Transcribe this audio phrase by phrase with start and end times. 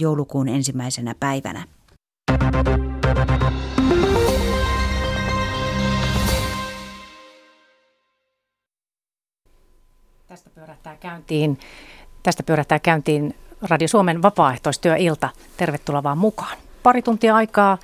[0.00, 1.64] joulukuun ensimmäisenä päivänä.
[10.26, 11.58] Tästä pyörähtää käyntiin,
[12.22, 15.28] tästä pyörähtää käyntiin Radio Suomen vapaaehtoistyöilta.
[15.56, 16.58] Tervetuloa vaan mukaan.
[16.82, 17.78] Pari tuntia aikaa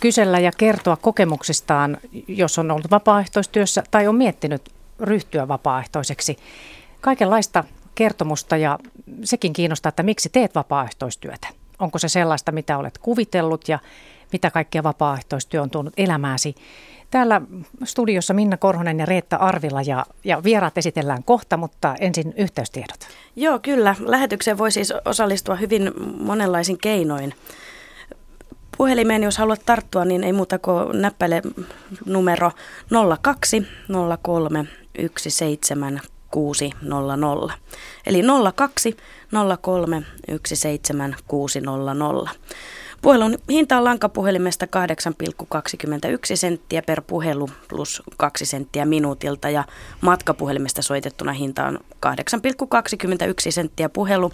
[0.00, 4.62] kysellä ja kertoa kokemuksistaan, jos on ollut vapaaehtoistyössä tai on miettinyt
[5.00, 6.36] ryhtyä vapaaehtoiseksi.
[7.00, 7.64] Kaikenlaista
[7.94, 8.78] kertomusta ja
[9.24, 11.48] sekin kiinnostaa, että miksi teet vapaaehtoistyötä.
[11.78, 13.78] Onko se sellaista, mitä olet kuvitellut ja
[14.32, 16.54] mitä kaikkea vapaaehtoistyö on tuonut elämääsi.
[17.10, 17.40] Täällä
[17.84, 23.08] studiossa Minna Korhonen ja Reetta Arvila ja, ja vieraat esitellään kohta, mutta ensin yhteystiedot.
[23.36, 23.96] Joo, kyllä.
[24.00, 27.34] Lähetykseen voi siis osallistua hyvin monenlaisin keinoin.
[28.76, 31.42] Puhelimeen, jos haluat tarttua, niin ei muuta kuin näppäile
[32.06, 32.52] numero
[33.22, 33.66] 02
[34.22, 34.64] 03
[35.28, 37.58] 17 600.
[38.06, 38.22] Eli
[38.54, 38.96] 02
[39.62, 40.02] 03
[40.46, 42.30] 17600.
[43.02, 49.64] Puhelun hinta on lankapuhelimesta 8,21 senttiä per puhelu plus 2 senttiä minuutilta ja
[50.00, 52.10] matkapuhelimesta soitettuna hinta on 8,21
[53.50, 54.32] senttiä puhelu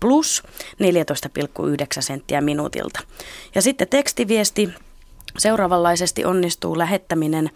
[0.00, 1.66] plus 14,9
[2.00, 3.00] senttiä minuutilta.
[3.54, 4.68] Ja sitten tekstiviesti
[5.38, 7.50] seuraavanlaisesti onnistuu lähettäminen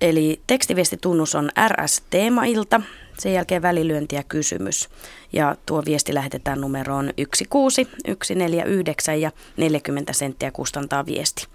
[0.00, 2.80] Eli tekstiviestitunnus on RS-teemailta,
[3.18, 4.88] sen jälkeen välilyönti ja kysymys.
[5.32, 11.46] Ja tuo viesti lähetetään numeroon 16149 ja 40 senttiä kustantaa viesti.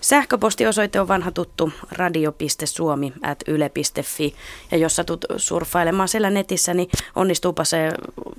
[0.00, 4.34] Sähköpostiosoite on vanha tuttu radio.suomi at yle.fi
[4.70, 7.90] ja jos satut surffailemaan siellä netissä, niin onnistuupa se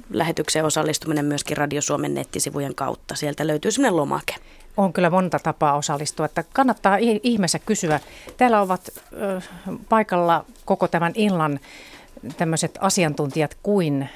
[0.09, 3.15] lähetykseen osallistuminen myöskin Radio Suomen nettisivujen kautta.
[3.15, 4.35] Sieltä löytyy sellainen lomake.
[4.77, 7.99] On kyllä monta tapaa osallistua, että kannattaa ihmeessä kysyä.
[8.37, 9.41] Täällä ovat ö,
[9.89, 11.59] paikalla koko tämän illan
[12.37, 14.09] tämmöiset asiantuntijat kuin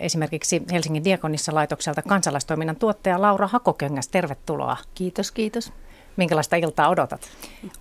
[0.00, 4.08] esimerkiksi Helsingin Diakonissa laitokselta kansalaistoiminnan tuottaja Laura Hakokengäs.
[4.08, 4.76] Tervetuloa.
[4.94, 5.72] Kiitos, kiitos.
[6.16, 7.20] Minkälaista iltaa odotat?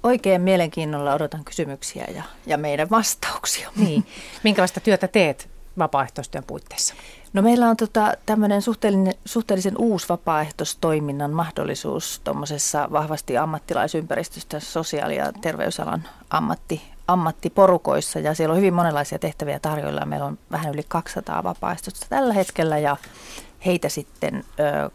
[0.04, 3.70] Oikein mielenkiinnolla odotan kysymyksiä ja, ja meidän vastauksia.
[3.76, 4.06] Niin.
[4.44, 6.94] Minkälaista työtä teet vapaaehtoistyön puitteissa?
[7.38, 15.34] No meillä on tota, tämmöinen suhteellisen, suhteellisen uusi vapaaehtoistoiminnan mahdollisuus tuommoisessa vahvasti ammattilaisympäristöstä sosiaali- ja
[15.42, 20.06] terveysalan ammatti, ammattiporukoissa ja siellä on hyvin monenlaisia tehtäviä tarjoilla.
[20.06, 22.98] Meillä on vähän yli 200 vapaaehtoista tällä hetkellä ja
[23.66, 24.90] heitä sitten ö,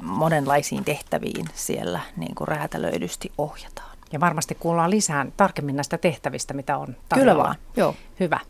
[0.00, 3.96] monenlaisiin tehtäviin siellä niin kuin räätälöidysti ohjataan.
[4.12, 7.32] Ja varmasti kuullaan lisää tarkemmin näistä tehtävistä, mitä on tarjolla.
[7.32, 7.94] Kyllä vaan, joo.
[8.20, 8.40] Hyvä.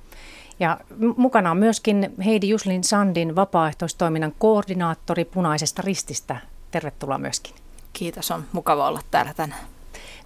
[0.61, 0.81] Ja
[1.17, 6.37] mukana on myöskin Heidi Juslin Sandin vapaaehtoistoiminnan koordinaattori Punaisesta rististä.
[6.71, 7.55] Tervetuloa myöskin.
[7.93, 9.61] Kiitos, on mukava olla täällä tänään.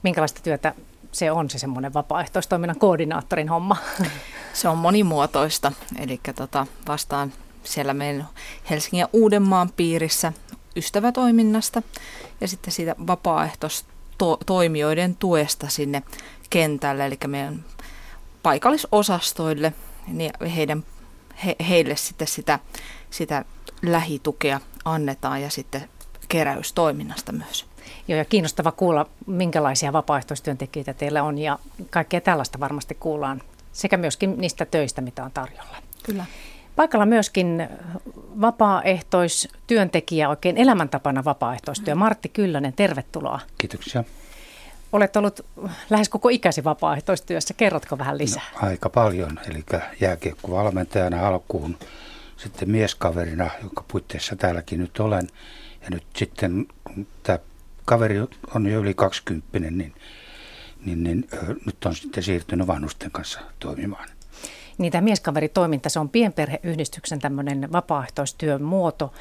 [0.03, 0.75] Minkälaista työtä
[1.13, 3.77] se on se semmoinen vapaaehtoistoiminnan koordinaattorin homma?
[4.53, 7.33] Se on monimuotoista, eli tota, vastaan
[7.65, 8.29] siellä meidän
[8.71, 10.33] Helsingin ja Uudenmaan piirissä
[10.77, 11.83] ystävätoiminnasta
[12.41, 16.03] ja sitten siitä vapaaehtoistoimijoiden tuesta sinne
[16.51, 17.65] kentälle, eli meidän
[18.43, 19.73] paikallisosastoille,
[20.07, 20.85] niin heidän,
[21.45, 22.59] he, heille sitten sitä,
[23.11, 23.45] sitä
[23.83, 25.89] lähitukea annetaan ja sitten
[26.29, 27.67] keräystoiminnasta myös.
[28.09, 31.59] Joo, ja kiinnostava kuulla, minkälaisia vapaaehtoistyöntekijöitä teillä on, ja
[31.91, 35.77] kaikkea tällaista varmasti kuullaan, sekä myöskin niistä töistä, mitä on tarjolla.
[36.03, 36.25] Kyllä.
[36.77, 37.69] Paikalla myöskin
[38.41, 41.95] vapaaehtoistyöntekijä, oikein elämäntapana vapaaehtoistyö.
[41.95, 43.41] Martti Kyllönen, tervetuloa.
[43.59, 44.05] Kiitoksia.
[44.93, 45.41] Olet ollut
[45.91, 47.55] lähes koko ikäsi vapaaehtoistyössä.
[47.55, 48.43] Kerrotko vähän lisää?
[48.63, 49.41] No, aika paljon.
[49.51, 49.65] Eli
[50.01, 51.79] jääkiekkovalmentajana alkuun,
[52.37, 55.29] sitten mieskaverina, jonka puitteissa täälläkin nyt olen.
[55.83, 57.39] Ja nyt sitten, kun tämä
[57.85, 58.17] kaveri
[58.55, 59.95] on jo yli 20, niin,
[60.87, 61.29] niin, niin
[61.67, 64.09] nyt on sitten siirtynyt vanhusten kanssa toimimaan.
[64.79, 69.13] Niin tämä mieskaveritoiminta, se on pienperheyhdistyksen tämmöinen vapaaehtoistyön muoto.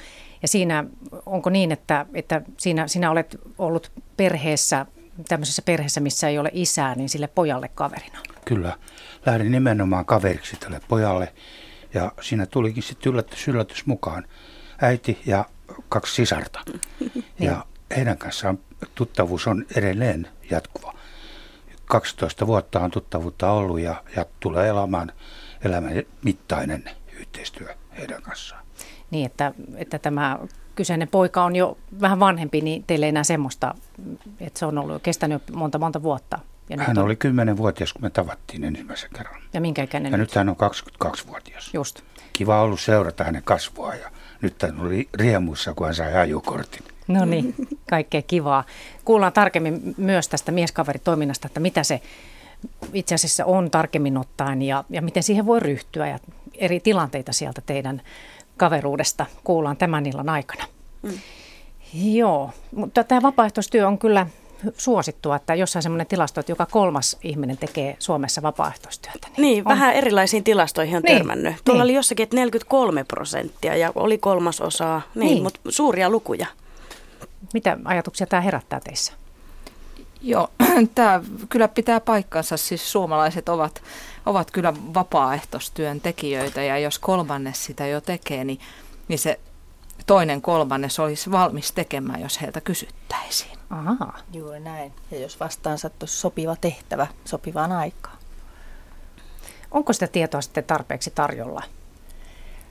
[0.42, 0.86] Ja siinä,
[1.26, 4.86] onko niin, että, että siinä, sinä olet ollut perheessä,
[5.28, 8.20] tämmöisessä perheessä, missä ei ole isää, niin sille pojalle kaverina?
[8.46, 8.78] Kyllä.
[9.26, 11.34] Lähdin nimenomaan kaveriksi tälle pojalle.
[11.94, 14.28] Ja siinä tulikin sitten yllätys, yllätys mukaan.
[14.82, 15.46] Äiti ja
[15.90, 16.60] kaksi sisarta.
[17.40, 17.66] ja
[17.96, 18.60] heidän kanssaan
[18.96, 20.94] tuttavuus on edelleen jatkuva.
[21.86, 25.12] 12 vuotta on tuttavuutta ollut ja, ja tulee elämään
[25.64, 26.84] elämän mittainen
[27.20, 28.66] yhteistyö heidän kanssaan.
[29.12, 30.40] Niin, että, että tämä
[30.80, 33.76] kyseinen poika on jo vähän vanhempi, niin teille ei enää semmoista,
[34.40, 36.40] että se on ollut kestänyt monta monta vuotta.
[36.70, 37.06] Ja hän on...
[37.06, 37.14] oli
[37.54, 39.42] 10-vuotias, kun me tavattiin ensimmäisen kerran.
[39.54, 40.56] Ja minkä ikäinen Ja nyt hän on
[41.06, 41.70] 22-vuotias.
[41.74, 42.02] Just.
[42.34, 44.12] Kiva ollut seurata hänen kasvua ja
[44.42, 46.84] nyt hän oli riemuissa, kun hän sai ajokortin.
[47.08, 47.56] No niin,
[47.90, 48.64] kaikkea kivaa.
[49.06, 52.02] Kuullaan tarkemmin myös tästä mieskaveritoiminnasta, että mitä se
[52.94, 56.20] itse asiassa on tarkemmin ottaen ja, ja miten siihen voi ryhtyä ja
[56.54, 58.02] eri tilanteita sieltä teidän
[58.60, 60.64] kaveruudesta kuullaan tämän illan aikana.
[61.02, 61.20] Mm.
[61.94, 64.28] Joo, mutta tämä vapaaehtoistyö on kyllä
[64.78, 69.28] suosittua, että jossain semmoinen tilasto, että joka kolmas ihminen tekee Suomessa vapaaehtoistyötä.
[69.28, 69.70] Niin, niin on.
[69.70, 71.56] vähän erilaisiin tilastoihin on niin, törmännyt.
[71.66, 71.92] Tuolla niin.
[71.92, 75.44] oli jossakin, että 43 prosenttia ja oli kolmasosaa, niin, niin.
[75.44, 76.48] mutta suuria lukuja.
[77.54, 79.14] Mitä ajatuksia tämä herättää teissä?
[80.22, 80.48] Joo,
[80.96, 82.58] tämä kyllä pitää paikkansa.
[82.58, 83.82] Siis suomalaiset ovat,
[84.30, 88.60] ovat kyllä vapaaehtoistyön tekijöitä ja jos kolmannes sitä jo tekee, niin,
[89.08, 89.40] niin se
[90.06, 93.58] toinen kolmannes olisi valmis tekemään, jos heiltä kysyttäisiin.
[93.70, 94.14] Aha.
[94.34, 94.94] Juuri näin.
[95.12, 98.18] Ja jos vastaan sattuisi sopiva tehtävä sopivaan aikaan.
[99.72, 101.64] Onko sitä tietoa sitten tarpeeksi tarjolla?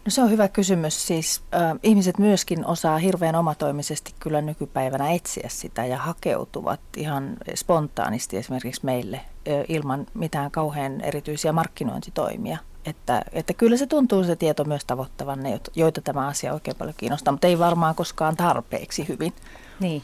[0.08, 1.06] No se on hyvä kysymys.
[1.06, 8.36] Siis äh, ihmiset myöskin osaa hirveän omatoimisesti kyllä nykypäivänä etsiä sitä ja hakeutuvat ihan spontaanisti
[8.36, 12.58] esimerkiksi meille äh, ilman mitään kauhean erityisiä markkinointitoimia.
[12.84, 16.94] Että, että kyllä se tuntuu se tieto myös tavoittavan ne, joita tämä asia oikein paljon
[16.96, 19.32] kiinnostaa, mutta ei varmaan koskaan tarpeeksi hyvin.
[19.80, 20.02] Niin,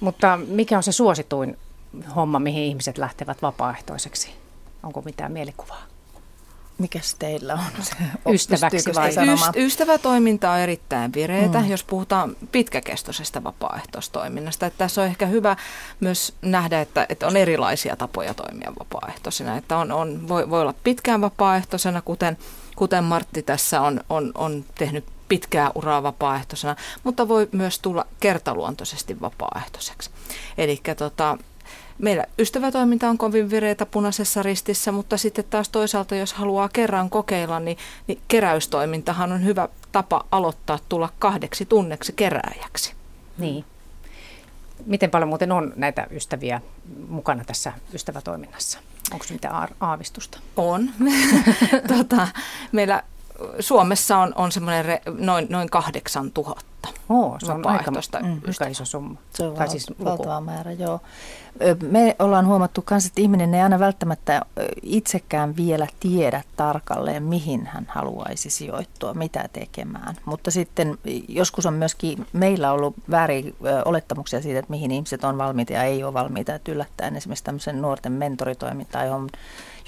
[0.00, 1.58] mutta mikä on se suosituin
[2.16, 4.30] homma, mihin ihmiset lähtevät vapaaehtoiseksi?
[4.82, 5.89] Onko mitään mielikuvaa?
[6.80, 7.84] Mikäs teillä on?
[8.34, 9.10] Ystäväksi vai?
[9.10, 11.68] Yst- ystävätoiminta on erittäin vireitä, mm.
[11.68, 14.66] jos puhutaan pitkäkestoisesta vapaaehtoistoiminnasta.
[14.66, 15.56] Että tässä on ehkä hyvä
[16.00, 19.56] myös nähdä, että, että on erilaisia tapoja toimia vapaaehtoisena.
[19.56, 22.38] Että on, on, voi, voi olla pitkään vapaaehtoisena, kuten,
[22.76, 29.20] kuten Martti tässä on, on, on tehnyt pitkää uraa vapaaehtoisena, mutta voi myös tulla kertaluontoisesti
[29.20, 30.10] vapaaehtoiseksi.
[30.58, 31.38] Eli tota,
[32.00, 37.60] Meillä ystävätoiminta on kovin vireitä punaisessa ristissä, mutta sitten taas toisaalta, jos haluaa kerran kokeilla,
[37.60, 42.94] niin, niin keräystoimintahan on hyvä tapa aloittaa tulla kahdeksi tunneksi kerääjäksi.
[43.38, 43.64] Niin.
[44.86, 46.60] Miten paljon muuten on näitä ystäviä
[47.08, 48.78] mukana tässä ystävätoiminnassa?
[49.12, 50.38] Onko mitään aavistusta?
[50.56, 50.90] On.
[51.96, 52.28] tota,
[52.72, 53.02] meillä
[53.60, 56.69] Suomessa on, on semmoinen re, noin, noin 8000
[57.08, 59.18] Oo, se on aika, mm, aika iso summa.
[59.34, 61.00] Se on val- siis valtava määrä, joo.
[61.82, 64.42] Me ollaan huomattu myös, että ihminen ei aina välttämättä
[64.82, 70.16] itsekään vielä tiedä tarkalleen, mihin hän haluaisi sijoittua, mitä tekemään.
[70.24, 70.98] Mutta sitten
[71.28, 76.04] joskus on myöskin meillä ollut väärin olettamuksia siitä, että mihin ihmiset on valmiita ja ei
[76.04, 76.54] ole valmiita.
[76.54, 78.98] Että yllättäen esimerkiksi tämmöisen nuorten mentoritoiminta,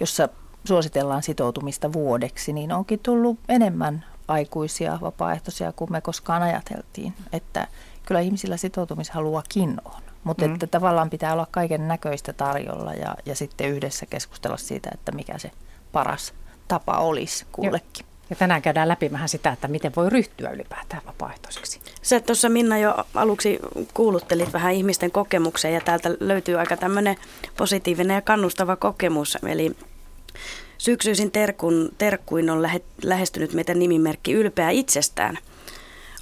[0.01, 0.29] jossa
[0.65, 7.15] suositellaan sitoutumista vuodeksi, niin onkin tullut enemmän aikuisia vapaaehtoisia kuin me koskaan ajateltiin.
[7.33, 7.67] Että
[8.07, 10.03] kyllä ihmisillä sitoutumishaluakin on.
[10.25, 10.55] Mutta mm.
[10.55, 15.39] että tavallaan pitää olla kaiken näköistä tarjolla ja, ja sitten yhdessä keskustella siitä, että mikä
[15.39, 15.51] se
[15.93, 16.35] paras
[16.69, 18.07] tapa olisi kullekin.
[18.31, 21.81] Ja tänään käydään läpi vähän sitä, että miten voi ryhtyä ylipäätään vapaaehtoiseksi.
[22.03, 23.59] Sä tuossa Minna jo aluksi
[23.95, 27.17] kuuluttelit vähän ihmisten kokemuksia ja täältä löytyy aika tämmöinen
[27.57, 29.39] positiivinen ja kannustava kokemus.
[29.49, 29.77] Eli
[30.83, 35.39] Syksyisin terkun, terkkuin on lähe, lähestynyt meitä nimimerkki ylpeä itsestään.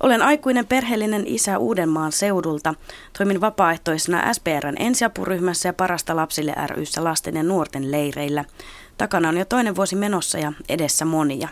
[0.03, 2.75] Olen aikuinen perheellinen isä Uudenmaan seudulta.
[3.19, 8.45] Toimin vapaaehtoisena SPRn ensiapuryhmässä ja Parasta lapsille ryssä lasten ja nuorten leireillä.
[8.99, 11.49] Takana on jo toinen vuosi menossa ja edessä monia.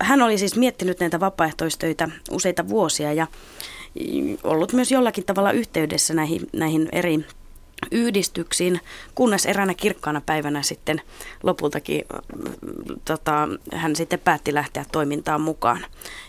[0.00, 3.26] Hän oli siis miettinyt näitä vapaaehtoistöitä useita vuosia ja
[4.44, 7.24] ollut myös jollakin tavalla yhteydessä näihin, näihin eri
[7.90, 8.80] yhdistyksiin,
[9.14, 11.00] kunnes eräänä kirkkaana päivänä sitten
[11.42, 12.02] lopultakin
[13.04, 15.84] tota, hän sitten päätti lähteä toimintaan mukaan.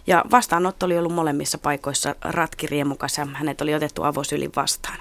[0.07, 4.97] Ja vastaanotto oli ollut molemmissa paikoissa ratkiriemukas ja hänet oli otettu avosylin vastaan.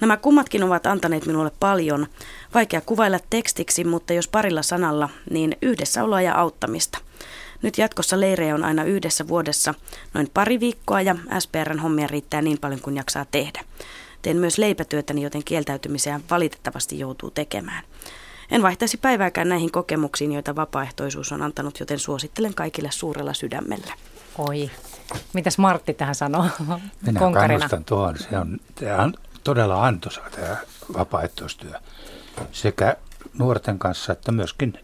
[0.00, 2.06] Nämä kummatkin ovat antaneet minulle paljon.
[2.54, 6.98] Vaikea kuvailla tekstiksi, mutta jos parilla sanalla, niin yhdessäoloa ja auttamista.
[7.62, 9.74] Nyt jatkossa leirejä on aina yhdessä vuodessa
[10.14, 13.64] noin pari viikkoa ja SPRn hommia riittää niin paljon kuin jaksaa tehdä.
[14.22, 17.84] Teen myös leipätyötäni, joten kieltäytymiseen valitettavasti joutuu tekemään.
[18.50, 23.94] En vaihtaisi päivääkään näihin kokemuksiin, joita vapaaehtoisuus on antanut, joten suosittelen kaikille suurella sydämellä.
[24.38, 24.70] Oi.
[25.32, 26.46] Mitäs Martti tähän sanoo?
[27.06, 27.58] Minä Konkarina.
[27.58, 28.18] kannustan tuohon.
[28.18, 30.56] Se on, tämä on todella antoisa tämä
[30.98, 31.72] vapaaehtoistyö
[32.52, 32.96] sekä
[33.38, 34.78] nuorten kanssa että myöskin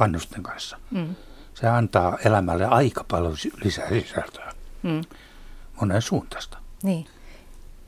[0.00, 0.78] vannusten kanssa.
[0.90, 1.14] Mm.
[1.54, 4.52] Se antaa elämälle aika paljon lisää sisältöä.
[4.82, 5.00] Mm.
[5.80, 6.58] Monen suuntaista.
[6.82, 7.06] Niin.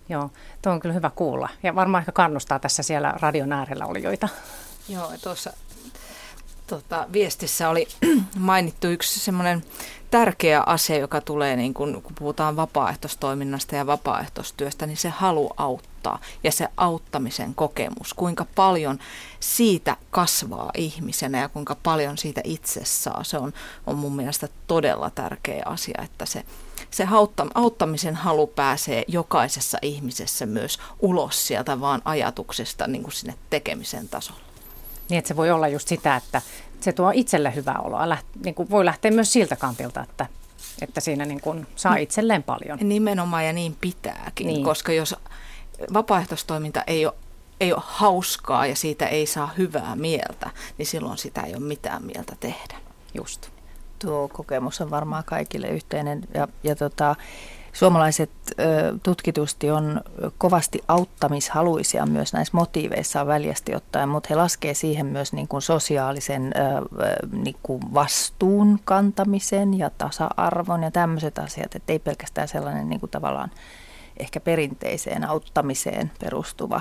[0.08, 0.30] Joo,
[0.62, 1.48] tuo on kyllä hyvä kuulla.
[1.62, 4.28] Ja varmaan ehkä kannustaa tässä siellä radion äärellä olijoita.
[4.88, 5.52] Joo, tuossa
[6.68, 7.88] tota, viestissä oli
[8.38, 9.64] mainittu yksi semmoinen
[10.10, 16.18] tärkeä asia, joka tulee, niin kun, kun puhutaan vapaaehtoistoiminnasta ja vapaaehtoistyöstä, niin se halu auttaa
[16.44, 18.98] ja se auttamisen kokemus, kuinka paljon
[19.40, 23.24] siitä kasvaa ihmisenä ja kuinka paljon siitä itse saa.
[23.24, 23.52] Se on,
[23.86, 26.44] on mun mielestä todella tärkeä asia, että se
[26.90, 27.08] se
[27.54, 34.40] auttamisen halu pääsee jokaisessa ihmisessä myös ulos sieltä vaan ajatuksesta niin kuin sinne tekemisen tasolla.
[35.10, 36.42] Niin, että se voi olla just sitä, että
[36.80, 38.08] se tuo itselle hyvää oloa.
[38.08, 40.26] Läht, niin kuin voi lähteä myös siltä kantilta, että
[40.82, 42.78] että siinä niin kuin saa itselleen paljon.
[42.82, 44.64] Nimenomaan ja niin pitääkin, niin.
[44.64, 45.14] koska jos
[45.92, 47.14] vapaaehtoistoiminta ei ole
[47.60, 52.04] ei ole hauskaa ja siitä ei saa hyvää mieltä, niin silloin sitä ei ole mitään
[52.04, 52.76] mieltä tehdä.
[53.14, 53.50] Just.
[53.98, 56.20] Tuo kokemus on varmaan kaikille yhteinen.
[56.34, 57.16] Ja, ja tota,
[57.72, 58.62] Suomalaiset ö,
[59.02, 60.00] tutkitusti on
[60.38, 66.52] kovasti auttamishaluisia myös näissä motiiveissa väljästi ottaen, mutta he laskee siihen myös niin kuin sosiaalisen
[66.56, 66.60] ö,
[67.32, 73.10] niin kuin vastuun kantamisen ja tasa-arvon ja tämmöiset asiat, että ei pelkästään sellainen niin kuin
[73.10, 73.50] tavallaan
[74.18, 76.80] ehkä perinteiseen auttamiseen perustuva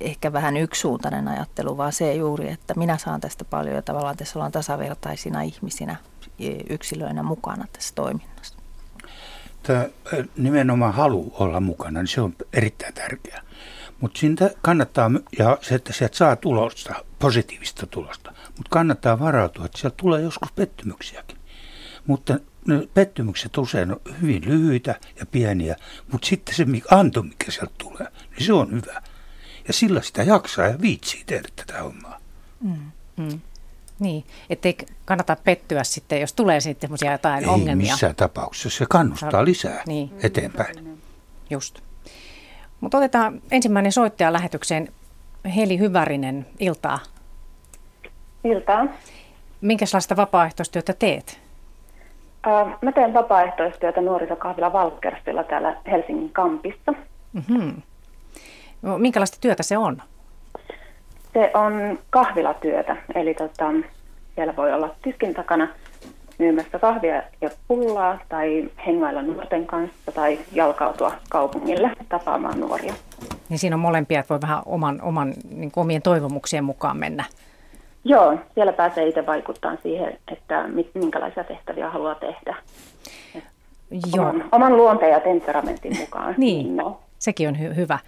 [0.00, 4.38] ehkä vähän yksisuuntainen ajattelu, vaan se juuri, että minä saan tästä paljon ja tavallaan tässä
[4.38, 5.96] ollaan tasavertaisina ihmisinä,
[6.70, 8.58] yksilöinä mukana tässä toiminnassa.
[9.62, 9.86] Tämä
[10.36, 13.42] nimenomaan halu olla mukana, niin se on erittäin tärkeää.
[14.00, 19.78] Mutta siitä kannattaa, ja se, että sieltä saa tulosta, positiivista tulosta, mutta kannattaa varautua, että
[19.78, 21.38] sieltä tulee joskus pettymyksiäkin.
[22.06, 25.76] Mutta ne pettymykset usein on hyvin lyhyitä ja pieniä,
[26.12, 29.02] mutta sitten se anto, mikä sieltä tulee, niin se on hyvä.
[29.66, 32.18] Ja sillä sitä jaksaa ja viitsii tehdä tätä hommaa.
[32.60, 32.90] Mm.
[33.16, 33.40] Mm.
[33.98, 37.92] Niin, ettei kannata pettyä sitten, jos tulee sitten semmoisia jotain Ei ongelmia.
[37.92, 40.10] missään tapauksessa, se kannustaa lisää niin.
[40.22, 40.98] eteenpäin.
[41.50, 41.78] Just.
[42.80, 44.88] Mutta otetaan ensimmäinen soittaja lähetykseen.
[45.56, 46.98] Heli Hyvärinen, iltaa.
[48.44, 48.84] Iltaa.
[49.60, 51.40] Minkälaista vapaaehtoistyötä teet?
[52.46, 56.92] Äh, mä teen vapaaehtoistyötä nuorisokahvila Valkersilla täällä Helsingin kampissa.
[57.32, 57.82] Mm-hmm.
[58.82, 60.02] No, minkälaista työtä se on?
[61.32, 63.72] Se on kahvilatyötä, eli tota,
[64.34, 65.68] siellä voi olla tiskin takana
[66.38, 72.94] myymässä kahvia ja pullaa tai hengailla nuorten kanssa tai jalkautua kaupungille tapaamaan nuoria.
[73.48, 77.24] Niin siinä on molempia, että voi vähän oman, oman niin kuin omien toivomuksien mukaan mennä.
[78.04, 82.56] Joo, siellä pääsee itse vaikuttamaan siihen, että minkälaisia tehtäviä haluaa tehdä.
[84.16, 84.28] Joo.
[84.28, 86.34] Oman, oman luonteen ja temperamentin mukaan.
[86.36, 87.00] niin, no.
[87.18, 87.98] sekin on hy- hyvä.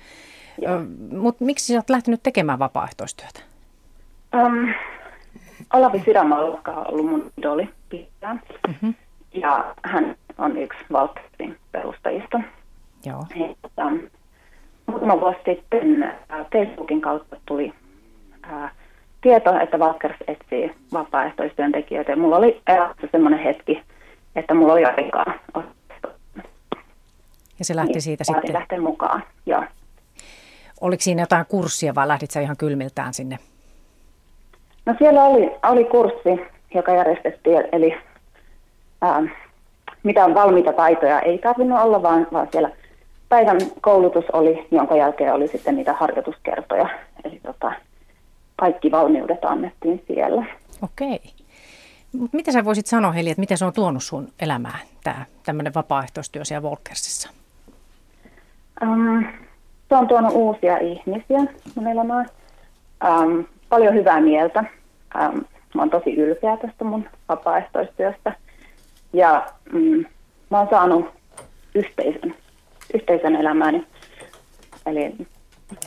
[1.11, 3.41] Mutta miksi sä oot lähtenyt tekemään vapaaehtoistyötä?
[4.35, 4.75] Um,
[5.73, 8.43] Olavi Sydämalka on ollut mun idoli pitkään.
[8.69, 8.95] Mm-hmm.
[9.33, 12.41] Ja hän on yksi Valtterin perustajista.
[13.05, 13.27] Joo.
[13.65, 13.83] Että,
[14.87, 16.15] muutama vuosi sitten
[16.53, 17.75] Facebookin kautta tuli
[18.43, 18.71] ää,
[19.21, 22.13] tieto, että Valkers etsii vapaaehtoistyöntekijöitä.
[22.13, 23.83] Ja mulla oli elämässä semmoinen hetki,
[24.37, 25.35] että mulla oli aikaa.
[27.59, 28.53] Ja se lähti niin, siitä sitten?
[28.53, 29.65] lähteä mukaan, joo.
[30.81, 33.39] Oliko siinä jotain kurssia vai lähdit sä ihan kylmiltään sinne?
[34.87, 36.41] No siellä oli, oli kurssi,
[36.75, 37.97] joka järjestettiin, eli
[39.03, 39.23] ää,
[40.03, 42.71] mitä valmiita taitoja ei tarvinnut olla, vaan, vaan siellä
[43.29, 46.89] päivän koulutus oli, jonka jälkeen oli sitten niitä harjoituskertoja.
[47.25, 47.73] Eli tota,
[48.57, 50.45] kaikki valmiudet annettiin siellä.
[50.83, 51.21] Okei.
[52.33, 56.45] Mitä sä voisit sanoa Heli, että miten se on tuonut sun elämään, tämä tämmöinen vapaaehtoistyö
[56.45, 57.31] siellä Volkersissa?
[58.83, 59.25] Um,
[59.95, 61.39] se on tuonut uusia ihmisiä
[61.75, 62.27] mun elämään.
[63.05, 64.65] Ähm, paljon hyvää mieltä.
[65.17, 65.39] Ähm,
[65.75, 68.35] mä oon tosi ylpeä tästä mun vapaaehtoistyöstä.
[69.13, 70.05] Ja mm,
[70.51, 71.07] mä oon saanut
[71.75, 72.35] yhteisön,
[72.95, 73.87] yhteisön elämääni.
[74.87, 75.15] Eli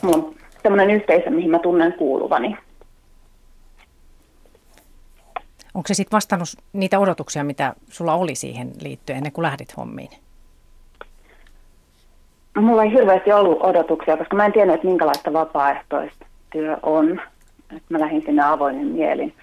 [0.02, 2.56] on semmoinen yhteisö, mihin mä tunnen kuuluvani.
[5.74, 10.27] Onko se sitten vastannut niitä odotuksia, mitä sulla oli siihen liittyen ennen kuin lähdit hommiin?
[12.60, 17.20] Mulla ei hirveästi ollut odotuksia, koska mä en tiennyt, että minkälaista vapaaehtoistyö on.
[17.76, 19.34] Et mä lähdin sinne avoimen mielin.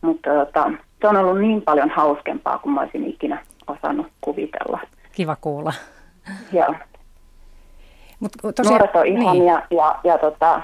[0.00, 4.80] Mutta tota, se on ollut niin paljon hauskempaa kuin mä olisin ikinä osannut kuvitella.
[5.12, 5.72] Kiva kuulla.
[6.52, 6.74] Joo.
[8.20, 9.46] Mut, tosiaan, Nuoret on ihania niin.
[9.46, 10.62] ja, ja, ja tota,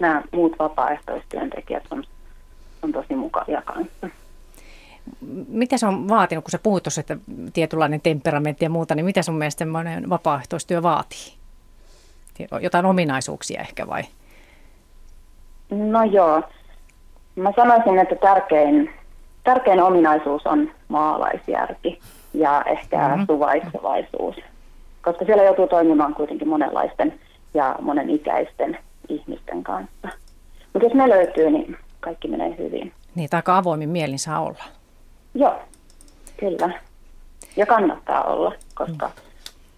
[0.00, 2.04] nämä muut vapaaehtoistyöntekijät on,
[2.82, 4.08] on tosi mukavia kanssa
[5.48, 7.16] mitä se on vaatinut, kun sä puhuit tuossa, että
[7.52, 11.34] tietynlainen temperamentti ja muuta, niin mitä sun mielestä semmoinen vapaaehtoistyö vaatii?
[12.60, 14.02] Jotain ominaisuuksia ehkä vai?
[15.70, 16.42] No joo.
[17.36, 18.90] Mä sanoisin, että tärkein,
[19.44, 22.00] tärkein ominaisuus on maalaisjärki
[22.34, 23.26] ja ehkä mm-hmm.
[23.26, 24.36] suvaitsevaisuus.
[25.02, 27.20] Koska siellä joutuu toimimaan kuitenkin monenlaisten
[27.54, 30.08] ja monen ikäisten ihmisten kanssa.
[30.72, 32.92] Mutta jos ne löytyy, niin kaikki menee hyvin.
[33.14, 34.64] Niin, aika avoimin mielin saa olla.
[35.34, 35.54] Joo,
[36.40, 36.80] kyllä.
[37.56, 39.22] Ja kannattaa olla, koska mm.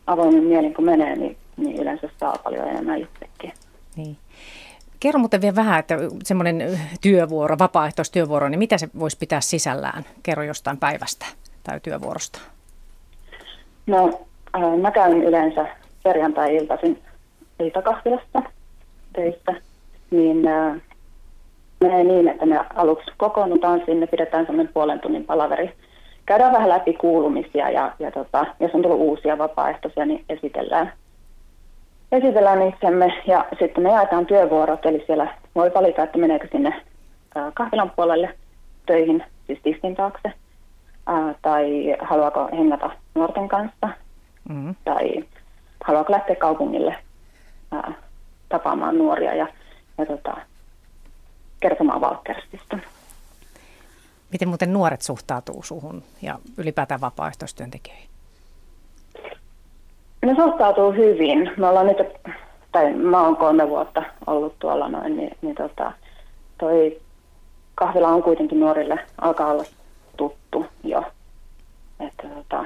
[0.06, 3.52] avoimen mielin kun menee, niin, niin yleensä saa paljon enemmän itsekin.
[3.96, 4.16] Niin.
[5.00, 10.04] Kerro muuten vielä vähän, että semmoinen työvuoro, vapaaehtoistyövuoro, niin mitä se voisi pitää sisällään?
[10.22, 11.26] Kerro jostain päivästä
[11.62, 12.40] tai työvuorosta.
[13.86, 14.26] No,
[14.56, 15.66] äh, mä käyn yleensä
[16.02, 17.02] perjantai-iltaisin
[17.60, 18.42] iltakahvilassa
[19.12, 19.52] töistä,
[20.10, 20.80] niin äh,
[21.80, 25.74] menee niin, että me aluksi kokoonnutaan sinne, pidetään semmoinen puolen tunnin palaveri,
[26.26, 30.92] käydään vähän läpi kuulumisia ja, ja tota, jos on tullut uusia vapaaehtoisia, niin esitellään,
[32.12, 36.82] esitellään itsemme ja sitten me jaetaan työvuorot, eli siellä voi valita, että meneekö sinne
[37.54, 38.34] kahvilan puolelle
[38.86, 40.32] töihin, siis tiskin taakse,
[41.42, 43.88] tai haluaako hengata nuorten kanssa,
[44.48, 44.74] mm-hmm.
[44.84, 45.24] tai
[45.84, 46.96] haluaako lähteä kaupungille
[48.48, 49.46] tapaamaan nuoria ja,
[49.98, 50.36] ja tota,
[51.60, 52.78] kertomaan Valkkerstista.
[54.32, 58.10] Miten muuten nuoret suhtautuu suhun ja ylipäätään vapaaehtoistyöntekijöihin?
[60.26, 61.52] Ne suhtautuu hyvin.
[61.56, 61.98] Me ollaan nyt,
[62.72, 65.92] tai mä oon kolme vuotta ollut tuolla noin, niin, niin tota,
[66.58, 67.00] toi
[67.74, 69.64] kahvila on kuitenkin nuorille, alkaa olla
[70.16, 71.04] tuttu jo.
[72.00, 72.64] Että tota,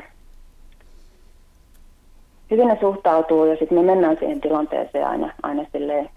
[2.50, 6.10] hyvin ne suhtautuu ja sitten me mennään siihen tilanteeseen aina, aina silleen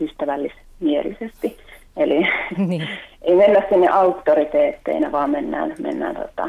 [0.00, 1.58] ystävällismielisesti.
[1.96, 2.88] Eli niin.
[3.22, 6.48] ei mennä sinne auktoriteetteina, vaan mennään, mennään tota,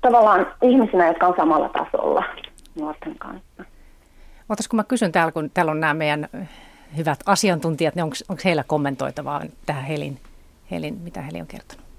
[0.00, 2.24] tavallaan ihmisinä, jotka on samalla tasolla
[2.74, 3.64] nuorten kanssa.
[4.48, 6.28] Otas, kun mä kysyn täällä, kun täällä on nämä meidän
[6.96, 10.18] hyvät asiantuntijat, niin onko heillä kommentoitavaa tähän Helin,
[10.70, 11.93] Helin, mitä Heli on kertonut?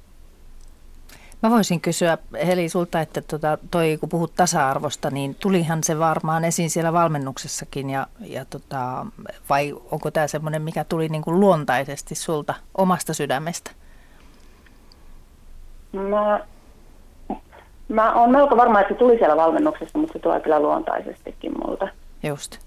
[1.44, 6.46] Mä voisin kysyä Heli sulta, että tota, toi, kun puhut tasa-arvosta, niin tulihan se varmaan
[6.46, 9.06] esiin siellä valmennuksessakin ja, ja tota,
[9.50, 13.72] vai onko tämä semmoinen, mikä tuli niin kuin luontaisesti sulta omasta sydämestä?
[15.92, 16.40] Mä,
[17.90, 21.88] mä olen melko varma, että se tuli siellä valmennuksessa, mutta se tulee kyllä luontaisestikin multa.
[22.24, 22.65] Just.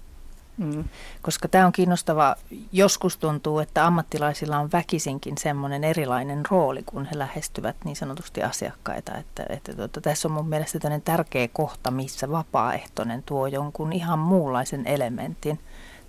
[0.59, 0.83] Mm.
[1.21, 2.35] Koska tämä on kiinnostava.
[2.71, 9.17] Joskus tuntuu, että ammattilaisilla on väkisinkin semmoinen erilainen rooli, kun he lähestyvät niin sanotusti asiakkaita.
[9.17, 14.19] Että, että tuota, tässä on mun mielestä tämmöinen tärkeä kohta, missä vapaaehtoinen tuo jonkun ihan
[14.19, 15.59] muunlaisen elementin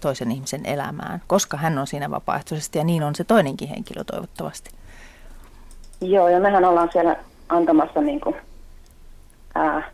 [0.01, 4.71] toisen ihmisen elämään, koska hän on siinä vapaaehtoisesti ja niin on se toinenkin henkilö toivottavasti.
[6.01, 7.17] Joo, ja mehän ollaan siellä
[7.49, 8.37] antamassa niin kuin,
[9.55, 9.91] ää,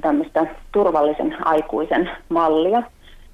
[0.00, 2.82] tämmöistä turvallisen aikuisen mallia.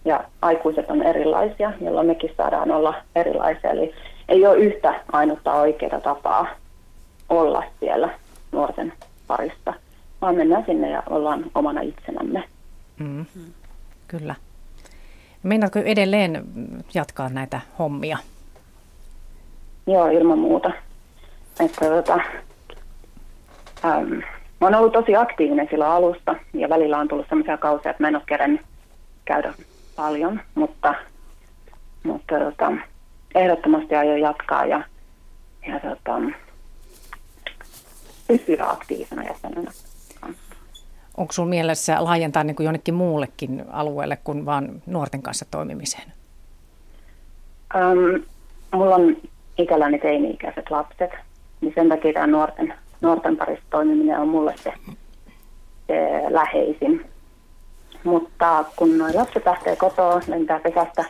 [0.05, 3.71] Ja aikuiset on erilaisia, jolloin mekin saadaan olla erilaisia.
[3.71, 3.95] Eli
[4.29, 6.47] ei ole yhtä ainutta oikeaa tapaa
[7.29, 8.09] olla siellä
[8.53, 8.93] nuorten
[9.27, 9.75] parissa,
[10.23, 12.45] vaan mennään sinne ja ollaan omana itsenämme.
[12.99, 13.27] Mm.
[14.09, 14.35] Kyllä.
[15.43, 16.45] Meinaatko edelleen
[16.95, 18.19] jatkaa näitä hommia?
[19.87, 20.71] Joo, ilman muuta.
[21.61, 22.21] Että, tota,
[23.85, 24.23] äm,
[24.61, 28.09] Mä oon ollut tosi aktiivinen sillä alusta ja välillä on tullut sellaisia kausia, että mä
[28.09, 28.61] en ole kerännyt
[29.25, 29.55] käydä
[29.97, 30.95] paljon, mutta,
[32.03, 32.73] mutta tota,
[33.35, 34.85] ehdottomasti aion jatkaa ja,
[35.69, 36.21] ja tota,
[38.29, 39.71] pysyä aktiivisena jäsenenä.
[41.17, 46.13] Onko sinulla mielessä laajentaa niin kuin jonnekin muullekin alueelle kuin vain nuorten kanssa toimimiseen?
[47.75, 48.23] Um,
[48.73, 49.17] mulla on
[49.59, 51.11] ikälläni teini-ikäiset lapset,
[51.61, 54.73] niin sen takia tämä nuorten nuorten parissa toimiminen on mulle se,
[55.87, 57.11] se läheisin.
[58.05, 61.05] Mutta kun nuo lapset lähtee kotoa, lentää pesästä,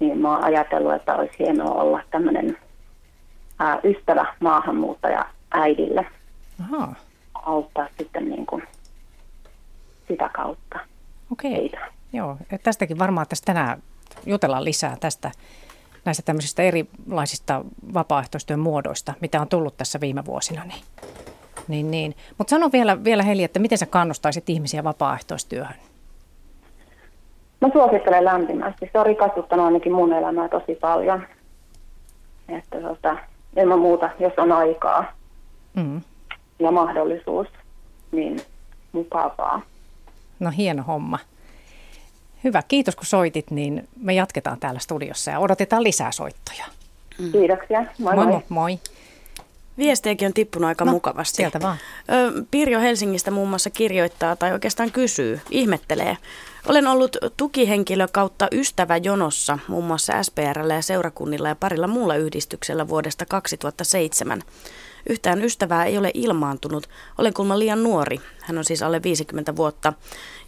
[0.00, 2.58] niin mä oon ajatellut, että olisi hienoa olla tämmöinen
[3.84, 6.06] ystävä maahanmuuttaja äidille.
[6.60, 6.94] Aha.
[7.34, 8.62] Auttaa sitten niin kuin
[10.08, 10.78] sitä kautta
[11.32, 11.52] Okei.
[11.52, 11.78] Heitä.
[12.12, 13.82] Joo, tästäkin varmaan tästä tänään
[14.26, 15.30] jutellaan lisää tästä
[16.04, 20.64] näistä tämmöisistä erilaisista vapaaehtoistyön muodoista, mitä on tullut tässä viime vuosina.
[20.64, 20.82] Niin,
[21.68, 22.14] niin, niin.
[22.38, 25.76] Mutta sano vielä, vielä Heli, että miten sä kannustaisit ihmisiä vapaaehtoistyöhön?
[27.60, 28.90] Mä suosittelen lämpimästi.
[28.92, 31.26] Se on rikastuttanut ainakin mun elämää tosi paljon.
[32.48, 33.16] Että tota,
[33.56, 35.12] ilman muuta, jos on aikaa
[35.74, 36.00] mm.
[36.58, 37.46] ja mahdollisuus,
[38.12, 38.40] niin
[38.92, 39.62] mukavaa.
[40.40, 41.18] No hieno homma.
[42.44, 46.64] Hyvä, kiitos kun soitit, niin me jatketaan täällä studiossa ja odotetaan lisää soittoja.
[47.18, 47.32] Mm.
[47.32, 48.26] Kiitoksia, moi moi.
[48.26, 48.42] moi.
[48.48, 48.78] moi.
[49.78, 51.36] Viestejäkin on tippunut aika no, mukavasti.
[51.36, 51.76] Sieltä vaan.
[52.50, 56.16] Pirjo Helsingistä muun muassa kirjoittaa tai oikeastaan kysyy, ihmettelee.
[56.68, 62.88] Olen ollut tukihenkilö kautta ystävä jonossa muun muassa SPRllä ja seurakunnilla ja parilla muulla yhdistyksellä
[62.88, 64.42] vuodesta 2007.
[65.08, 66.88] Yhtään ystävää ei ole ilmaantunut.
[67.18, 68.20] Olen kulma liian nuori.
[68.40, 69.92] Hän on siis alle 50 vuotta.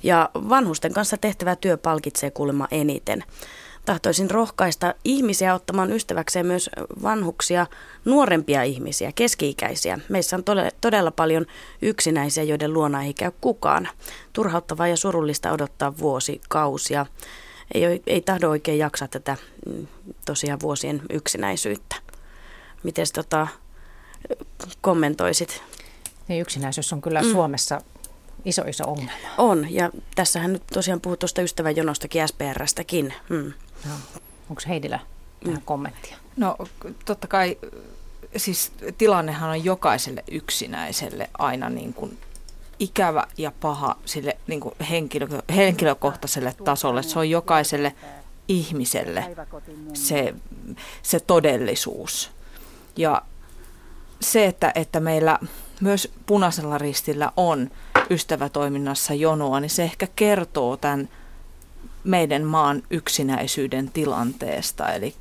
[0.03, 3.25] Ja vanhusten kanssa tehtävä työ palkitsee kuulemma eniten.
[3.85, 6.71] Tahtoisin rohkaista ihmisiä ottamaan ystäväkseen myös
[7.03, 7.67] vanhuksia,
[8.05, 9.99] nuorempia ihmisiä, keski-ikäisiä.
[10.09, 10.45] Meissä on
[10.81, 11.47] todella paljon
[11.83, 13.88] yksinäisiä, joiden luona ei käy kukaan.
[14.33, 17.07] Turhauttavaa ja surullista odottaa vuosikausia.
[17.75, 19.37] Ei, ei tahdo oikein jaksaa tätä
[19.67, 19.87] mm,
[20.27, 21.97] tosiaan vuosien yksinäisyyttä.
[22.83, 23.49] Miten tota,
[24.81, 25.63] kommentoisit?
[26.29, 27.33] Niin yksinäisyys on kyllä mm.
[27.33, 27.81] Suomessa
[28.45, 29.13] iso iso ongelma.
[29.39, 33.15] On, ja tässähän nyt tosiaan puhut tuosta ystäväjonostakin, SPRstäkin.
[33.29, 33.53] Mm.
[34.51, 35.01] Onko Heidillä
[35.47, 35.61] mm.
[35.65, 36.17] kommenttia?
[36.37, 36.57] No
[37.05, 37.59] totta kai
[38.37, 42.19] siis tilannehan on jokaiselle yksinäiselle aina niin kuin
[42.79, 47.03] ikävä ja paha sille niin kuin henkilö, henkilökohtaiselle tasolle.
[47.03, 47.95] Se on jokaiselle
[48.49, 49.37] ihmiselle
[49.95, 50.35] se,
[51.03, 52.31] se todellisuus.
[52.97, 53.23] Ja
[54.25, 55.39] se, että, että meillä
[55.81, 57.71] myös punaisella ristillä on
[58.11, 61.09] ystävätoiminnassa jonoa, niin se ehkä kertoo tämän
[62.05, 64.89] meidän maan yksinäisyyden tilanteesta.
[64.93, 65.15] Eli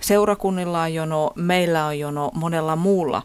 [0.00, 3.22] seurakunnilla on jono, meillä on jono, monella muulla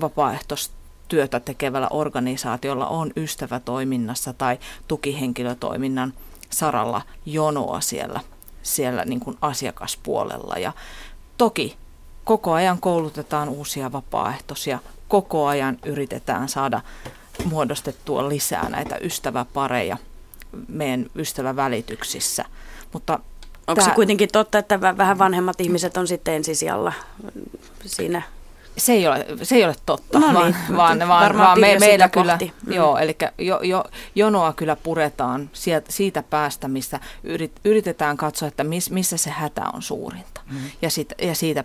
[0.00, 6.12] vapaaehtoistyötä tekevällä organisaatiolla on ystävätoiminnassa tai tukihenkilötoiminnan
[6.50, 8.20] saralla jonoa siellä,
[8.62, 10.54] siellä niin kuin asiakaspuolella.
[10.58, 10.72] Ja
[11.38, 11.76] toki
[12.24, 16.80] koko ajan koulutetaan uusia vapaaehtoisia, koko ajan yritetään saada
[17.44, 19.96] muodostettua lisää näitä ystäväpareja
[20.68, 22.44] meidän ystävävälityksissä.
[22.92, 23.18] Mutta
[23.66, 26.92] Onko tämä, se kuitenkin totta, että vähän vanhemmat ihmiset on sitten ensisijalla
[27.86, 28.22] siinä?
[28.76, 32.08] Se ei ole, se ei ole totta, no niin, vaan, vaan, vaan, vaan me, meillä
[32.08, 32.72] kyllä, mm.
[32.72, 33.84] joo, eli jo, jo,
[34.14, 39.62] jonoa kyllä puretaan siitä, siitä päästä, missä yrit, yritetään katsoa, että miss, missä se hätä
[39.72, 40.40] on suurinta.
[40.50, 40.58] Mm.
[40.82, 41.64] Ja, sit, ja siitä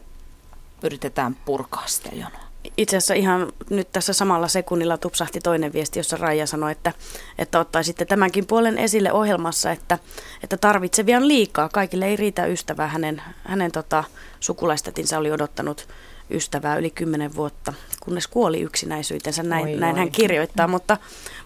[0.83, 2.49] yritetään purkaa sitä jonoa.
[2.77, 6.93] Itse asiassa ihan nyt tässä samalla sekunnilla tupsahti toinen viesti, jossa Raija sanoi, että,
[7.37, 9.99] että ottaisitte tämänkin puolen esille ohjelmassa, että,
[10.43, 11.69] että tarvitsevia on liikaa.
[11.69, 12.87] Kaikille ei riitä ystävää.
[12.87, 14.03] Hänen, hänen tota,
[14.39, 15.87] sukulaistetinsa oli odottanut
[16.31, 19.99] ystävää yli kymmenen vuotta, kunnes kuoli yksinäisyytensä, näin, oi, näin oi.
[19.99, 20.67] hän kirjoittaa.
[20.67, 20.97] Mutta,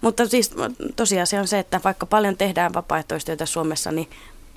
[0.01, 0.51] mutta siis
[0.95, 4.09] tosiasia on se, että vaikka paljon tehdään vapaaehtoistyötä Suomessa, niin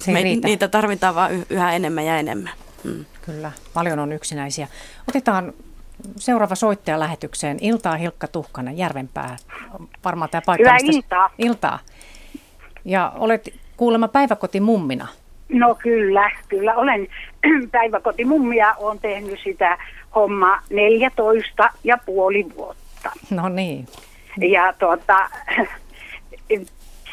[0.07, 2.53] me, niitä tarvitaan vaan yhä enemmän ja enemmän.
[2.87, 3.05] Hmm.
[3.27, 4.69] Kyllä, paljon on yksinäisiä.
[5.09, 5.53] Otetaan
[6.17, 7.59] seuraava soittaja lähetykseen.
[7.61, 9.37] Iltaa Hilkka Tuhkanen, Järvenpää.
[10.05, 10.63] Varmaan tämä paikka.
[10.63, 11.31] Hyvää iltaa.
[11.39, 11.79] Iltaa.
[12.85, 15.09] Ja olet kuulemma päiväkotimummina.
[15.49, 17.09] No kyllä, kyllä olen
[17.73, 18.75] päiväkotimummia.
[18.75, 19.79] Olen tehnyt sitä
[20.15, 23.11] homma 14 ja puoli vuotta.
[23.31, 23.87] No niin.
[24.37, 25.31] Ja tuota,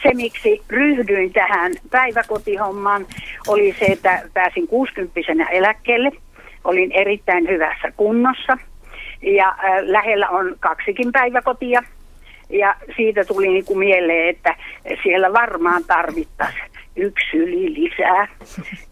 [0.04, 3.06] se, miksi ryhdyin tähän päiväkotihommaan,
[3.48, 6.12] oli se, että pääsin 60 eläkkeelle.
[6.64, 8.58] Olin erittäin hyvässä kunnossa–
[9.24, 11.84] ja äh, lähellä on kaksikin päiväkotia.
[12.50, 14.56] Ja siitä tuli niin kuin mieleen, että
[15.04, 18.28] siellä varmaan tarvittaisiin yksi yli lisää,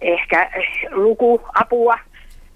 [0.01, 0.51] ehkä
[0.91, 1.99] lukuapua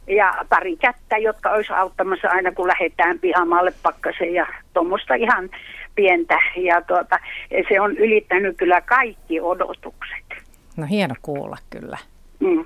[0.07, 5.49] ja pari kättä, jotka olisi auttamassa aina kun lähdetään pihamaalle pakkaseen ja tuommoista ihan
[5.95, 6.39] pientä.
[6.55, 7.19] Ja tuota,
[7.69, 10.25] se on ylittänyt kyllä kaikki odotukset.
[10.77, 11.97] No hieno kuulla kyllä.
[12.39, 12.65] Mm.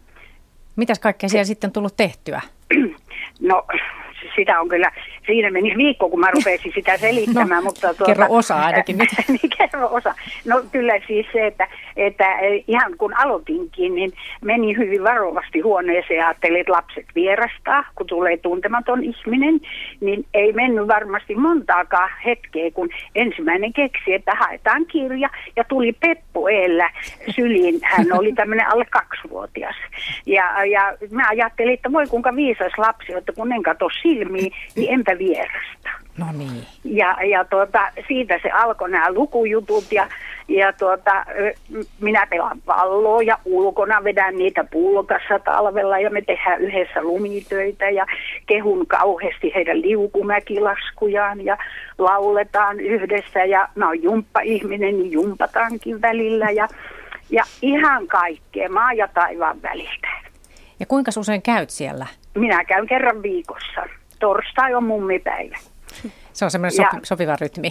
[0.75, 2.41] Mitäs kaikkea siellä sitten tullut tehtyä?
[3.39, 3.63] No
[4.35, 4.91] sitä on kyllä,
[5.25, 7.63] siinä meni viikko, kun mä rupesin sitä selittämään.
[7.63, 9.09] No, mutta tuota, kerro osa ainakin nyt.
[9.27, 10.15] niin, kerro osa.
[10.45, 12.25] No kyllä siis se, että, että
[12.67, 18.37] ihan kun aloitinkin, niin meni hyvin varovasti huoneeseen ja ajattelin, että lapset vierastaa, kun tulee
[18.37, 19.61] tuntematon ihminen,
[20.01, 26.47] niin ei mennyt varmasti montaakaan hetkeä, kun ensimmäinen keksi, että haetaan kirja ja tuli Peppu
[26.47, 26.89] Eellä
[27.35, 27.79] syliin.
[27.83, 29.75] Hän oli tämmöinen alle kaksivuotias.
[30.25, 34.93] Ja, ja mä ajattelin, että voi kuinka viisas lapsi, että kun en katso silmiin, niin
[34.93, 35.89] enpä vierasta.
[36.17, 36.65] No niin.
[36.83, 40.07] Ja, ja tuota, siitä se alkoi nämä lukujutut ja,
[40.47, 41.25] ja tuota,
[42.01, 48.05] minä pelaan palloa ja ulkona vedän niitä pulkassa talvella ja me tehdään yhdessä lumitöitä ja
[48.45, 51.57] kehun kauheasti heidän liukumäkilaskujaan ja
[51.97, 56.67] lauletaan yhdessä ja mä oon jumppa-ihminen, niin jumpataankin välillä ja,
[57.29, 60.07] ja ihan kaikkea maa ja taivaan väliltä.
[60.79, 62.05] Ja kuinka usein käyt siellä?
[62.35, 63.98] Minä käyn kerran viikossa.
[64.19, 65.57] Torstai on mummipäivä.
[66.33, 67.69] Se on semmoinen sopi, sopiva rytmi.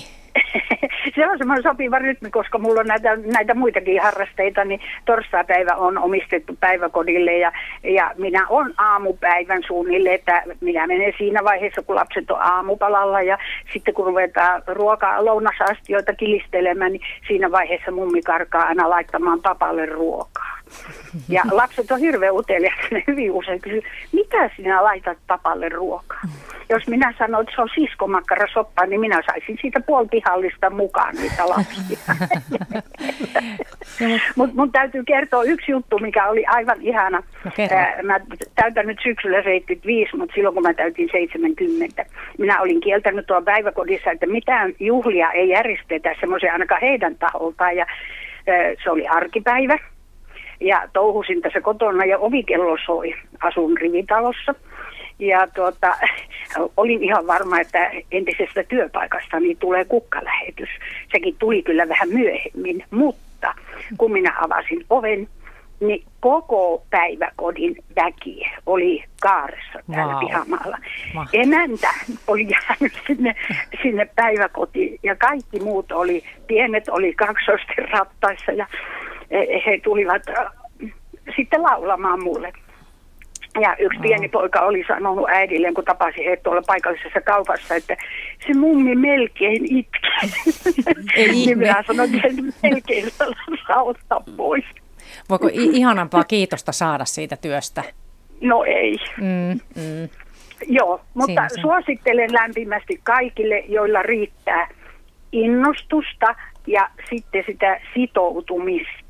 [1.14, 5.98] se on semmoinen sopiva rytmi, koska mulla on näitä, näitä muitakin harrasteita, niin torstaipäivä on
[5.98, 12.30] omistettu päiväkodille ja, ja minä on aamupäivän suunnille, että minä menen siinä vaiheessa, kun lapset
[12.30, 13.38] on aamupalalla ja
[13.72, 20.57] sitten kun ruvetaan ruokaa, lounasastioita kilistelemään, niin siinä vaiheessa mummi karkaa aina laittamaan papalle ruokaa.
[21.28, 26.20] Ja lapset on hirveän uteliaita, ne hyvin usein kysyy, mitä sinä laitat papalle ruokaa?
[26.70, 31.98] Jos minä sanon, että se on siskomakkarasoppa, niin minä saisin siitä puolpihallista mukaan niitä lapsia.
[34.36, 37.22] Mutta mun täytyy kertoa yksi juttu, mikä oli aivan ihana.
[37.44, 37.50] No,
[38.02, 38.20] mä
[38.54, 42.06] täytän nyt syksyllä 75, mutta silloin kun mä täytin 70,
[42.38, 47.76] minä olin kieltänyt tuolla päiväkodissa, että mitään juhlia ei järjestetä semmoisia ainakaan heidän taholtaan.
[47.76, 47.86] Ja
[48.84, 49.78] se oli arkipäivä
[50.60, 53.14] ja touhusin tässä kotona ja ovikello soi.
[53.40, 54.54] Asun rivitalossa.
[55.18, 55.96] Ja tuota,
[56.76, 60.68] olin ihan varma, että entisestä työpaikasta niin tulee kukkalähetys.
[61.12, 63.54] Sekin tuli kyllä vähän myöhemmin, mutta
[63.98, 65.28] kun minä avasin oven,
[65.80, 70.26] niin koko päiväkodin väki oli kaaressa täällä Vau.
[70.26, 70.78] pihamaalla.
[71.14, 71.42] Mahtavaa.
[71.42, 71.88] Emäntä
[72.26, 73.34] oli jäänyt sinne,
[73.82, 78.66] sinne päiväkotiin ja kaikki muut oli, pienet oli kaksosten rattaissa ja
[79.30, 80.46] he, tulivat äh,
[81.36, 82.52] sitten laulamaan mulle.
[83.60, 87.96] Ja yksi pieni poika oli sanonut äidille, kun tapasi heidät tuolla paikallisessa kaupassa, että
[88.46, 89.98] se mummi melkein itki.
[91.16, 92.28] Ei niin minä sanoin, että
[92.62, 93.10] melkein
[93.68, 94.64] saa pois.
[95.30, 97.82] Voiko ihanampaa kiitosta saada siitä työstä?
[98.40, 98.96] No ei.
[99.16, 100.08] Mm, mm.
[100.66, 104.68] Joo, mutta suosittelen lämpimästi kaikille, joilla riittää
[105.32, 106.34] innostusta
[106.66, 109.07] ja sitten sitä sitoutumista.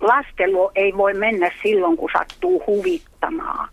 [0.00, 3.68] Lastenluo ei voi mennä silloin, kun sattuu huvittamaan,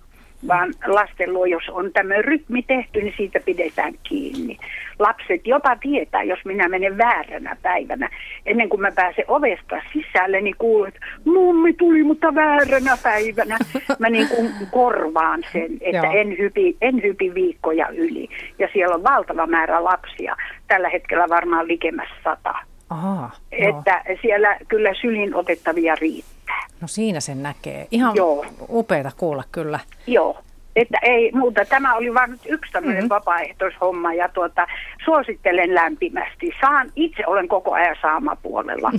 [0.48, 4.58] vaan lastenluo, jos on tämmöinen rytmi tehty, niin siitä pidetään kiinni.
[5.00, 8.10] Lapset jopa tietää, jos minä menen vääränä päivänä.
[8.46, 13.58] Ennen kuin mä pääsen ovesta sisälle, niin kuulen, että mummi tuli, mutta vääränä päivänä.
[14.00, 16.14] Mä niin kuin korvaan sen, että Joo.
[16.14, 18.30] en hypi, en hypi viikkoja yli.
[18.60, 20.36] Ja siellä on valtava määrä lapsia.
[20.68, 22.56] Tällä hetkellä varmaan likemmäs sata.
[22.90, 23.80] Ahaa, joo.
[23.80, 26.66] Että siellä kyllä sylin otettavia riittää.
[26.82, 27.88] No siinä sen näkee.
[27.92, 28.46] Ihan Joo.
[28.70, 29.80] upeata kuulla kyllä.
[30.08, 30.38] Joo.
[30.76, 31.66] Että ei muuta.
[31.66, 33.04] Tämä oli vain nyt yksi tämmöinen Mhm.
[33.04, 33.16] mm-hmm.
[33.16, 34.68] vapaaehtoishomma ja tuota,
[35.06, 36.52] suosittelen lämpimästi.
[36.62, 38.92] Saan, itse olen koko ajan saamapuolella.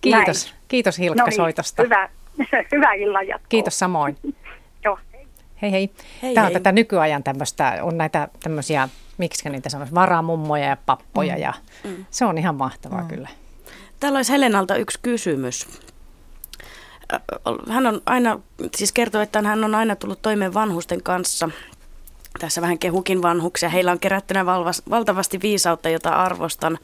[0.00, 0.60] Kiitos, Näin.
[0.68, 1.82] kiitos Hilkka No niin, soitosta.
[1.82, 2.08] Hyvä,
[2.72, 3.46] hyvää illan jatkoa.
[3.48, 4.16] Kiitos samoin.
[4.84, 4.98] Joo.
[5.62, 5.90] Hei hei.
[6.22, 6.60] Hei, Tämä on hei.
[6.60, 8.88] tätä nykyajan tämmöistä, on näitä tämmöisiä,
[9.20, 11.54] miksi niitä sanoisi, varamummoja ja pappoja ja
[12.10, 13.28] se on ihan mahtavaa kyllä.
[14.00, 15.68] Täällä olisi Helenalta yksi kysymys.
[17.68, 18.40] Hän on aina,
[18.76, 21.48] siis kertoo, että hän on aina tullut toimeen vanhusten kanssa.
[22.38, 23.68] Tässä vähän kehukin vanhuksia.
[23.68, 26.78] Heillä on kerättynä valvas, valtavasti viisautta, jota arvostan.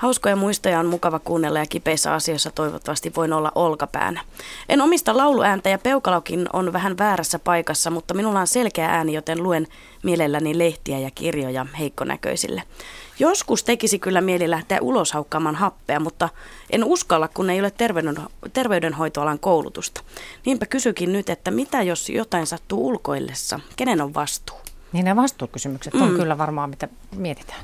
[0.00, 4.20] Hauskoja muistoja on mukava kuunnella ja kipeissä asioissa toivottavasti voin olla olkapäänä.
[4.68, 9.42] En omista lauluääntä ja peukalokin on vähän väärässä paikassa, mutta minulla on selkeä ääni, joten
[9.42, 9.66] luen
[10.02, 12.62] mielelläni lehtiä ja kirjoja heikkonäköisille.
[13.18, 16.28] Joskus tekisi kyllä mieli lähteä ulos haukkaamaan happea, mutta
[16.70, 18.16] en uskalla, kun ei ole terveyden,
[18.52, 20.00] terveydenhoitoalan koulutusta.
[20.46, 23.60] Niinpä kysykin nyt, että mitä jos jotain sattuu ulkoillessa?
[23.76, 24.56] Kenen on vastuu?
[24.92, 27.60] Niin nämä vastuukysymykset on kyllä varmaan mitä mietitään.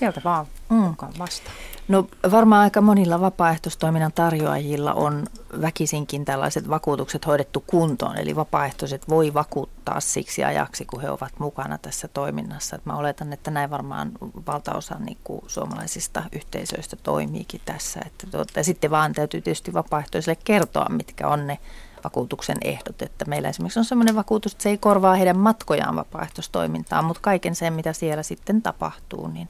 [0.00, 0.94] Sieltä vaan mm.
[1.18, 1.56] vastaan.
[1.88, 5.26] No varmaan aika monilla vapaaehtoistoiminnan tarjoajilla on
[5.60, 8.18] väkisinkin tällaiset vakuutukset hoidettu kuntoon.
[8.18, 12.76] Eli vapaaehtoiset voi vakuuttaa siksi ajaksi, kun he ovat mukana tässä toiminnassa.
[12.76, 14.12] Et mä oletan, että näin varmaan
[14.46, 18.00] valtaosa niin kuin suomalaisista yhteisöistä toimiikin tässä.
[18.06, 21.58] Että tuota, ja sitten vaan täytyy tietysti vapaaehtoisille kertoa, mitkä on ne
[22.04, 23.02] vakuutuksen ehdot.
[23.02, 27.54] Että meillä esimerkiksi on sellainen vakuutus, että se ei korvaa heidän matkojaan vapaaehtoistoimintaan, mutta kaiken
[27.54, 29.48] sen, mitä siellä sitten tapahtuu, niin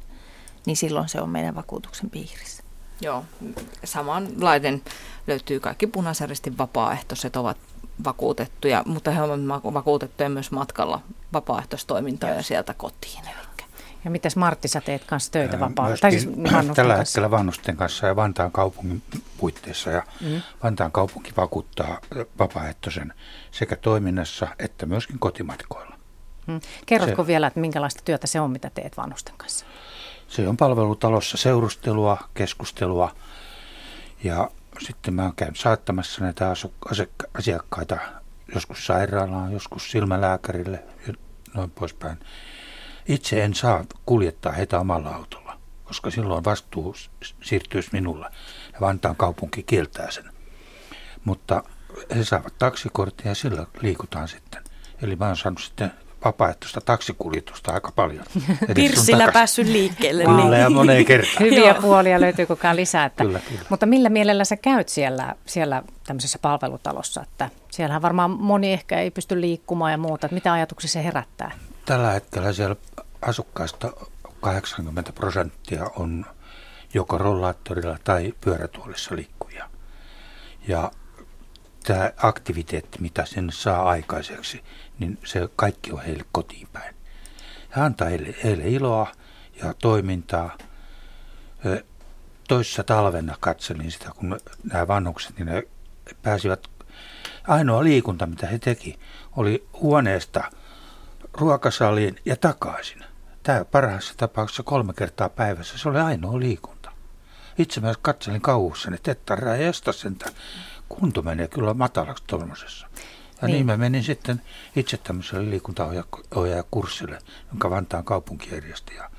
[0.67, 2.63] niin silloin se on meidän vakuutuksen piirissä.
[3.01, 3.25] Joo,
[3.85, 4.83] samanlainen
[5.27, 7.57] löytyy kaikki punaisjärjestin vapaaehtoiset ovat
[8.05, 9.41] vakuutettuja, mutta he ovat
[9.75, 11.01] vakuutettuja myös matkalla
[11.33, 13.25] vapaaehtoistoimintaa ja sieltä kotiin.
[13.25, 13.65] Elikkä.
[14.05, 17.77] Ja mitäs Martti, sä teet kanssa töitä Ää, vapaa myöskin Tai siis tällä hetkellä vanhusten
[17.77, 19.03] kanssa ja Vantaan kaupungin
[19.39, 19.91] puitteissa.
[19.91, 20.43] Ja mm.
[20.63, 22.01] Vantaan kaupunki vakuuttaa
[22.39, 23.13] vapaaehtoisen
[23.51, 25.99] sekä toiminnassa että myöskin kotimatkoilla.
[26.47, 26.61] Mm.
[26.87, 29.67] Kerrotko Se- vielä, että minkälaista työtä se on, mitä teet vanhusten kanssa?
[30.31, 33.15] Se on palvelutalossa seurustelua, keskustelua
[34.25, 36.55] ja sitten mä käynyt saattamassa näitä
[37.39, 37.99] asiakkaita
[38.55, 41.15] joskus sairaalaan, joskus silmälääkärille ja
[41.55, 42.19] noin poispäin.
[43.09, 46.95] Itse en saa kuljettaa heitä omalla autolla, koska silloin vastuu
[47.43, 48.27] siirtyisi minulle
[48.73, 50.33] ja Vantaan kaupunki kieltää sen.
[51.25, 51.63] Mutta
[52.17, 54.65] he saavat taksikortin ja sillä liikutaan sitten.
[55.03, 55.93] Eli mä oon saanut sitten
[56.25, 58.25] vapaaehtoista taksikuljetusta aika paljon.
[59.19, 59.33] Takas.
[59.33, 60.25] päässyt liikkeelle.
[60.25, 60.53] Kyllä niin.
[60.53, 61.45] ja moneen kertaan.
[61.47, 63.05] Hyviä puolia löytyy koko ajan lisää.
[63.05, 63.63] Että, Kyllä, kyllä.
[63.69, 67.23] Mutta millä mielellä sä käyt siellä, siellä tämmöisessä palvelutalossa?
[67.23, 70.27] Että siellähän varmaan moni ehkä ei pysty liikkumaan ja muuta.
[70.27, 71.51] Että mitä ajatuksia se herättää?
[71.85, 72.77] Tällä hetkellä siellä
[73.23, 73.93] asukkaista
[74.41, 76.27] 80 prosenttia on
[76.95, 79.71] joko rollaattorilla tai pyörätuolissa liikkuvia.
[80.69, 80.91] Ja
[81.85, 84.65] tämä aktiviteetti, mitä sinne saa aikaiseksi,
[85.01, 86.95] niin se kaikki on heille kotiin päin.
[87.77, 89.13] He antaa heille, heille iloa
[89.63, 90.59] ja toimintaa.
[92.49, 94.41] Toissa talvena katselin sitä, kun
[94.73, 95.63] nämä vanhukset, niin ne
[96.23, 96.67] pääsivät,
[97.49, 98.99] ainoa liikunta, mitä he teki,
[99.37, 100.45] oli huoneesta
[101.33, 103.05] ruokasaliin ja takaisin.
[103.43, 106.93] Tämä parhaassa tapauksessa kolme kertaa päivässä, se oli ainoa liikunta.
[107.59, 110.31] Itse mä katselin kauhussani, että et tarraa estä sentä.
[110.89, 112.87] Kunto menee kyllä matalaksi tuollaisessa.
[113.43, 113.55] Ja niin.
[113.55, 113.67] Niin.
[113.67, 114.43] mä menin sitten
[114.77, 117.19] itse tämmöiselle liikuntaohjaajakurssille,
[117.51, 118.95] jonka Vantaan kaupunki järjesti.
[118.95, 119.11] Ja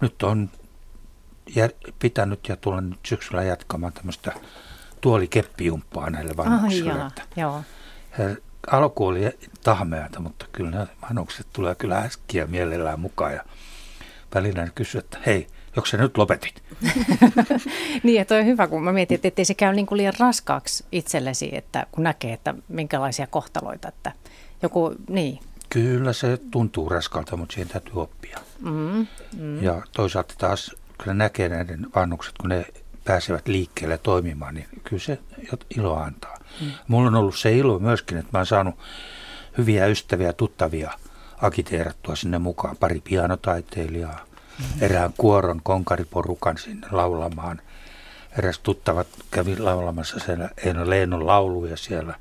[0.00, 0.50] nyt on
[1.54, 4.32] jär, pitänyt ja tulen nyt syksyllä jatkamaan tämmöistä
[5.00, 6.92] tuoli keppijumppaa näille vanhuksille.
[6.92, 7.62] Jaa, joo.
[8.18, 8.36] He,
[8.70, 13.44] alku oli tahmeata, mutta kyllä nämä vanhukset tulee kyllä äskiä mielellään mukaan ja
[14.34, 16.62] välillä kysyy, että hei, joko sä nyt lopetit?
[18.02, 20.84] niin, että on hyvä, kun mä mietin, että ettei se käy niin kuin liian raskaaksi
[20.92, 24.12] itsellesi, että kun näkee, että minkälaisia kohtaloita, että
[24.62, 25.40] joku, niin.
[25.70, 28.38] Kyllä se tuntuu raskalta, mutta siihen täytyy oppia.
[28.60, 29.06] Mm,
[29.36, 29.62] mm.
[29.62, 32.66] Ja toisaalta taas kyllä näkee näiden vanhukset, kun ne
[33.04, 35.18] pääsevät liikkeelle toimimaan, niin kyllä se
[35.76, 36.38] ilo antaa.
[36.60, 36.70] Mm.
[36.88, 38.74] Mulla on ollut se ilo myöskin, että mä oon saanut
[39.58, 40.90] hyviä ystäviä, tuttavia
[41.42, 42.76] akiteerattua sinne mukaan.
[42.76, 44.33] Pari pianotaiteilijaa, mm.
[44.80, 47.60] Erään kuoron konkariporukan sinne laulamaan.
[48.38, 52.14] Eräs tuttavat kävi laulamassa sen Eino Leenon lauluja siellä.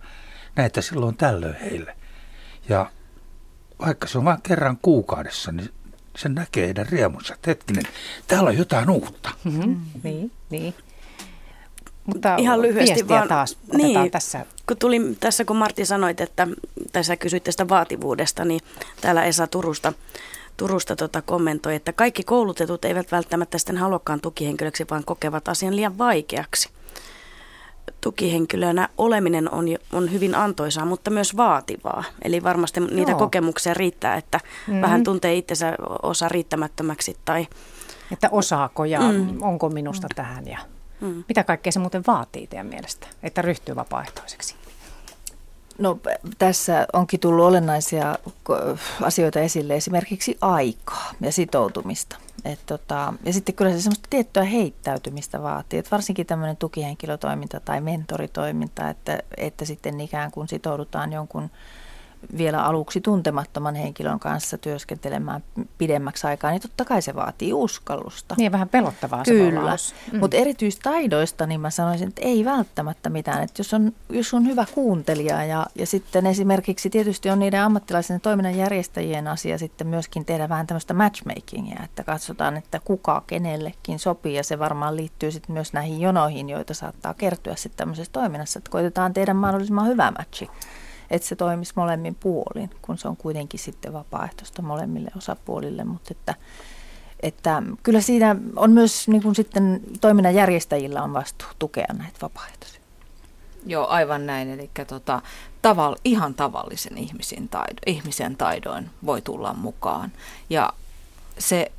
[0.55, 1.95] Näitä silloin tällöin heille.
[2.69, 2.91] Ja
[3.85, 5.69] vaikka se on vain kerran kuukaudessa, niin
[6.17, 7.83] sen näkee heidän riemunsa, hetkinen,
[8.27, 9.29] täällä on jotain uutta.
[9.43, 9.81] Mm-hmm.
[10.03, 10.73] Niin, niin.
[12.05, 14.45] Mutta Ihan lyhyesti vaan, taas niin, tässä.
[14.67, 16.47] Kun tuli tässä, kun Martti sanoit, että
[16.91, 18.61] tässä kysyit tästä vaativuudesta, niin
[19.01, 19.93] täällä Esa Turusta,
[20.57, 25.97] Turusta tota kommentoi, että kaikki koulutetut eivät välttämättä sitten haluakaan tukihenkilöksi, vaan kokevat asian liian
[25.97, 26.69] vaikeaksi.
[28.01, 32.03] Tukihenkilönä oleminen on, on hyvin antoisaa, mutta myös vaativaa.
[32.21, 33.19] Eli varmasti niitä Joo.
[33.19, 34.81] kokemuksia riittää, että mm-hmm.
[34.81, 37.17] vähän tuntee itsensä osa riittämättömäksi.
[37.25, 37.47] Tai...
[38.11, 39.41] Että osaako ja mm.
[39.41, 40.59] onko minusta tähän ja
[41.03, 41.23] Mm.
[41.27, 44.55] Mitä kaikkea se muuten vaatii teidän mielestä, että ryhtyy vapaaehtoiseksi?
[45.77, 45.99] No
[46.37, 48.15] tässä onkin tullut olennaisia
[49.01, 52.17] asioita esille, esimerkiksi aikaa ja sitoutumista.
[52.45, 57.81] Et tota, ja sitten kyllä se semmoista tiettyä heittäytymistä vaatii, että varsinkin tämmöinen tukihenkilötoiminta tai
[57.81, 61.49] mentoritoiminta, että, että sitten ikään kuin sitoudutaan jonkun
[62.37, 65.43] vielä aluksi tuntemattoman henkilön kanssa työskentelemään
[65.77, 68.35] pidemmäksi aikaa, niin totta kai se vaatii uskallusta.
[68.37, 69.77] Niin, vähän pelottavaa Kyllä,
[70.11, 70.19] mm.
[70.19, 73.43] mutta erityistaidoista niin mä sanoisin, että ei välttämättä mitään.
[73.43, 78.21] Että jos, on, jos on hyvä kuuntelija ja, ja sitten esimerkiksi tietysti on niiden ammattilaisen
[78.21, 84.35] toiminnan järjestäjien asia sitten myöskin tehdä vähän tämmöistä matchmakingia, että katsotaan, että kuka kenellekin sopii
[84.35, 88.71] ja se varmaan liittyy sitten myös näihin jonoihin, joita saattaa kertyä sitten tämmöisessä toiminnassa, että
[88.71, 90.49] koitetaan tehdä mahdollisimman hyvä matchi
[91.09, 96.35] että se toimisi molemmin puolin, kun se on kuitenkin sitten vapaaehtoista molemmille osapuolille, mutta että,
[97.19, 102.83] että kyllä siinä on myös niin kuin sitten toiminnan järjestäjillä on vastuu tukea näitä vapaaehtoisia.
[103.65, 104.49] Joo, aivan näin.
[104.49, 105.21] Eli tota,
[105.61, 110.11] taval, ihan tavallisen ihmisen, taido, ihmisen taidoin voi tulla mukaan.
[110.49, 110.73] Ja
[111.39, 111.71] se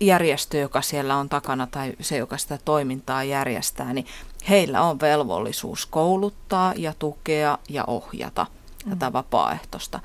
[0.00, 4.06] järjestö, joka siellä on takana tai se, joka sitä toimintaa järjestää, niin
[4.48, 8.46] heillä on velvollisuus kouluttaa ja tukea ja ohjata–
[8.90, 10.00] tätä vapaaehtoista.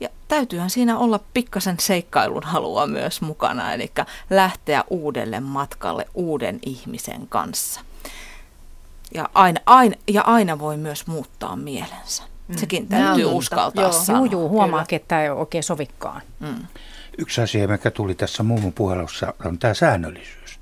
[0.00, 3.92] Ja täytyyhän siinä olla pikkasen seikkailun halua myös mukana, eli
[4.30, 7.80] lähteä uudelle matkalle uuden ihmisen kanssa.
[9.14, 12.22] Ja aina, aina, ja aina voi myös muuttaa mielensä.
[12.48, 12.56] Mm.
[12.56, 13.28] Sekin täytyy Näyttä.
[13.28, 14.20] uskaltaa joo, sanoa.
[14.20, 16.22] Juu, juu huomaakin, että ei oikein sovikkaan.
[16.40, 16.66] Mm.
[17.18, 20.60] Yksi asia, mikä tuli tässä muun puhelussa, on tämä säännöllisyys.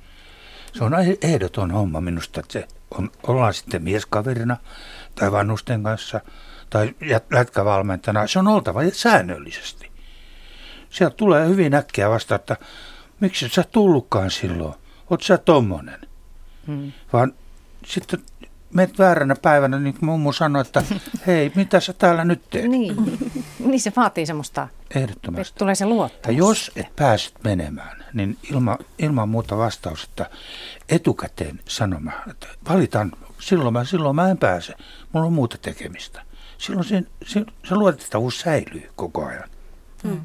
[0.73, 4.57] Se on ehdoton homma minusta, että se on, ollaan sitten mieskaverina
[5.15, 6.21] tai vannusten kanssa–
[6.71, 6.95] tai
[7.31, 9.91] lätkävalmentajana, se on oltava säännöllisesti.
[10.91, 12.57] Sieltä tulee hyvin äkkiä vasta, että
[13.21, 14.75] miksi sä tullutkaan silloin,
[15.11, 16.01] oot sä tommonen.
[16.67, 16.93] Hmm.
[17.13, 17.35] Vaan
[17.87, 18.21] sitten
[18.75, 20.83] menet vääränä päivänä, niin kuin mummu sanoi, että
[21.27, 22.71] hei, mitä sä täällä nyt teet?
[22.71, 22.97] Niin,
[23.59, 25.59] niin se vaatii semmoista, Ehdottomasti.
[25.59, 26.37] tulee se luottamus.
[26.37, 30.31] Ja jos et pääset menemään, niin ilma, ilman muuta vastaus, että
[30.89, 34.75] etukäteen sanoma, että valitaan, silloin mä, silloin mä en pääse,
[35.13, 36.26] mulla on muuta tekemistä
[36.59, 39.49] silloin se, se, se luotettavuus säilyy koko ajan.
[40.03, 40.21] Hmm.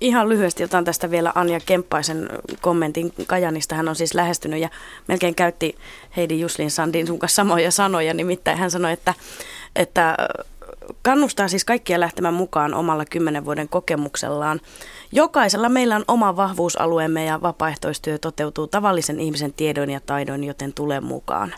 [0.00, 2.28] Ihan lyhyesti otan tästä vielä Anja Kemppaisen
[2.60, 3.74] kommentin Kajanista.
[3.74, 4.68] Hän on siis lähestynyt ja
[5.08, 5.76] melkein käytti
[6.16, 8.14] Heidi Juslin Sandin sun kanssa samoja sanoja.
[8.14, 9.14] Nimittäin hän sanoi, että,
[9.76, 10.16] että
[11.02, 14.60] kannustaa siis kaikkia lähtemään mukaan omalla kymmenen vuoden kokemuksellaan.
[15.12, 21.00] Jokaisella meillä on oma vahvuusalueemme ja vapaaehtoistyö toteutuu tavallisen ihmisen tiedon ja taidon, joten tule
[21.00, 21.54] mukaan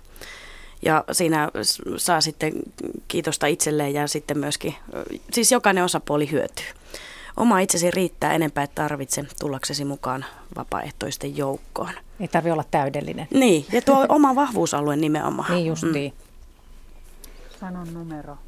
[0.83, 1.51] ja siinä
[1.97, 2.53] saa sitten
[3.09, 4.75] kiitosta itselleen ja sitten myöskin,
[5.33, 6.67] siis jokainen osapuoli hyötyy.
[7.37, 10.25] Oma itsesi riittää enempää, että tarvitse tullaksesi mukaan
[10.57, 11.93] vapaaehtoisten joukkoon.
[12.21, 13.29] Ei tarvitse olla täydellinen.
[13.31, 15.53] Niin, ja tuo oma vahvuusalue nimenomaan.
[15.53, 16.13] Niin justiin.
[16.13, 17.59] Mm.
[17.61, 18.39] Sanon numero.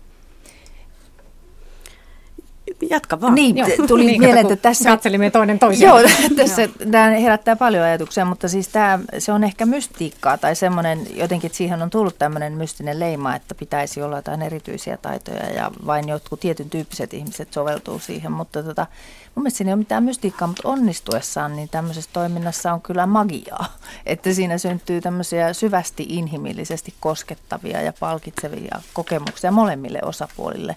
[2.90, 3.34] Jatka vaan.
[3.34, 3.68] Niin, Joo.
[3.86, 4.90] tuli Niin, mieleen, että tässä...
[4.90, 5.86] Katselimme toinen toisen.
[5.86, 5.98] Joo,
[6.36, 11.48] tässä tämä herättää paljon ajatuksia, mutta siis tämä, se on ehkä mystiikkaa tai semmoinen, jotenkin
[11.48, 16.08] että siihen on tullut tämmöinen mystinen leima, että pitäisi olla jotain erityisiä taitoja ja vain
[16.08, 18.86] jotkut tietyn tyyppiset ihmiset soveltuu siihen, mutta tota,
[19.34, 23.76] mun mielestä siinä ei ole mitään mystiikkaa, mutta onnistuessaan niin tämmöisessä toiminnassa on kyllä magiaa,
[24.06, 30.76] että siinä syntyy tämmöisiä syvästi inhimillisesti koskettavia ja palkitsevia kokemuksia molemmille osapuolille.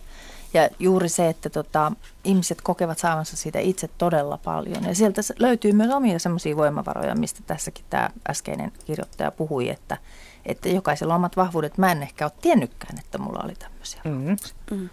[0.54, 1.92] Ja juuri se, että tota,
[2.24, 4.84] ihmiset kokevat saavansa siitä itse todella paljon.
[4.84, 9.98] Ja sieltä löytyy myös omia semmoisia voimavaroja, mistä tässäkin tämä äskeinen kirjoittaja puhui, että,
[10.46, 11.78] että jokaisella on omat vahvuudet.
[11.78, 14.02] Mä en ehkä ole tiennytkään, että mulla oli tämmöisiä.
[14.04, 14.90] Mm.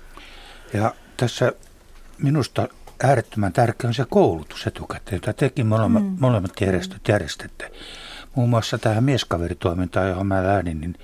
[0.72, 1.52] Ja tässä
[2.18, 2.68] minusta
[3.02, 6.16] äärettömän tärkeä on se koulutus etukäteen, jota tekin molemmat, mm.
[6.20, 7.70] molemmat järjestöt järjestätte.
[8.34, 10.94] Muun muassa tähän mieskaveritoimintaan, johon mä lähdin, niin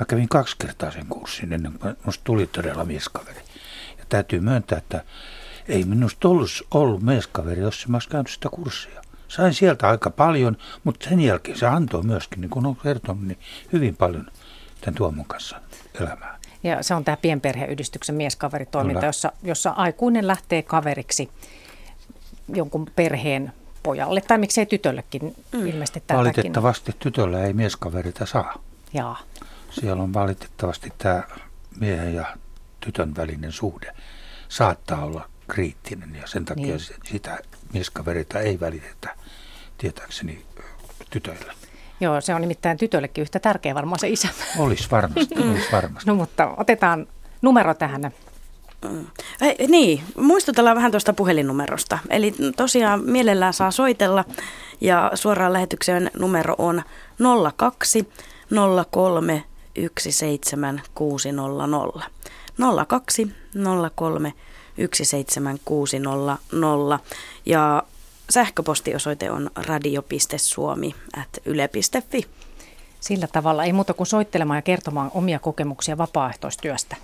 [0.00, 3.41] mä kävin kaksi kertaa sen kurssin ennen kuin musta tuli todella mieskaveri.
[4.12, 5.04] Täytyy myöntää, että
[5.68, 9.02] ei minusta ollut, ollut mieskaveri, jos mä olisi käynyt sitä kurssia.
[9.28, 13.38] Sain sieltä aika paljon, mutta sen jälkeen se antoi myöskin, niin kuin on kertonut, niin
[13.72, 14.26] hyvin paljon
[14.80, 15.60] tämän Tuomon kanssa
[16.00, 16.38] elämää.
[16.62, 21.30] Ja se on tämä pienperheyhdistyksen mieskaveritoiminta, jossa, jossa aikuinen lähtee kaveriksi
[22.54, 23.52] jonkun perheen
[23.82, 25.66] pojalle, tai miksei tytöllekin mm.
[25.66, 26.18] ilmeisesti tätäkin.
[26.18, 28.54] Valitettavasti tytöllä ei mieskaverita saa.
[28.94, 29.18] Jaa.
[29.70, 31.22] Siellä on valitettavasti tämä
[31.80, 32.36] miehen ja
[32.80, 33.94] tytön välinen suhde
[34.52, 36.80] saattaa olla kriittinen ja sen takia Niin.
[37.10, 37.38] sitä
[37.72, 39.14] mieskaverita ei välitetä
[39.78, 40.44] tietääkseni
[41.10, 41.52] tytöillä.
[42.00, 44.28] Joo, se on nimittäin tytöllekin yhtä tärkeä varmaan se isä.
[44.58, 46.10] Olisi varmasti, olisi varmasti.
[46.10, 47.06] No mutta otetaan
[47.42, 48.10] numero tähän.
[49.40, 51.98] Hei, niin, muistutellaan vähän tuosta puhelinnumerosta.
[52.10, 54.24] Eli tosiaan mielellään saa soitella
[54.80, 56.82] ja suoraan lähetyksen numero on
[57.56, 58.08] 02
[58.90, 59.44] 03
[59.98, 62.08] 17600.
[62.88, 63.41] 02
[63.96, 64.32] 03
[64.92, 66.98] 17600
[67.46, 67.82] ja
[68.30, 72.26] sähköpostiosoite on radio.suomi at yle.fi.
[73.00, 76.96] Sillä tavalla ei muuta kuin soittelemaan ja kertomaan omia kokemuksia vapaaehtoistyöstä.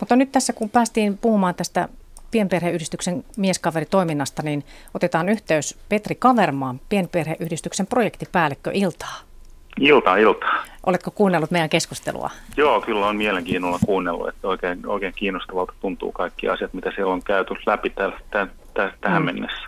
[0.00, 1.88] Mutta nyt tässä kun päästiin puhumaan tästä
[2.30, 4.64] pienperheyhdistyksen mieskaveritoiminnasta, niin
[4.94, 9.31] otetaan yhteys Petri Kavermaan, pienperheyhdistyksen projektipäällikkö Iltaa.
[9.80, 10.64] Iltaa, iltaa.
[10.86, 12.30] Oletko kuunnellut meidän keskustelua?
[12.56, 17.22] Joo, kyllä on mielenkiinnolla kuunnellut, että oikein, oikein kiinnostavalta tuntuu kaikki asiat, mitä siellä on
[17.22, 19.26] käyty läpi täl, tä, tä, tähän Mm.
[19.26, 19.62] mennessä.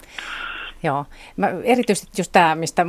[0.82, 1.07] Joo.
[1.36, 2.86] Mä, erityisesti just tämä, mistä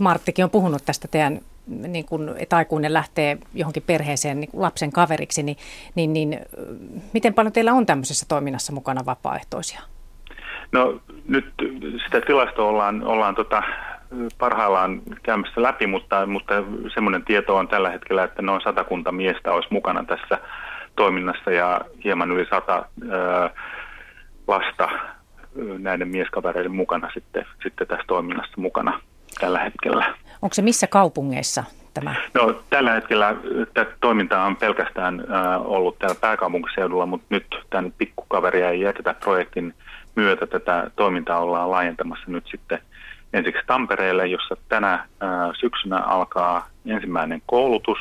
[0.00, 5.42] Marttikin on puhunut tästä teidän, niin kun, että aikuinen lähtee johonkin perheeseen niin lapsen kaveriksi,
[5.42, 5.56] niin,
[5.94, 6.40] niin, niin
[7.12, 9.80] miten paljon teillä on tämmöisessä toiminnassa mukana vapaaehtoisia?
[10.72, 11.46] No nyt
[12.04, 13.62] sitä tilastoa ollaan, ollaan tota,
[14.38, 16.54] parhaillaan käymässä läpi, mutta, mutta
[16.94, 20.38] semmoinen tieto on tällä hetkellä, että noin satakunta miestä olisi mukana tässä
[20.96, 22.74] toiminnassa ja hieman yli sata
[23.10, 23.50] ää,
[24.46, 24.88] lasta
[25.78, 29.00] näiden mieskavereiden mukana sitten, sitten tässä toiminnassa mukana
[29.40, 30.14] tällä hetkellä.
[30.42, 32.14] Onko se missä kaupungeissa tämä?
[32.34, 33.36] No, tällä hetkellä
[33.74, 39.74] tätä toimintaa on pelkästään äh, ollut täällä pääkaupunkiseudulla, mutta nyt tämän pikkukaveria ei jätetä projektin
[40.16, 42.78] myötä tätä toimintaa ollaan laajentamassa nyt sitten
[43.32, 45.06] ensiksi Tampereelle, jossa tänä
[45.60, 47.98] syksynä alkaa ensimmäinen koulutus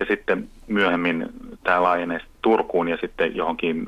[0.00, 1.28] ja sitten myöhemmin
[1.64, 3.86] tämä laajenee Turkuun ja sitten johonkin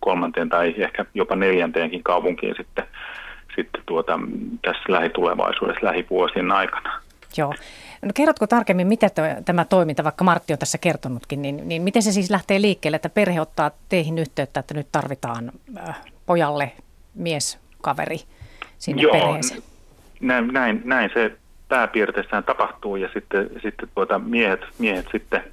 [0.00, 2.84] kolmanteen tai ehkä jopa neljänteenkin kaupunkiin sitten,
[3.56, 4.20] sitten tuota,
[4.62, 7.00] tässä lähitulevaisuudessa, lähivuosien aikana.
[7.36, 7.54] Joo.
[8.02, 12.02] No kerrotko tarkemmin, mitä to, tämä toiminta, vaikka Martti on tässä kertonutkin, niin, niin miten
[12.02, 15.52] se siis lähtee liikkeelle, että perhe ottaa teihin yhteyttä, että nyt tarvitaan
[15.88, 16.72] äh, pojalle
[17.14, 18.18] mieskaveri
[18.78, 19.62] sinne Joo, perheeseen?
[20.24, 21.36] Näin, näin, näin se
[21.68, 25.44] pääpiirteissään tapahtuu ja sitten, sitten tuota miehet, miehet sitten,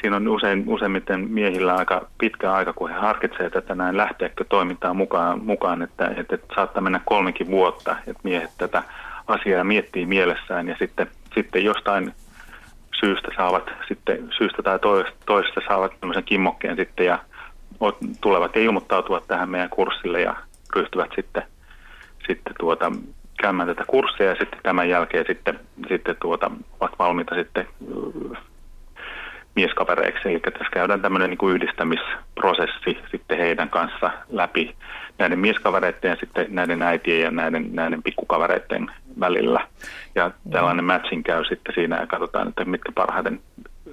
[0.00, 4.96] siinä on usein, useimmiten miehillä aika pitkä aika, kun he harkitsevat tätä näin lähteekö toimintaan
[4.96, 8.82] mukaan, mukaan että, että, että saattaa mennä kolmekin vuotta, että miehet tätä
[9.26, 12.14] asiaa miettii mielessään ja sitten, sitten jostain
[13.00, 14.78] syystä saavat sitten, syystä tai
[15.26, 17.18] toisesta, saavat tämmöisen kimmokkeen sitten ja
[18.20, 20.36] tulevat ja ilmoittautuvat tähän meidän kurssille ja
[20.76, 21.42] ryhtyvät sitten,
[22.26, 22.92] sitten tuota,
[23.42, 28.36] käymään tätä kurssia ja sitten tämän jälkeen sitten, sitten tuota, ovat valmiita sitten ö,
[29.54, 30.28] mieskavereiksi.
[30.28, 34.74] Eli tässä käydään tämmöinen niin kuin yhdistämisprosessi sitten heidän kanssa läpi
[35.18, 39.66] näiden mieskavereiden ja sitten näiden äitien ja näiden, näiden pikkukavereiden välillä.
[40.14, 43.40] Ja tällainen matching käy sitten siinä ja katsotaan, että mitkä parhaiten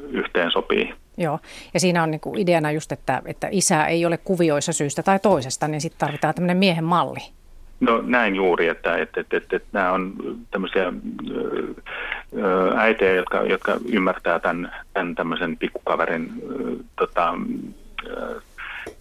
[0.10, 0.93] yhteen sopii.
[1.18, 1.39] Joo,
[1.74, 5.68] ja siinä on niinku ideana just, että, että isä ei ole kuvioissa syystä tai toisesta,
[5.68, 7.20] niin sitten tarvitaan tämmöinen miehen malli.
[7.80, 10.13] No näin juuri, että, että, että, että, että nämä on
[10.51, 10.93] tämmöisiä
[12.78, 16.32] äitejä, jotka, jotka ymmärtää tämän, tämän tämmöisen pikkukaverin
[16.95, 17.34] tota,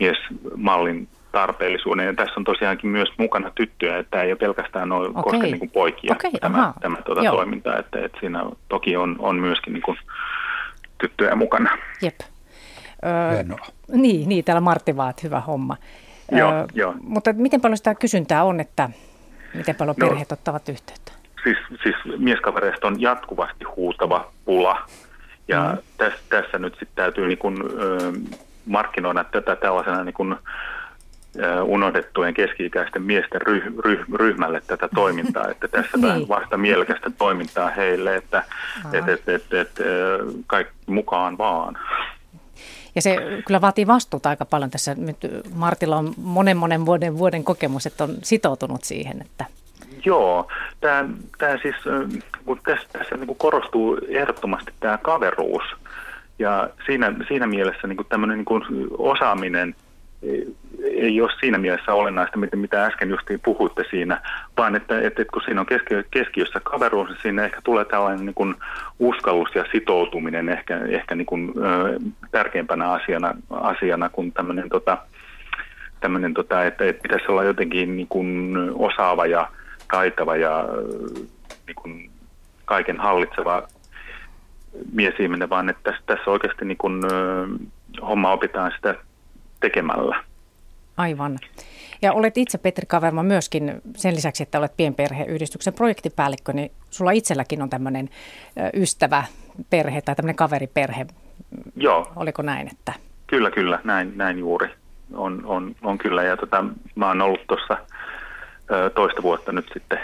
[0.00, 2.06] miesmallin tarpeellisuuden.
[2.06, 5.22] Ja tässä on tosiaankin myös mukana tyttöjä, että ei ole pelkästään ole okay.
[5.22, 9.36] koske niin kuin poikia okay, tämä, tämä tuota toiminta, että, että siinä toki on, on
[9.36, 9.98] myöskin niin kuin
[10.98, 11.70] tyttöjä mukana.
[12.02, 12.20] Jep.
[13.04, 13.56] Öö,
[13.88, 15.76] niin, niin, täällä Martti vaat, hyvä homma.
[16.32, 16.94] Joo, öö, joo.
[17.02, 18.90] Mutta miten paljon sitä kysyntää on, että
[19.54, 21.12] miten paljon no, perheet ottavat yhteyttä?
[21.44, 24.86] Siis, siis mieskavereista on jatkuvasti huutava pula.
[25.48, 25.78] Ja mm.
[25.98, 28.12] tässä, tässä nyt sitten täytyy niin kun, ö,
[28.66, 30.38] markkinoida tätä tällaisena niin kun,
[31.62, 36.28] unohdettujen keski-ikäisten miesten ryh, ryh, ryhmälle tätä toimintaa, että tässä niin.
[36.28, 38.42] vasta mielekästä toimintaa heille, että
[38.92, 39.70] et, et, et, et,
[40.46, 41.78] kaikki mukaan vaan.
[42.96, 43.16] Ja se
[43.46, 44.94] kyllä vaatii vastuuta aika paljon tässä.
[44.94, 45.16] Nyt
[45.54, 49.44] Martilla on monen monen vuoden, vuoden kokemus, että on sitoutunut siihen, että
[50.04, 50.48] Joo,
[50.80, 51.74] tämä, tämä siis,
[52.44, 55.62] kun tässä, tässä niin kuin korostuu ehdottomasti tämä kaveruus,
[56.38, 58.62] ja siinä, siinä mielessä niin kuin tämmöinen niin kuin
[58.98, 59.74] osaaminen
[60.86, 64.20] ei ole siinä mielessä olennaista, mitä, mitä äsken justiin puhuitte siinä,
[64.56, 68.26] vaan että, että, että kun siinä on keski, keskiössä kaveruus, niin siinä ehkä tulee tällainen
[68.26, 68.54] niin kuin
[68.98, 71.98] uskallus ja sitoutuminen ehkä, ehkä niin kuin, ö,
[72.30, 74.98] tärkeimpänä asiana, asiana kuin tämmöinen, tota,
[76.00, 79.48] tämmöinen tota, että, että pitäisi olla jotenkin niin kuin osaava ja
[79.90, 80.64] taitava ja
[81.66, 82.10] niin kuin
[82.64, 83.62] kaiken hallitseva
[84.92, 87.46] miesihminen, vaan että tässä, tässä oikeasti niin kuin, ö,
[88.02, 88.94] homma opitaan sitä
[89.60, 90.24] tekemällä.
[90.96, 91.38] Aivan.
[92.02, 97.62] Ja olet itse, Petri Kaverma, myöskin sen lisäksi, että olet pienperheyhdistyksen projektipäällikkö, niin sulla itselläkin
[97.62, 98.08] on tämmöinen
[98.74, 99.24] ystävä
[99.70, 101.06] perhe tai tämmöinen kaveriperhe.
[101.76, 102.12] Joo.
[102.16, 102.68] Oliko näin?
[102.72, 102.92] Että...
[103.26, 104.68] Kyllä, kyllä, näin, näin juuri.
[105.14, 107.76] On, on, on kyllä, ja tota, mä oon ollut tuossa
[108.94, 109.98] toista vuotta nyt sitten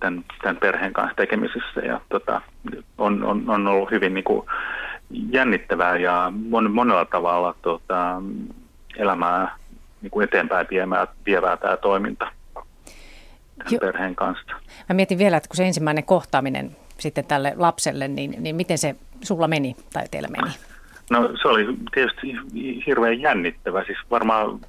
[0.00, 2.40] tämän, tämän perheen kanssa tekemisissä, ja tota,
[2.98, 4.46] on, on, on ollut hyvin niin kuin,
[5.10, 8.22] jännittävää ja mon, monella tavalla tota,
[8.96, 9.57] elämää
[10.02, 12.32] niin kuin eteenpäin viemää, vievää tämä toiminta
[13.70, 13.78] jo.
[13.78, 14.52] perheen kanssa.
[14.88, 18.96] Mä mietin vielä, että kun se ensimmäinen kohtaaminen sitten tälle lapselle, niin, niin miten se
[19.20, 20.54] sulla meni tai teillä meni?
[21.10, 22.36] No se oli tietysti
[22.86, 23.84] hirveän jännittävä.
[23.84, 24.60] Siis varmaan,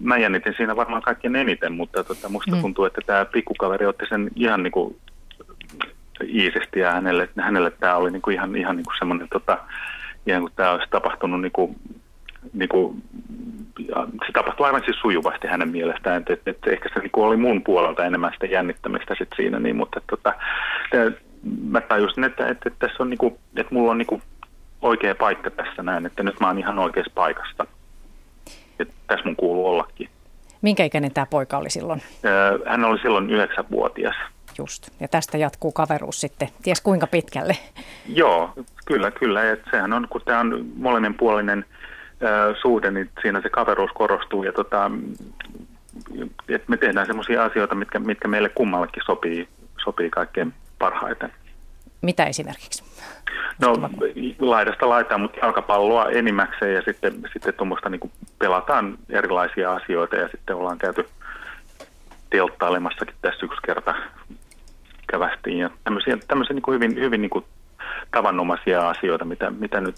[0.00, 2.60] mä jännitin siinä varmaan kaikkien eniten, mutta tota, musta mm.
[2.60, 4.96] tuntuu, että tämä pikkukaveri otti sen ihan niin kuin
[6.28, 9.58] iisisti ja hänelle, hänelle tämä oli niin kuin ihan, ihan niin kuin semmoinen, tota,
[10.26, 11.76] ihan kuin tämä olisi tapahtunut niin kuin
[12.52, 13.02] niin kuin,
[14.26, 17.36] se tapahtui aivan siis sujuvasti hänen mielestään, että, että, että ehkä se niin kuin oli
[17.36, 20.32] mun puolelta enemmän sitä jännittämistä sit siinä, niin, mutta tota,
[21.62, 24.22] mä tajusin, että, että, että tässä on niin kuin, että mulla on niin kuin
[24.82, 27.66] oikea paikka tässä näin, että nyt mä oon ihan oikeassa paikasta.
[28.78, 30.08] Että tässä mun kuuluu ollakin.
[30.62, 32.02] Minkä ikäinen tämä poika oli silloin?
[32.66, 34.14] Hän oli silloin yhdeksänvuotias.
[34.58, 34.88] Just.
[35.00, 37.56] Ja tästä jatkuu kaveruus sitten, ties kuinka pitkälle.
[38.08, 38.52] Joo,
[38.86, 39.50] kyllä, kyllä.
[39.50, 41.64] Et sehän on, kun tämä on molemminpuolinen
[42.62, 44.90] suhde, niin siinä se kaveruus korostuu ja tota,
[46.48, 49.48] että me tehdään sellaisia asioita, mitkä, mitkä meille kummallekin sopii,
[49.84, 51.32] sopii kaikkein parhaiten.
[52.02, 52.84] Mitä esimerkiksi?
[53.60, 53.90] No
[54.38, 60.56] laidasta laitaan, mutta jalkapalloa enimmäkseen ja sitten, sitten tuommoista niin pelataan erilaisia asioita ja sitten
[60.56, 61.08] ollaan käyty
[62.30, 63.94] telttailemassakin tässä yksi kerta
[65.06, 67.44] kävästiin ja tämmöisiä, tämmöisiä niin kuin hyvin, hyvin niin kuin
[68.10, 69.96] tavanomaisia asioita, mitä, mitä nyt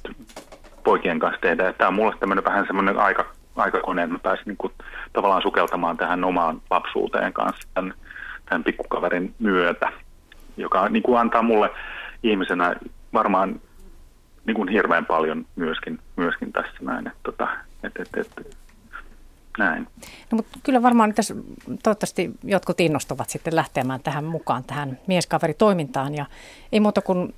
[0.87, 1.73] poikien kanssa tehdä.
[1.73, 3.25] Tämä on mulle tämmöinen vähän semmoinen aika,
[3.57, 4.73] aikakone, että mä pääsin niin kuin,
[5.13, 7.95] tavallaan sukeltamaan tähän omaan lapsuuteen kanssa tämän,
[8.49, 9.93] tämän pikkukaverin myötä,
[10.57, 11.71] joka niin kuin antaa mulle
[12.23, 12.77] ihmisenä
[13.13, 13.61] varmaan
[14.47, 17.07] niin kuin hirveän paljon myöskin, myöskin tässä näin.
[17.07, 17.49] Että, tota,
[17.83, 18.57] että, että, että,
[19.59, 19.87] näin.
[20.33, 21.35] No, mutta kyllä varmaan tässä
[21.83, 26.15] toivottavasti jotkut innostuvat sitten lähtemään tähän mukaan, tähän mieskaveritoimintaan.
[26.15, 26.27] Ja
[26.73, 27.35] ei muuta kuin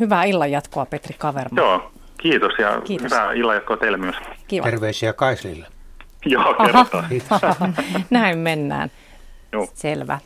[0.00, 1.60] hyvää illan jatkoa Petri Kaverma.
[1.60, 3.04] Joo, Kiitos ja Kiitos.
[3.04, 4.16] hyvää illanjatkoa teille myös.
[4.48, 4.64] Kiva.
[4.64, 5.66] Terveisiä Kaislille.
[6.26, 7.08] Joo, kerrotaan.
[8.10, 8.90] Näin mennään.
[9.52, 9.68] Joo.
[9.74, 10.18] Selvä.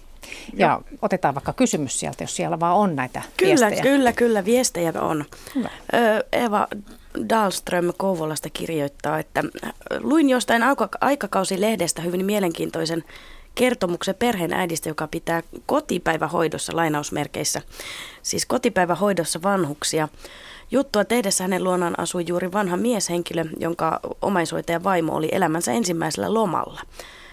[0.54, 0.98] Ja Joo.
[1.02, 3.82] otetaan vaikka kysymys sieltä, jos siellä vaan on näitä kyllä, viestejä.
[3.82, 5.24] Kyllä, kyllä, viestejä on.
[5.54, 5.68] Hyvä.
[6.32, 6.68] Eva
[7.28, 9.44] Dahlström Kouvolasta kirjoittaa, että
[10.00, 10.62] luin jostain
[11.00, 13.04] aikakausilehdestä hyvin mielenkiintoisen
[13.54, 17.62] kertomuksen perheen äidistä, joka pitää kotipäivähoidossa lainausmerkeissä,
[18.22, 20.08] siis kotipäivähoidossa vanhuksia.
[20.72, 26.80] Juttua tehdessä hänen luonaan asui juuri vanha mieshenkilö, jonka omaishoitaja vaimo oli elämänsä ensimmäisellä lomalla.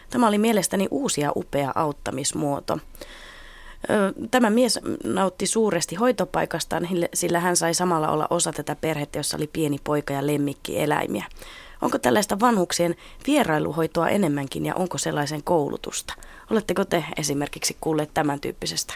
[0.09, 2.79] Tämä oli mielestäni uusi ja upea auttamismuoto.
[4.31, 9.47] Tämä mies nautti suuresti hoitopaikastaan, sillä hän sai samalla olla osa tätä perhettä, jossa oli
[9.53, 11.25] pieni poika ja lemmikkieläimiä.
[11.81, 12.95] Onko tällaista vanhuksien
[13.27, 16.13] vierailuhoitoa enemmänkin ja onko sellaisen koulutusta?
[16.51, 18.93] Oletteko te esimerkiksi kuulleet tämän tyyppisestä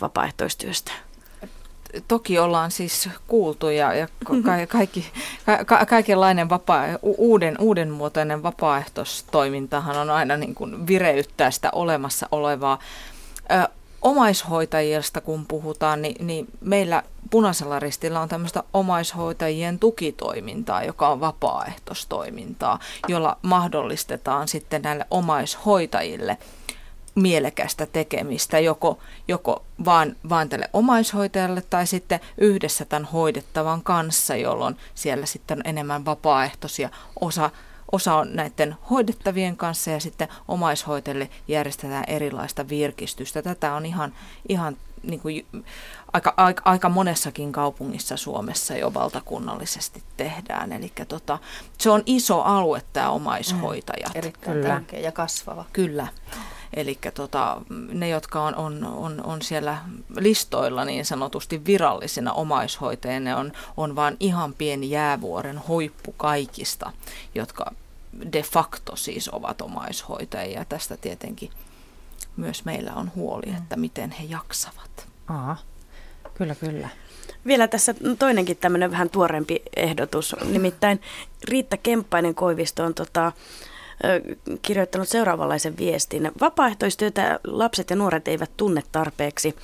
[0.00, 0.92] vapaaehtoistyöstä?
[2.08, 5.06] Toki ollaan siis kuultu ja, ja ka- kaikki,
[5.66, 12.78] ka- kaikenlainen vapaa, uuden, uudenmuotoinen vapaaehtoistoimintahan on aina niin kuin vireyttää sitä olemassa olevaa.
[13.52, 13.68] Ö,
[14.02, 22.78] omaishoitajista kun puhutaan, niin, niin meillä Punaisella ristillä on tämmöistä omaishoitajien tukitoimintaa, joka on vapaaehtoistoimintaa,
[23.08, 26.38] jolla mahdollistetaan sitten näille omaishoitajille–
[27.14, 28.98] mielekästä tekemistä, joko,
[29.28, 35.62] joko vaan, vaan tälle omaishoitajalle tai sitten yhdessä tämän hoidettavan kanssa, jolloin siellä sitten on
[35.66, 36.90] enemmän vapaaehtoisia.
[37.20, 37.50] Osa,
[37.92, 43.42] osa on näiden hoidettavien kanssa ja sitten omaishoitajille järjestetään erilaista virkistystä.
[43.42, 44.12] Tätä on ihan,
[44.48, 45.46] ihan niin kuin,
[46.12, 50.72] aika, aika, aika monessakin kaupungissa Suomessa jo valtakunnallisesti tehdään.
[50.72, 51.38] Eli tota,
[51.78, 54.14] se on iso alue tämä omaishoitajat.
[54.14, 54.68] Mm, erittäin Kyllä.
[54.68, 55.64] tärkeä ja kasvava.
[55.72, 56.06] Kyllä.
[56.76, 57.62] Eli tota,
[57.92, 59.78] ne, jotka on, on, on, on siellä
[60.16, 66.92] listoilla niin sanotusti virallisina omaishoitajina, ne on, on vain ihan pieni jäävuoren huippu kaikista,
[67.34, 67.72] jotka
[68.32, 70.64] de facto siis ovat omaishoitajia.
[70.64, 71.50] Tästä tietenkin
[72.36, 73.56] myös meillä on huoli, mm.
[73.56, 75.08] että miten he jaksavat.
[75.28, 75.56] Aa,
[76.34, 76.88] kyllä, kyllä.
[77.46, 81.00] Vielä tässä toinenkin tämmöinen vähän tuorempi ehdotus, nimittäin
[81.44, 83.32] Riitta Kemppainen Koivisto on tota,
[84.62, 86.30] kirjoittanut seuraavanlaisen viestin.
[86.40, 89.54] Vapaaehtoistyötä lapset ja nuoret eivät tunne tarpeeksi.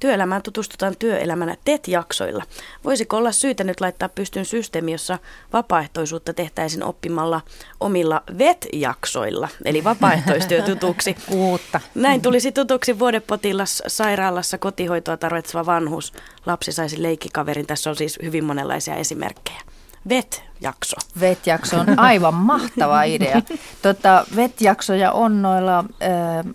[0.00, 2.44] Työelämään tutustutaan työelämänä TET-jaksoilla.
[2.84, 5.18] Voisiko olla syytä nyt laittaa pystyn systeemi, jossa
[5.52, 7.40] vapaaehtoisuutta tehtäisiin oppimalla
[7.80, 11.16] omilla VET-jaksoilla, eli vapaaehtoistyö tutuksi.
[11.30, 11.80] Uutta.
[11.94, 16.12] Näin tulisi tutuksi vuodepotilas sairaalassa kotihoitoa tarvitseva vanhus.
[16.46, 17.66] Lapsi saisi leikkikaverin.
[17.66, 19.60] Tässä on siis hyvin monenlaisia esimerkkejä.
[20.08, 20.96] VET-jakso.
[21.20, 23.42] VET-jakso on aivan mahtava idea.
[23.82, 26.54] Tota, VET-jaksoja on noilla äh,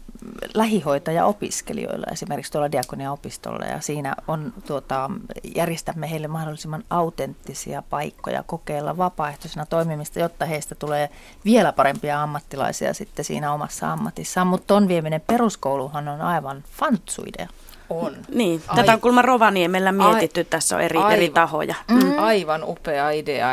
[0.54, 5.10] lähihoitaja-opiskelijoilla esimerkiksi tuolla Diakonia-opistolla ja siinä on, tuota,
[5.56, 11.10] järjestämme heille mahdollisimman autenttisia paikkoja kokeilla vapaaehtoisena toimimista, jotta heistä tulee
[11.46, 14.48] vielä parempia ammattilaisia sitten siinä omassa ammatissaan.
[14.48, 17.48] Mutta ton vieminen peruskouluhan on aivan fantsuidea.
[17.90, 18.16] On.
[18.34, 21.76] Niin, Ai, tätä on kulma Rovaniemellä mietitty, ai, tässä on eri, aivan, eri tahoja.
[21.92, 22.20] Mm.
[22.20, 23.48] Aivan upea idea.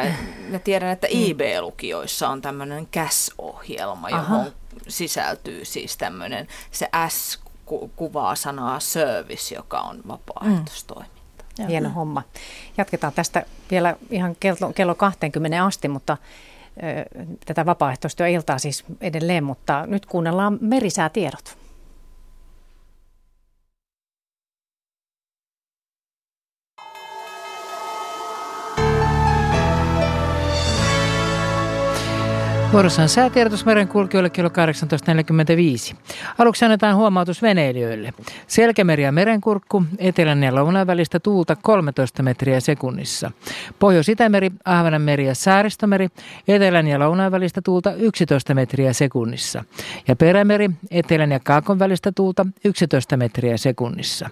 [0.48, 1.20] Mä tiedän, että mm.
[1.20, 4.50] IB-lukioissa on tämmöinen CAS-ohjelma, johon Aha.
[4.88, 7.40] sisältyy siis tämmöinen, se S
[7.96, 11.44] kuvaa sanaa service, joka on vapaaehtoistoiminta.
[11.58, 11.66] Mm.
[11.66, 12.22] Hieno homma.
[12.78, 16.16] Jatketaan tästä vielä ihan kello, kello 20 asti, mutta
[17.46, 21.59] tätä vapaaehtoistyöiltaa siis edelleen, mutta nyt kuunnellaan merisäätiedot.
[32.72, 35.96] Vuorossa on säätiedotus merenkulkijoille kello 18.45.
[36.38, 38.14] Aluksi annetaan huomautus veneilijöille.
[38.46, 43.30] Selkämeri ja merenkurkku, etelän ja lounan välistä tuulta 13 metriä sekunnissa.
[43.78, 46.08] Pohjois-Itämeri, Ahvenanmeri ja Saaristomeri,
[46.48, 49.64] etelän ja lounan välistä tuulta 11 metriä sekunnissa.
[50.08, 54.30] Ja Perämeri, etelän ja kaakon välistä tuulta 11 metriä sekunnissa.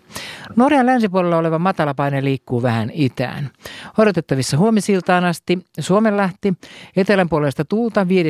[0.56, 3.50] Norjan länsipuolella oleva matalapaine liikkuu vähän itään.
[3.98, 6.54] Odotettavissa huomisiltaan asti Suomenlähti,
[6.96, 8.27] etelän puolesta tuulta 5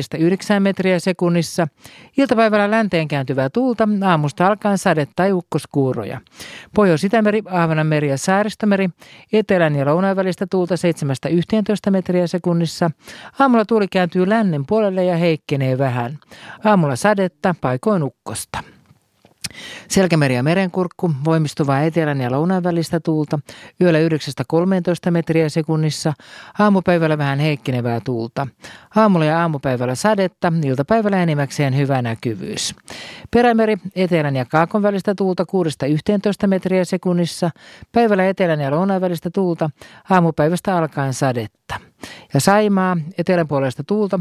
[0.57, 1.67] 5-9 metriä sekunnissa.
[2.17, 6.21] Iltapäivällä länteen kääntyvää tuulta, aamusta alkaen sade- tai ukkoskuuroja.
[6.75, 8.89] Pohjois-Itämeri, Ahvenanmeri ja Saaristomeri,
[9.33, 10.75] etelän ja lounaan välistä tuulta
[11.87, 12.91] 7-11 metriä sekunnissa.
[13.39, 16.19] Aamulla tuuli kääntyy lännen puolelle ja heikkenee vähän.
[16.63, 18.78] Aamulla sadetta, paikoin ukkosta.
[19.87, 23.39] Selkämeri ja merenkurkku, voimistuvaa etelän ja lounaan välistä tuulta,
[23.81, 23.99] yöllä
[25.07, 26.13] 9-13 metriä sekunnissa,
[26.59, 28.47] aamupäivällä vähän heikkenevää tuulta.
[28.95, 32.75] Aamulla ja aamupäivällä sadetta, iltapäivällä enimmäkseen hyvä näkyvyys.
[33.31, 35.45] Perämeri, etelän ja kaakon välistä tuulta
[36.43, 37.49] 6-11 metriä sekunnissa,
[37.91, 39.69] päivällä etelän ja lounaan välistä tuulta,
[40.09, 41.88] aamupäivästä alkaen sadetta.
[42.33, 44.19] Ja Saimaa, eteläpuolesta tuulta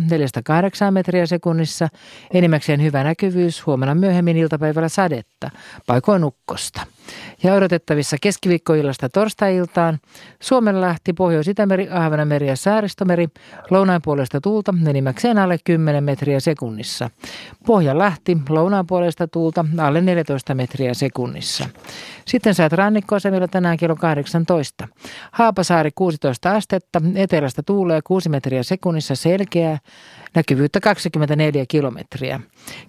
[0.89, 1.89] 4-8 metriä sekunnissa,
[2.35, 5.51] enimmäkseen hyvä näkyvyys, huomenna myöhemmin iltapäivällä sadetta,
[5.87, 6.81] paikoin ukkosta.
[7.43, 9.99] Ja odotettavissa keskiviikkoillasta torstai-iltaan
[10.41, 13.29] Suomenlahti, Pohjois-Itämeri, Ahvenanmeri ja Saaristomeri,
[13.71, 17.11] lounaan puolesta tuulta enimmäkseen alle 10 metriä sekunnissa.
[17.67, 21.69] Pohjanlahti, lounaan puolesta tuulta alle 14 metriä sekunnissa.
[22.29, 24.89] Sitten saat rannikkoasemilla tänään kello 18.
[25.33, 29.79] Haapasaari 16 astetta, etelästä tuulee 6 metriä sekunnissa selkeää,
[30.35, 32.41] näkyvyyttä 24 kilometriä.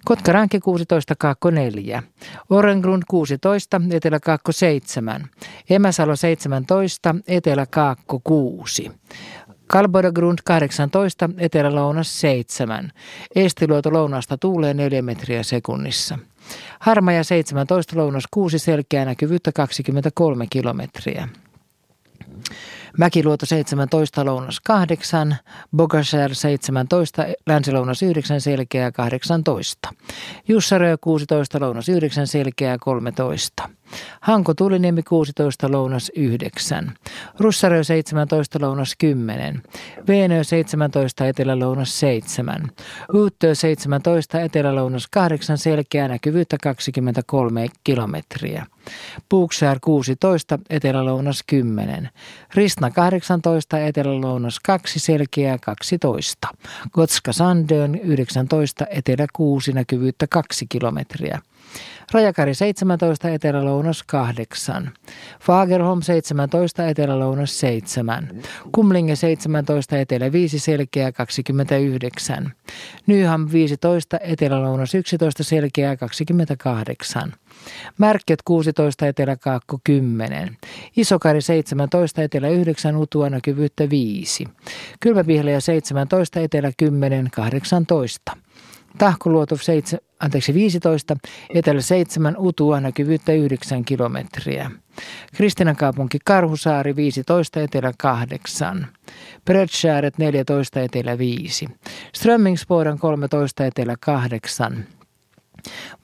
[0.04, 2.02] Kotkaranki 16, Kaakko 4.
[2.50, 5.28] Orengrund 16, Etelä Kaakko 7.
[5.70, 8.90] Emäsalo 17, Etelä Kaakko 6.
[9.66, 12.92] Kalbodagrund 18, Etelä-Lounas 7.
[13.34, 16.18] Eestiluoto lounaasta tuulee 4 metriä sekunnissa.
[16.80, 21.28] Harmaja 17, lounas 6, selkeä näkyvyyttä 23 kilometriä.
[22.98, 25.36] Mäkiluoto 17, lounas 8,
[25.76, 29.88] Bogasär 17, länsilounas 9, selkeää 18.
[30.48, 33.68] Jussarö 16, lounas 9, selkeää 13.
[34.20, 36.92] Hanko Tuliniemi 16, lounas 9.
[37.38, 39.62] Russarö 17, lounas 10.
[40.08, 42.70] Veenö 17, etelä-lounas 7.
[43.14, 48.66] Uuttö 17, etelä-lounas 8, selkeää näkyvyyttä 23 kilometriä.
[49.28, 52.08] Puuksär 16, etelä-lounas 10.
[52.54, 56.48] Ristna 18, etelä-lounas 2, selkeää 12.
[56.92, 61.40] Gotska Sandön 19, etelä 6, näkyvyyttä 2 kilometriä.
[62.12, 64.90] Rajakari 17, Etelä-Lounas 8.
[65.40, 68.28] Fagerholm 17, Etelä-Lounas 7.
[68.72, 72.52] Kumlinge 17, Etelä 5, Selkeä 29.
[73.06, 77.32] Nyham 15, Etelä-Lounas 11, Selkeä 28.
[77.98, 80.56] Märket 16, Etelä-Kaakko 10.
[80.96, 84.44] Isokari 17, Etelä 9, Utua näkyvyyttä 5.
[85.00, 88.36] Kylmäpihlejä 17, Etelä 10, 18.
[88.98, 91.16] Tahkoluoto 7, anteeksi 15,
[91.54, 94.70] etelä 7, Utua näkyvyyttä 9 kilometriä.
[95.34, 98.86] Kristinan kaupunki Karhusaari 15, etelä 8.
[99.44, 101.68] Bredskääret 14, etelä 5.
[102.14, 104.86] Strömmingsboden 13, etelä 8.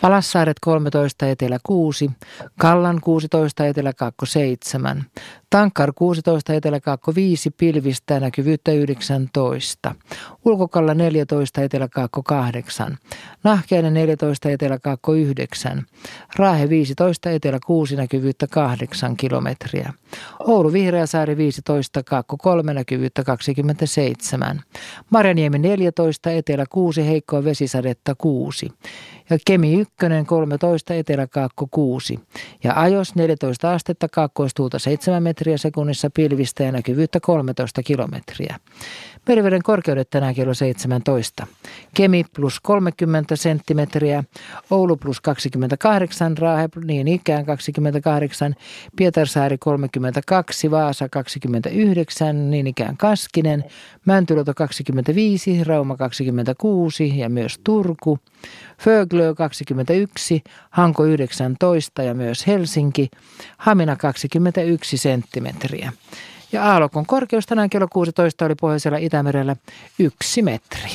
[0.01, 2.11] Palassaaret 13, etelä 6,
[2.59, 3.93] Kallan 16, etelä
[4.25, 5.05] 7,
[5.51, 6.81] Tankkar 16, etelä
[7.15, 9.95] 5, Pilvistä näkyvyyttä 19,
[10.45, 11.89] Ulkokalla 14, etelä
[12.25, 12.97] 8,
[13.45, 14.79] Nahkeinen 14, etelä
[15.17, 15.87] 9,
[16.37, 19.93] Raahe 15, etelä 6, näkyvyyttä 8 kilometriä,
[20.41, 22.03] Oulu Vihreäsaari 15,
[22.39, 24.63] 3, näkyvyyttä 27,
[25.11, 28.69] Marjaniemi 14, etelä 6, heikkoa vesisadetta 6,
[29.31, 29.95] ja Kemi 1
[30.27, 32.21] 13, eteläkaakko 6
[32.65, 38.57] ja ajos 14 astetta, kaakkoistuulta 7 metriä sekunnissa pilvistä ja näkyvyyttä 13 kilometriä.
[39.29, 41.47] Meriveden korkeudet tänään kello 17.
[41.95, 44.25] Kemi plus 30 senttimetriä,
[44.71, 48.55] Oulu plus 28, Raahe niin ikään 28,
[48.97, 53.65] Pietarsaari 32, Vaasa 29, niin ikään Kaskinen,
[54.05, 58.19] Mäntyluoto 25, Rauma 26 ja myös Turku,
[58.83, 63.09] Föglö 21, Hanko 19 ja myös Helsinki,
[63.57, 65.93] Hamina 21 senttimetriä.
[66.53, 69.57] Ja aallokon korkeus tänään kello 16 oli pohjoisella Itämerellä
[69.99, 70.91] yksi metri.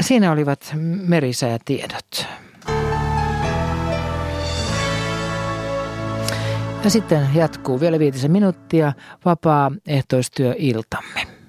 [0.00, 0.74] Siinä olivat
[1.06, 2.26] merisäätiedot.
[6.84, 8.92] Ja sitten jatkuu vielä viitisen minuuttia
[9.24, 11.39] vapaa-ehtoistyöiltamme.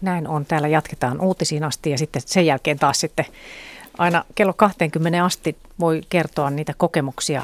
[0.00, 0.46] Näin on.
[0.46, 3.24] Täällä jatketaan uutisiin asti ja sitten sen jälkeen taas sitten
[3.98, 7.42] aina kello 20 asti voi kertoa niitä kokemuksia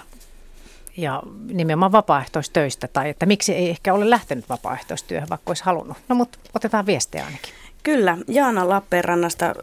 [0.96, 5.96] ja nimenomaan vapaaehtoistöistä tai että miksi ei ehkä ole lähtenyt vapaaehtoistyöhön, vaikka olisi halunnut.
[6.08, 7.54] No mutta otetaan viestejä ainakin.
[7.82, 9.54] Kyllä, Jaana Lappeenrannasta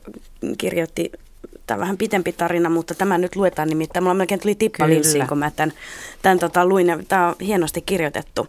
[0.57, 1.11] kirjoitti
[1.67, 4.03] tämä vähän pitempi tarina, mutta tämä nyt luetaan nimittäin.
[4.03, 5.73] Mulla melkein tuli tippa linssiin, kun mä tämän,
[6.21, 7.05] tämän tota, luin.
[7.07, 8.47] Tämä on hienosti kirjoitettu.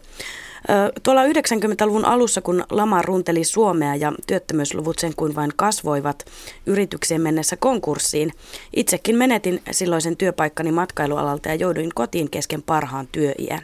[1.03, 6.25] Tuolla 90-luvun alussa, kun lama runteli Suomea ja työttömyysluvut sen kuin vain kasvoivat
[6.65, 8.31] yritykseen mennessä konkurssiin,
[8.75, 13.61] itsekin menetin silloisen työpaikkani matkailualalta ja jouduin kotiin kesken parhaan työiän.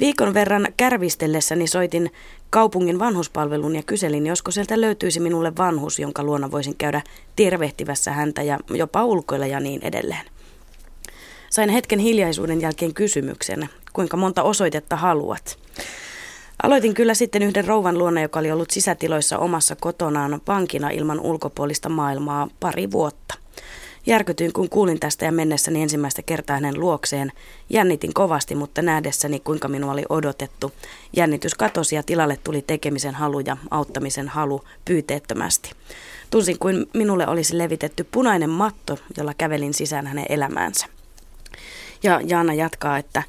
[0.00, 2.10] Viikon verran kärvistellessäni soitin
[2.50, 7.02] kaupungin vanhuspalvelun ja kyselin, josko sieltä löytyisi minulle vanhus, jonka luona voisin käydä
[7.36, 10.26] tervehtivässä häntä ja jopa ulkoilla ja niin edelleen.
[11.50, 15.58] Sain hetken hiljaisuuden jälkeen kysymyksen, kuinka monta osoitetta haluat.
[16.62, 21.88] Aloitin kyllä sitten yhden rouvan luona, joka oli ollut sisätiloissa omassa kotonaan pankina ilman ulkopuolista
[21.88, 23.34] maailmaa pari vuotta.
[24.06, 27.32] Järkytyin, kun kuulin tästä ja mennessäni ensimmäistä kertaa hänen luokseen.
[27.70, 30.72] Jännitin kovasti, mutta nähdessäni, kuinka minua oli odotettu.
[31.16, 35.70] Jännitys katosi ja tilalle tuli tekemisen halu ja auttamisen halu pyyteettömästi.
[36.30, 40.86] Tunsin kuin minulle olisi levitetty punainen matto, jolla kävelin sisään hänen elämäänsä.
[42.02, 43.22] Ja Jaana jatkaa, että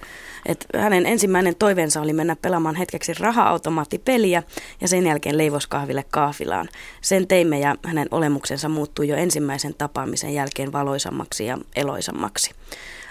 [0.45, 4.43] et hänen ensimmäinen toiveensa oli mennä pelaamaan hetkeksi raha-automaattipeliä
[4.81, 6.69] ja sen jälkeen leivoskahville kaafilaan.
[7.01, 12.51] Sen teimme ja hänen olemuksensa muuttui jo ensimmäisen tapaamisen jälkeen valoisammaksi ja eloisammaksi.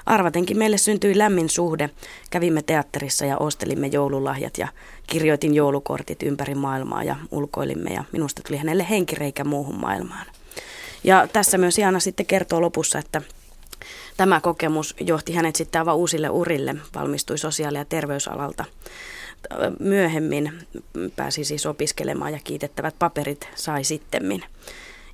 [0.07, 1.91] Arvatenkin meille syntyi lämmin suhde.
[2.31, 4.69] Kävimme teatterissa ja ostelimme joululahjat ja
[5.07, 10.27] kirjoitin joulukortit ympäri maailmaa ja ulkoilimme ja minusta tuli hänelle henkireikä muuhun maailmaan.
[11.05, 13.23] Ja tässä myös Jaana sitten kertoo lopussa, että
[14.17, 18.65] Tämä kokemus johti hänet sitten aivan uusille urille, valmistui sosiaali- ja terveysalalta.
[19.79, 20.53] Myöhemmin
[21.17, 24.45] pääsi siis opiskelemaan ja kiitettävät paperit sai sittemmin.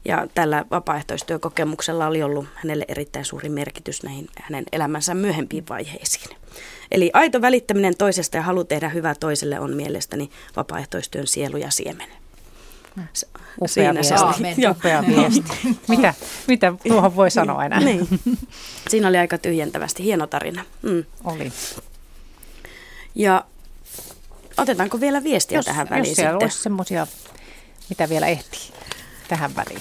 [0.04, 6.36] Ja tällä vapaaehtoistyökokemuksella oli ollut hänelle erittäin suuri merkitys näihin hänen elämänsä myöhempiin vaiheisiin.
[6.90, 12.08] Eli aito välittäminen toisesta ja halu tehdä hyvää toiselle on mielestäni vapaaehtoistyön sielu ja siemen.
[13.60, 14.62] Upea Siinä viesti.
[14.62, 15.52] Se Upea viesti.
[15.88, 16.14] mitä,
[16.46, 17.80] mitä tuohon voi sanoa enää?
[17.80, 18.08] niin.
[18.90, 20.04] Siinä oli aika tyhjentävästi.
[20.04, 20.64] Hieno tarina.
[20.82, 21.04] Mm.
[21.24, 21.52] Oli.
[23.14, 23.44] Ja
[24.56, 26.34] otetaanko vielä viestiä jos, tähän väliin jos sitten?
[26.34, 27.06] olisi semmoisia,
[27.88, 28.70] mitä vielä ehtii
[29.28, 29.80] tähän väliin.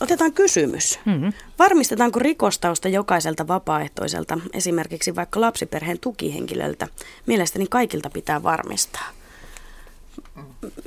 [0.00, 0.98] Otetaan kysymys.
[1.04, 1.32] Mm-hmm.
[1.58, 6.88] Varmistetaanko rikostausta jokaiselta vapaaehtoiselta, esimerkiksi vaikka lapsiperheen tukihenkilöltä?
[7.26, 9.08] Mielestäni kaikilta pitää varmistaa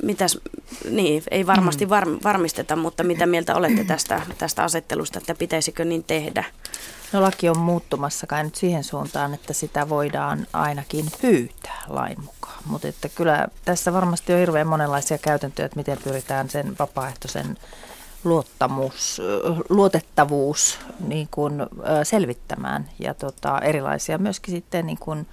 [0.02, 0.38] mitäs,
[0.90, 1.90] niin, ei varmasti mm.
[1.90, 6.44] var, varmisteta, mutta mitä mieltä olette tästä, tästä asettelusta, että pitäisikö niin tehdä?
[7.12, 12.62] No laki on muuttumassa kai nyt siihen suuntaan, että sitä voidaan ainakin pyytää lain mukaan.
[12.66, 17.56] Mutta että kyllä tässä varmasti on hirveän monenlaisia käytäntöjä, että miten pyritään sen vapaaehtoisen
[18.24, 19.22] luottamus,
[19.68, 21.54] luotettavuus niin kuin,
[22.02, 25.26] selvittämään ja tota, erilaisia myöskin sitten niin kuin,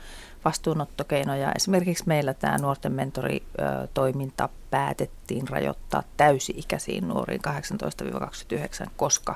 [0.47, 1.51] vastuunottokeinoja.
[1.55, 7.41] Esimerkiksi meillä tämä nuorten mentoritoiminta päätettiin rajoittaa täysi-ikäisiin nuoriin
[8.85, 9.35] 18-29, koska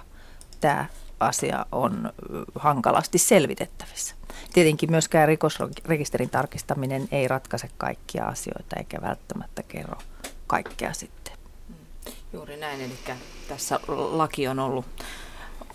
[0.62, 0.86] tämä
[1.20, 2.14] asia on
[2.56, 4.16] hankalasti selvitettävissä.
[4.54, 9.98] Tietenkin myöskään rikosrekisterin tarkistaminen ei ratkaise kaikkia asioita eikä välttämättä kerro
[10.48, 11.34] kaikkea sitten.
[12.34, 12.98] Juuri näin, eli
[13.48, 14.86] tässä laki on ollut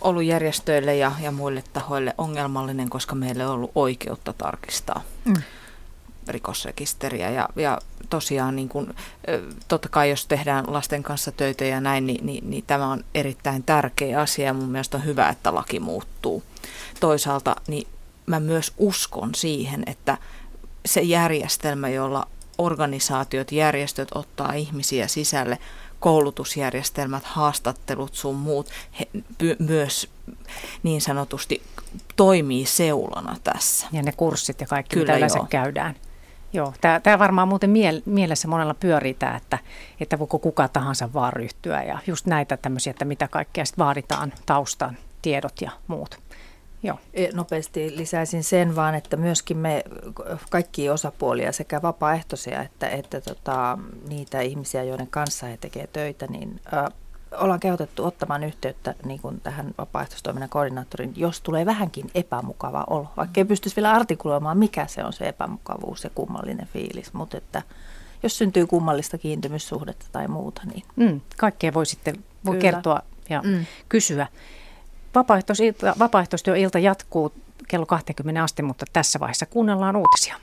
[0.01, 5.41] ollut järjestöille ja, ja muille tahoille ongelmallinen, koska meillä on ollut oikeutta tarkistaa mm.
[6.27, 7.29] rikosrekisteriä.
[7.29, 8.93] Ja, ja tosiaan niin kun,
[9.67, 13.63] totta kai jos tehdään lasten kanssa töitä ja näin, niin, niin, niin tämä on erittäin
[13.63, 16.43] tärkeä asia ja mun mielestä on hyvä, että laki muuttuu.
[16.99, 17.87] Toisaalta niin
[18.25, 20.17] mä myös uskon siihen, että
[20.85, 22.27] se järjestelmä, jolla
[22.57, 25.57] organisaatiot, järjestöt ottaa ihmisiä sisälle,
[25.99, 28.69] koulutusjärjestelmät, haastattelut sun muut
[28.99, 30.09] he, py, myös
[30.83, 31.61] niin sanotusti
[32.15, 33.87] toimii seulana tässä.
[33.91, 35.47] Ja ne kurssit ja kaikki, Kyllä mitä yleensä joo.
[35.49, 35.95] käydään.
[36.53, 39.57] Joo, tämä, tämä varmaan muuten miel, mielessä monella pyörii tämä, että,
[39.99, 44.33] että voiko kuka tahansa vaan ryhtyä ja just näitä tämmöisiä, että mitä kaikkea sitten vaaditaan,
[44.45, 46.19] taustan, tiedot ja muut.
[46.87, 46.99] Joo.
[47.13, 49.83] E, nopeasti lisäisin sen vaan, että myöskin me
[50.49, 53.77] kaikki osapuolia, sekä vapaaehtoisia että, että tota,
[54.09, 56.89] niitä ihmisiä, joiden kanssa he tekevät töitä, niin ä,
[57.31, 63.07] ollaan kehotettu ottamaan yhteyttä niin kuin tähän vapaaehtoistoiminnan koordinaattoriin, jos tulee vähänkin epämukava olo.
[63.17, 67.61] Vaikka ei pystyisi vielä artikuloimaan, mikä se on se epämukavuus ja kummallinen fiilis, mutta että
[68.23, 70.83] jos syntyy kummallista kiintymyssuhdetta tai muuta, niin...
[70.95, 73.65] Mm, kaikkea voi sitten voi kertoa ja mm.
[73.89, 74.27] kysyä.
[75.17, 77.33] Vapaaehtoisilta, vapaaehtoistyöilta jatkuu
[77.67, 80.35] kello 20 asti, mutta tässä vaiheessa kuunnellaan uutisia.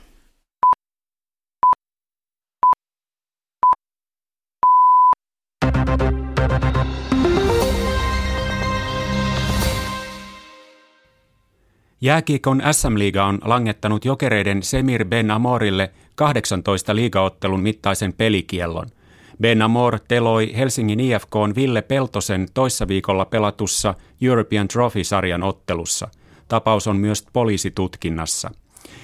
[12.01, 18.87] Jääkiekon SM-liiga on langettanut jokereiden Semir Ben Amorille 18 liigaottelun mittaisen pelikiellon–
[19.41, 26.07] Ben Amor teloi Helsingin IFKn Ville Peltosen toissa viikolla pelatussa European Trophy-sarjan ottelussa.
[26.47, 28.51] Tapaus on myös poliisitutkinnassa.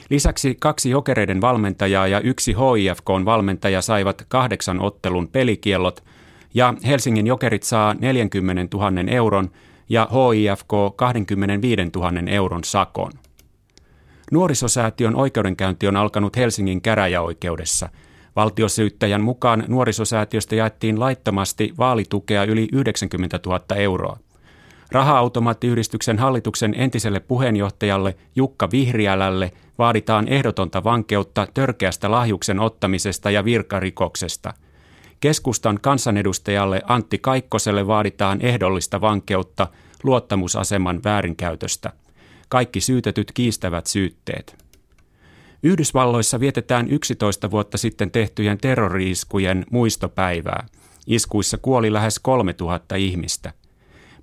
[0.09, 6.03] Lisäksi kaksi jokereiden valmentajaa ja yksi HIFKn valmentaja saivat kahdeksan ottelun pelikiellot
[6.53, 9.51] ja Helsingin jokerit saa 40 000 euron
[9.89, 13.11] ja HIFK 25 000 euron sakon.
[14.32, 17.89] Nuorisosäätiön oikeudenkäynti on alkanut Helsingin käräjäoikeudessa–
[18.36, 24.17] Valtiosyyttäjän mukaan nuorisosäätiöstä jaettiin laittomasti vaalitukea yli 90 000 euroa.
[24.91, 34.53] Raha-automaattiyhdistyksen hallituksen entiselle puheenjohtajalle Jukka Vihriälälle vaaditaan ehdotonta vankeutta törkeästä lahjuksen ottamisesta ja virkarikoksesta.
[35.19, 39.67] Keskustan kansanedustajalle Antti Kaikkoselle vaaditaan ehdollista vankeutta
[40.03, 41.93] luottamusaseman väärinkäytöstä.
[42.49, 44.61] Kaikki syytetyt kiistävät syytteet.
[45.64, 50.66] Yhdysvalloissa vietetään 11 vuotta sitten tehtyjen terroriiskujen muistopäivää.
[51.07, 53.53] Iskuissa kuoli lähes 3000 ihmistä.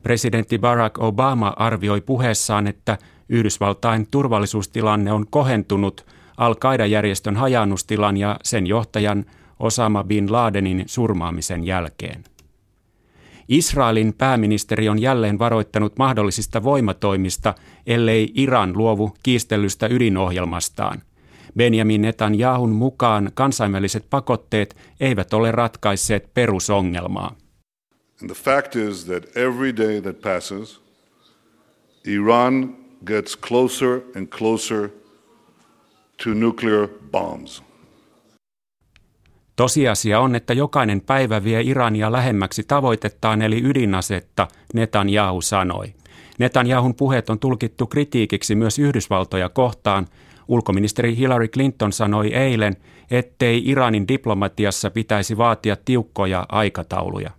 [0.02, 9.24] Presidentti Barack Obama arvioi puheessaan, että Yhdysvaltain turvallisuustilanne on kohentunut Al-Qaida-järjestön hajannustilan ja sen johtajan
[9.58, 12.24] Osama bin Ladenin surmaamisen jälkeen.
[13.48, 17.54] Israelin pääministeri on jälleen varoittanut mahdollisista voimatoimista,
[17.86, 21.02] ellei Iran luovu kiistellystä ydinohjelmastaan.
[21.56, 27.36] Benjamin Netanyahun mukaan kansainväliset pakotteet eivät ole ratkaisseet perusongelmaa.
[28.22, 30.80] And the fact is that every day that passes,
[32.04, 32.76] Iran
[33.06, 34.88] gets closer and closer
[36.24, 37.62] to nuclear bombs.
[39.56, 45.94] Tosiasia on, että jokainen päivä vie Irania lähemmäksi tavoitettaan eli ydinasetta, Netanyahu sanoi.
[46.38, 50.06] Netanyahun puheet on tulkittu kritiikiksi myös Yhdysvaltoja kohtaan.
[50.48, 52.76] Ulkoministeri Hillary Clinton sanoi eilen,
[53.10, 57.30] ettei Iranin diplomatiassa pitäisi vaatia tiukkoja aikatauluja.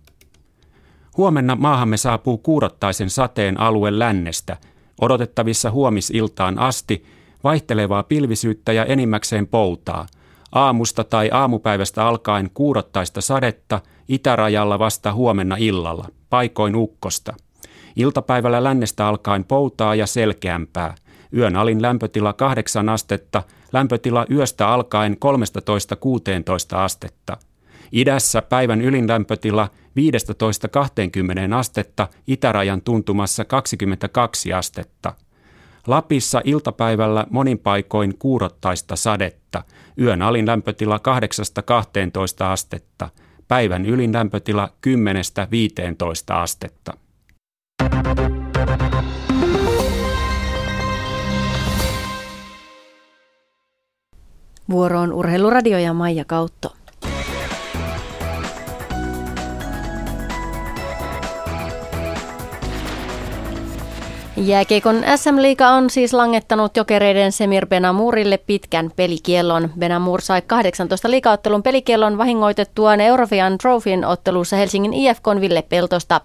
[1.16, 4.56] Huomenna maahamme saapuu kuurottaisen sateen alue lännestä,
[5.00, 7.04] odotettavissa huomisiltaan asti,
[7.44, 10.06] vaihtelevaa pilvisyyttä ja enimmäkseen poutaa.
[10.52, 17.34] Aamusta tai aamupäivästä alkaen kuurottaista sadetta, itärajalla vasta huomenna illalla, paikoin ukkosta.
[17.96, 20.94] Iltapäivällä lännestä alkaen poutaa ja selkeämpää.
[21.36, 25.16] Yön alin lämpötila 8 astetta, lämpötila yöstä alkaen
[26.72, 27.36] 13-16 astetta.
[27.92, 29.68] Idässä päivän ylinlämpötila
[31.50, 35.14] 15-20 astetta, itärajan tuntumassa 22 astetta.
[35.86, 39.64] Lapissa iltapäivällä monin paikoin kuurottaista sadetta,
[40.00, 41.00] yön alin lämpötila
[42.42, 43.08] 8-12 astetta,
[43.48, 46.92] päivän ylin lämpötila 10-15 astetta.
[54.70, 56.79] Vuoroon Urheiluradio ja Maija Kautto.
[64.46, 69.70] Jääkiekon SM-liiga on siis langettanut jokereiden Semir Benamurille pitkän pelikiellon.
[69.78, 76.20] Benamur sai 18 liigaottelun pelikiellon vahingoitettuaan European Trophyn ottelussa Helsingin IFKn Ville Peltosta.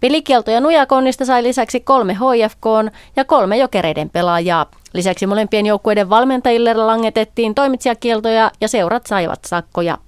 [0.00, 4.66] Pelikielto ja nujakonnista sai lisäksi kolme HFK ja kolme jokereiden pelaajaa.
[4.92, 9.98] Lisäksi molempien joukkueiden valmentajille langetettiin toimitsijakieltoja ja seurat saivat sakkoja.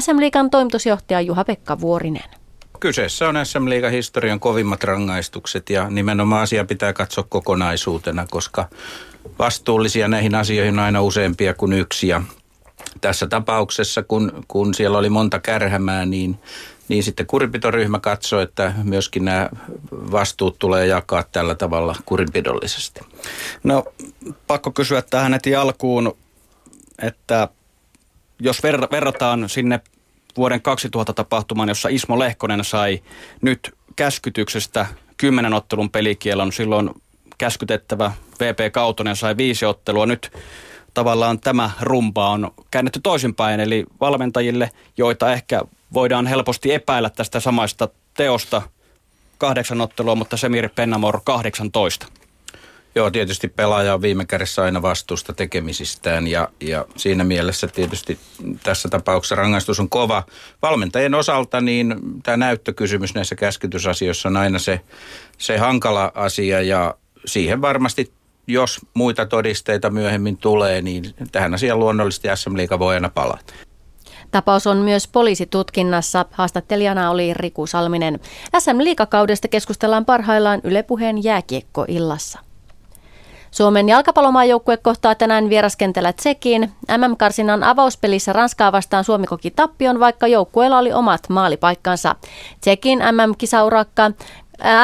[0.00, 2.39] SM-liigan toimitusjohtaja Juha-Pekka Vuorinen.
[2.80, 8.68] Kyseessä on SM Liigan historian kovimmat rangaistukset ja nimenomaan asia pitää katsoa kokonaisuutena, koska
[9.38, 12.08] vastuullisia näihin asioihin on aina useampia kuin yksi.
[12.08, 12.22] Ja
[13.00, 16.38] tässä tapauksessa, kun, kun siellä oli monta kärhämää, niin,
[16.88, 19.48] niin sitten kurinpitoryhmä katsoi, että myöskin nämä
[19.92, 23.00] vastuut tulee jakaa tällä tavalla kurinpidollisesti.
[23.64, 23.84] No
[24.46, 26.16] pakko kysyä tähän heti alkuun,
[27.02, 27.48] että
[28.40, 29.80] jos ver- verrataan sinne
[30.36, 33.02] vuoden 2000 tapahtuman, jossa Ismo Lehkonen sai
[33.42, 36.52] nyt käskytyksestä kymmenen ottelun pelikielon.
[36.52, 36.90] Silloin
[37.38, 40.06] käskytettävä VP Kautonen sai viisi ottelua.
[40.06, 40.32] Nyt
[40.94, 45.62] tavallaan tämä rumpa on käännetty toisinpäin, eli valmentajille, joita ehkä
[45.92, 48.62] voidaan helposti epäillä tästä samasta teosta
[49.38, 52.06] kahdeksan ottelua, mutta Semir Pennamor 18.
[52.94, 58.18] Joo, tietysti pelaaja on viime kädessä aina vastuusta tekemisistään ja, ja siinä mielessä tietysti
[58.62, 60.22] tässä tapauksessa rangaistus on kova.
[60.62, 64.80] Valmentajien osalta niin tämä näyttökysymys näissä käskytysasioissa on aina se,
[65.38, 68.12] se hankala asia ja siihen varmasti
[68.46, 73.54] jos muita todisteita myöhemmin tulee, niin tähän asiaan luonnollisesti SM Liiga voi aina palata.
[74.30, 76.24] Tapaus on myös poliisitutkinnassa.
[76.30, 78.20] Haastattelijana oli Riku Salminen.
[78.58, 82.49] SM Liikakaudesta keskustellaan parhaillaan Yle Puheen jääkiekkoillassa.
[83.50, 86.72] Suomen jalkapallomaajoukkue kohtaa tänään vieraskentällä Tsekiin.
[86.96, 92.14] MM-karsinnan avauspelissä Ranskaa vastaan Suomi koki tappion, vaikka joukkueella oli omat maalipaikkansa.
[92.60, 94.10] Tsekin MM-kisaurakka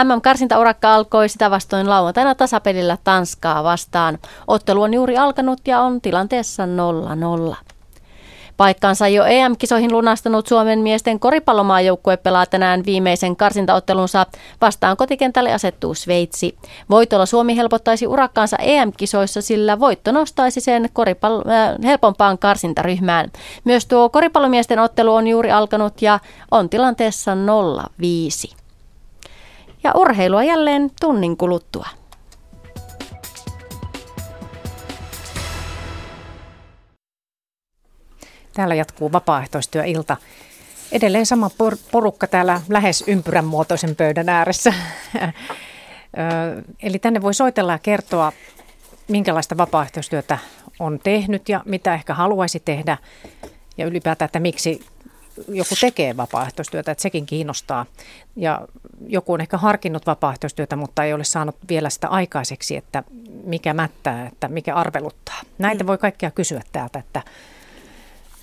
[0.04, 4.18] MM-karsintaurakka alkoi sitä vastoin lauantaina tasapelillä Tanskaa vastaan.
[4.46, 6.62] Ottelu on juuri alkanut ja on tilanteessa
[7.52, 7.75] 0-0.
[8.56, 14.26] Paikkaansa jo EM-kisoihin lunastanut Suomen miesten koripallomaajoukkue pelaa tänään viimeisen karsintaottelunsa.
[14.60, 16.56] Vastaan kotikentälle asettuu Sveitsi.
[16.90, 23.32] Voitolla Suomi helpottaisi urakkaansa EM-kisoissa, sillä voitto nostaisi sen koripallo- äh, helpompaan karsintaryhmään.
[23.64, 26.18] Myös tuo koripallomiesten ottelu on juuri alkanut ja
[26.50, 28.56] on tilanteessa 0-5.
[29.84, 31.86] Ja urheilua jälleen tunnin kuluttua.
[38.56, 40.16] Täällä jatkuu vapaaehtoistyöilta.
[40.92, 44.74] Edelleen sama por- porukka täällä lähes ympyrän muotoisen pöydän ääressä.
[46.82, 48.32] Eli tänne voi soitella ja kertoa,
[49.08, 50.38] minkälaista vapaaehtoistyötä
[50.78, 52.98] on tehnyt ja mitä ehkä haluaisi tehdä.
[53.78, 54.86] Ja ylipäätään, että miksi
[55.48, 57.86] joku tekee vapaaehtoistyötä, että sekin kiinnostaa.
[58.36, 58.68] Ja
[59.06, 63.02] joku on ehkä harkinnut vapaaehtoistyötä, mutta ei ole saanut vielä sitä aikaiseksi, että
[63.44, 65.40] mikä mättää, että mikä arveluttaa.
[65.58, 65.88] Näitä mm.
[65.88, 67.22] voi kaikkia kysyä täältä, että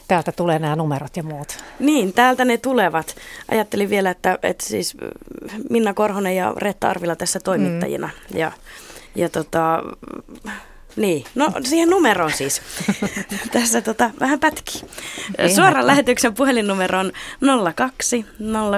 [0.08, 1.58] täältä tulee nämä numerot ja muut.
[1.80, 3.16] Niin, täältä ne tulevat.
[3.52, 4.98] Ajattelin vielä, että, että siis
[5.70, 8.10] Minna Korhonen ja Retta Arvila tässä toimittajina.
[8.32, 8.38] Mm.
[8.38, 8.52] Ja,
[9.16, 9.84] ja tota,
[10.96, 12.62] niin, no siihen numeroon siis.
[13.54, 14.82] Tässä tota, vähän pätkii.
[15.56, 17.12] Suoran lähetyksen puhelinnumero on
[17.76, 18.26] 02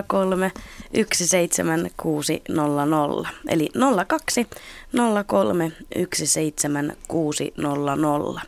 [0.08, 0.52] 03
[1.14, 3.32] 17600.
[3.48, 3.70] Eli
[4.08, 4.48] 02
[5.28, 5.72] 03
[6.14, 8.42] 17600.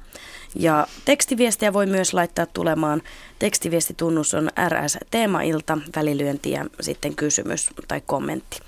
[0.60, 3.02] Ja tekstiviestiä voi myös laittaa tulemaan.
[3.40, 8.60] Tekstiviestitunnus on RS Teemailta, välilyönti ja sitten kysymys tai kommentti.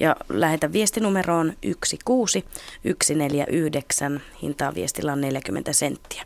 [0.00, 1.52] Ja lähetä viestinumeroon
[2.04, 6.22] 16149, hintaa viestillä on 40 senttiä.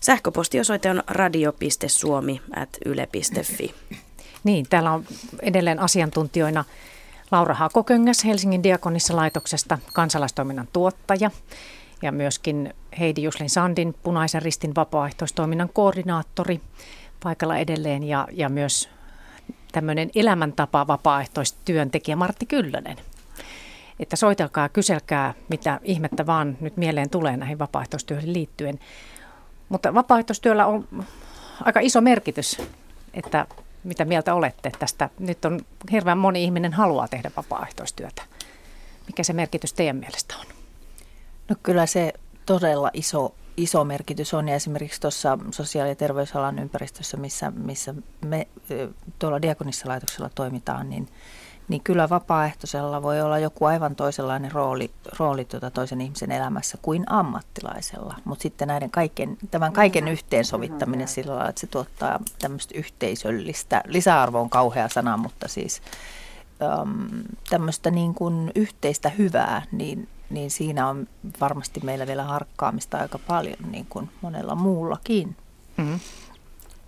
[0.00, 3.74] Sähköpostiosoite on radio.suomi.yle.fi.
[4.44, 5.04] Niin, täällä on
[5.42, 6.64] edelleen asiantuntijoina
[7.30, 11.30] Laura Hakoköngäs Helsingin diakonissa laitoksesta, kansalaistoiminnan tuottaja
[12.02, 16.60] ja myöskin Heidi Juslin Sandin punaisen ristin vapaaehtoistoiminnan koordinaattori
[17.22, 18.88] paikalla edelleen ja, ja myös
[19.72, 22.96] tämmöinen elämäntapa vapaaehtoistyöntekijä Martti Kyllönen.
[24.00, 28.78] Että soitelkaa, kyselkää, mitä ihmettä vaan nyt mieleen tulee näihin vapaaehtoistyöhön liittyen.
[29.68, 31.04] Mutta vapaaehtoistyöllä on
[31.64, 32.62] aika iso merkitys,
[33.14, 33.46] että
[33.84, 35.10] mitä mieltä olette tästä.
[35.18, 35.60] Nyt on
[35.92, 38.22] hirveän moni ihminen haluaa tehdä vapaaehtoistyötä.
[39.06, 40.59] Mikä se merkitys teidän mielestä on?
[41.50, 42.12] No kyllä se
[42.46, 44.48] todella iso, iso merkitys on.
[44.48, 47.94] Ja esimerkiksi tuossa sosiaali- ja terveysalan ympäristössä, missä, missä
[48.26, 48.48] me
[49.18, 51.08] tuolla diakonissa laitoksella toimitaan, niin,
[51.68, 57.04] niin kyllä vapaaehtoisella voi olla joku aivan toisenlainen rooli, rooli tuota toisen ihmisen elämässä kuin
[57.06, 58.14] ammattilaisella.
[58.24, 64.40] Mutta sitten näiden kaiken, tämän kaiken yhteensovittaminen sillä lailla, että se tuottaa tämmöistä yhteisöllistä, lisäarvo
[64.40, 65.82] on kauhea sana, mutta siis
[66.62, 67.08] äm,
[67.50, 71.08] tämmöistä niin kuin yhteistä hyvää, niin niin siinä on
[71.40, 75.36] varmasti meillä vielä harkkaamista aika paljon, niin kuin monella muullakin.
[75.76, 76.00] Mm-hmm.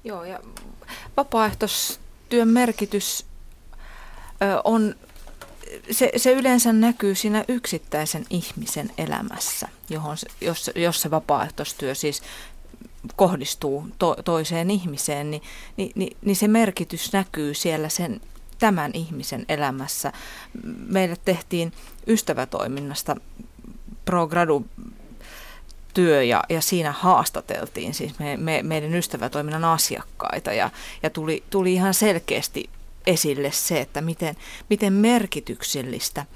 [0.05, 0.41] Joo, ja
[1.17, 3.27] vapaaehtoistyön merkitys
[4.43, 4.95] ö, on,
[5.91, 12.23] se, se yleensä näkyy siinä yksittäisen ihmisen elämässä, johon se, jos, jos se vapaaehtoistyö siis
[13.17, 15.43] kohdistuu to, toiseen ihmiseen, niin,
[15.77, 18.21] niin, niin, niin se merkitys näkyy siellä sen
[18.59, 20.13] tämän ihmisen elämässä.
[20.87, 21.73] Meille tehtiin
[22.07, 23.17] ystävätoiminnasta
[24.05, 24.67] pro gradu
[25.95, 30.71] työ ja, ja siinä haastateltiin siis me, me, meidän ystävätoiminnan asiakkaita ja,
[31.03, 32.71] ja tuli, tuli ihan selkeästi
[33.07, 34.37] esille se, että miten,
[34.71, 36.27] miten merkityksellistä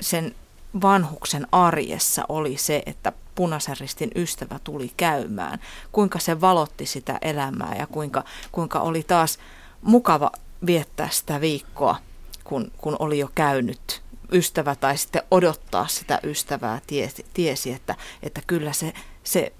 [0.00, 0.34] sen
[0.82, 5.58] vanhuksen arjessa oli se, että punaisen ristin ystävä tuli käymään,
[5.92, 9.38] kuinka se valotti sitä elämää ja kuinka, kuinka oli taas
[9.82, 10.30] mukava
[10.66, 11.96] viettää sitä viikkoa,
[12.44, 14.02] kun, kun oli jo käynyt
[14.32, 18.92] ystävä tai sitten odottaa sitä ystävää tiesi, tiesi että, että kyllä se,
[19.24, 19.52] se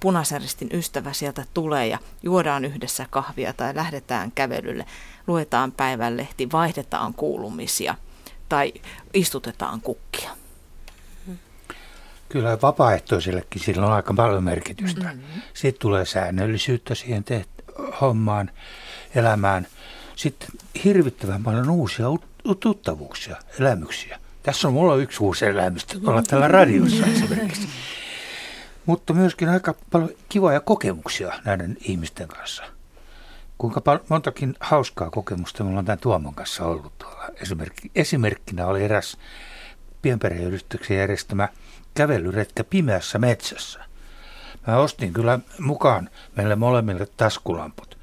[0.00, 4.86] punaisen ristin ystävä sieltä tulee ja juodaan yhdessä kahvia tai lähdetään kävelylle,
[5.26, 7.94] luetaan päivänlehti, vaihdetaan kuulumisia
[8.48, 8.72] tai
[9.14, 10.30] istutetaan kukkia.
[12.28, 15.04] Kyllä vapaaehtoisillekin sillä on aika paljon merkitystä.
[15.04, 15.42] Mm-hmm.
[15.54, 18.50] Sitten tulee säännöllisyyttä siihen teht- hommaan,
[19.14, 19.66] elämään–
[20.20, 20.48] sitten
[20.84, 22.08] hirvittävän paljon uusia
[22.60, 24.18] tuttavuuksia, elämyksiä.
[24.42, 27.68] Tässä on mulla yksi uusi elämys, olla täällä radiossa esimerkiksi.
[28.86, 32.62] Mutta myöskin aika paljon kivoja kokemuksia näiden ihmisten kanssa.
[33.58, 37.28] Kuinka paljon, montakin hauskaa kokemusta meillä on tämän Tuomon kanssa ollut tuolla.
[37.42, 39.16] Esimerkki, esimerkkinä oli eräs
[40.02, 41.48] pienperheyhdistyksen järjestämä
[41.94, 43.84] kävelyretkä pimeässä metsässä.
[44.66, 47.98] Mä ostin kyllä mukaan meille molemmille taskulamput.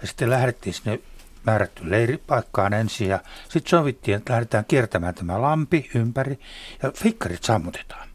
[0.00, 1.00] Ja sitten lähdettiin sinne
[1.48, 3.18] määrätty leiripaikkaan ensin ja
[3.48, 6.40] sitten sovittiin, että lähdetään kiertämään tämä lampi ympäri
[6.82, 8.08] ja fikkarit sammutetaan.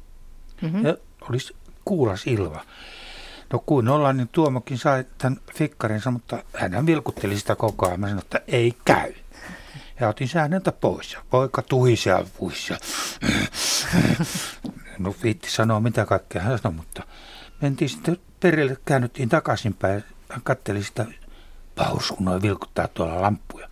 [0.62, 0.86] Mm-hmm.
[0.86, 0.98] Ja
[1.30, 1.56] olisi
[1.86, 2.66] kuulas ilva.
[3.54, 8.00] No kuin ollaan, niin Tuomokin sai tämän fikkarinsa, mutta hän vilkutteli sitä koko ajan.
[8.00, 9.14] Mä sanoin, että ei käy.
[10.00, 12.80] Ja otin säännöltä pois ja poika tuhisi ja puisi ja
[15.00, 17.04] no viitti sanoa mitä kaikkea hän sanoi, mutta
[17.62, 20.04] mentiin sitten perille, käännyttiin takaisinpäin.
[20.30, 21.06] Hän katteli sitä
[21.76, 23.70] Paus, kun noin vilkuttaa tuolla lamppuja.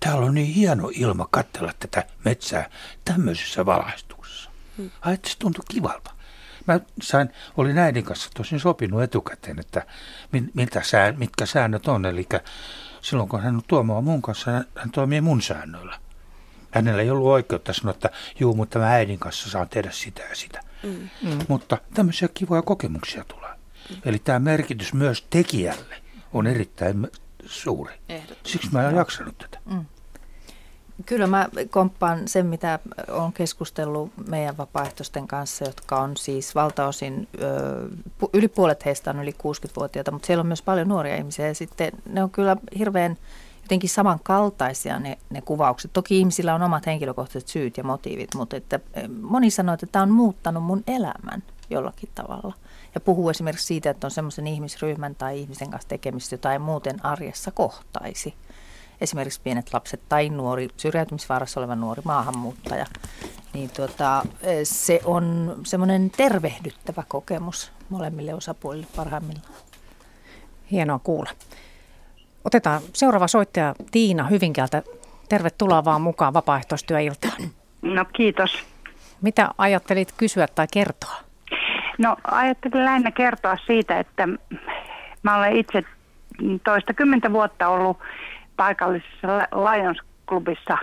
[0.00, 2.70] Täällä on niin hieno ilma katsella tätä metsää
[3.04, 4.50] tämmöisessä valaistuksessa.
[4.76, 4.90] Hmm.
[5.00, 6.10] Ai, että se tuntui kivalta.
[6.66, 9.86] Mä sain, olin äidin kanssa tosin sopinut etukäteen, että
[10.54, 12.06] mitä sää, mitkä säännöt on.
[12.06, 12.28] Eli
[13.00, 15.98] silloin kun hän on tuomaan mun kanssa, hän toimii mun säännöillä.
[16.70, 20.36] Hänellä ei ollut oikeutta sanoa, että juu, mutta mä äidin kanssa saan tehdä sitä ja
[20.36, 20.60] sitä.
[20.82, 21.08] Mm.
[21.22, 21.38] Mm.
[21.48, 23.50] Mutta tämmöisiä kivoja kokemuksia tulee.
[23.90, 23.96] Mm.
[24.04, 25.96] Eli tämä merkitys myös tekijälle
[26.32, 27.08] on erittäin
[27.50, 27.94] suuri.
[28.46, 29.58] Siksi mä en jaksanut tätä.
[29.64, 29.84] Mm.
[31.06, 32.78] Kyllä mä komppaan sen, mitä
[33.08, 37.28] on keskustellut meidän vapaaehtoisten kanssa, jotka on siis valtaosin,
[38.32, 41.92] yli puolet heistä on yli 60-vuotiaita, mutta siellä on myös paljon nuoria ihmisiä ja sitten
[42.06, 43.16] ne on kyllä hirveän
[43.62, 45.92] jotenkin samankaltaisia ne, ne kuvaukset.
[45.92, 48.80] Toki ihmisillä on omat henkilökohtaiset syyt ja motiivit, mutta että
[49.22, 52.54] moni sanoo, että tämä on muuttanut mun elämän jollakin tavalla
[52.94, 57.04] ja puhuu esimerkiksi siitä, että on semmoisen ihmisryhmän tai ihmisen kanssa tekemistä, jota ei muuten
[57.04, 58.34] arjessa kohtaisi.
[59.00, 62.86] Esimerkiksi pienet lapset tai nuori, syrjäytymisvaarassa oleva nuori maahanmuuttaja.
[63.52, 64.26] Niin tuota,
[64.62, 69.54] se on semmoinen tervehdyttävä kokemus molemmille osapuolille parhaimmillaan.
[70.70, 71.30] Hienoa kuulla.
[72.44, 74.82] Otetaan seuraava soittaja Tiina Hyvinkäältä.
[75.28, 77.42] Tervetuloa vaan mukaan vapaaehtoistyöiltaan.
[77.82, 78.58] No kiitos.
[79.20, 81.29] Mitä ajattelit kysyä tai kertoa?
[82.00, 84.28] No ajattelin lähinnä kertoa siitä, että
[85.22, 85.82] mä olen itse
[86.64, 87.98] toista kymmentä vuotta ollut
[88.56, 90.78] paikallisessa Lions-klubissa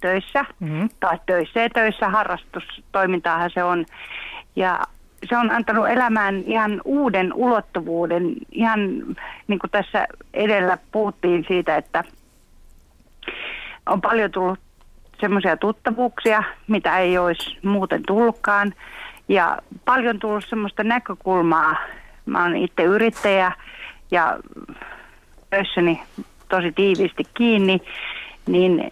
[0.00, 0.88] töissä, mm-hmm.
[1.00, 3.86] tai töissä ja töissä, harrastustoimintaahan se on.
[4.56, 4.80] Ja
[5.28, 8.80] se on antanut elämään ihan uuden ulottuvuuden, ihan
[9.48, 12.04] niin kuin tässä edellä puhuttiin siitä, että
[13.86, 14.58] on paljon tullut
[15.20, 18.74] semmoisia tuttavuuksia, mitä ei olisi muuten tullutkaan.
[19.30, 21.76] Ja paljon tullut semmoista näkökulmaa.
[22.26, 23.52] Mä oon itse yrittäjä
[24.10, 24.38] ja
[25.50, 26.02] töissäni
[26.48, 27.80] tosi tiiviisti kiinni,
[28.46, 28.90] niin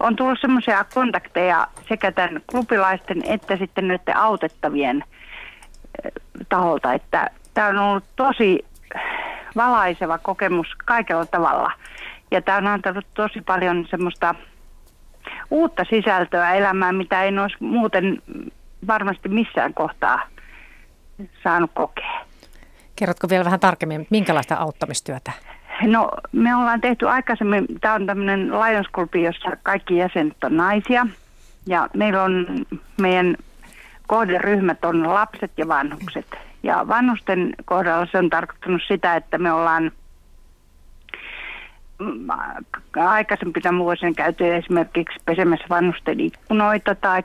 [0.00, 5.04] on tullut semmoisia kontakteja sekä tämän klubilaisten että sitten näiden autettavien
[6.04, 6.12] eh,
[6.48, 8.64] taholta, että tämä on ollut tosi
[9.56, 11.72] valaiseva kokemus kaikella tavalla.
[12.30, 14.34] Ja tämä on antanut tosi paljon semmoista
[15.50, 18.22] uutta sisältöä elämään, mitä ei olisi muuten
[18.86, 20.22] varmasti missään kohtaa
[21.44, 22.20] saanut kokea.
[22.96, 25.32] Kerrotko vielä vähän tarkemmin, minkälaista auttamistyötä?
[25.82, 31.06] No me ollaan tehty aikaisemmin, tämä on tämmöinen Lions Club, jossa kaikki jäsenet on naisia.
[31.66, 32.46] Ja meillä on
[33.00, 33.36] meidän
[34.06, 36.26] kohderyhmät on lapset ja vanhukset.
[36.62, 39.92] Ja vanhusten kohdalla se on tarkoittanut sitä, että me ollaan
[41.98, 42.26] mm,
[43.06, 47.22] aikaisempina vuosina käyty esimerkiksi pesemässä vanhusten ikkunoita tai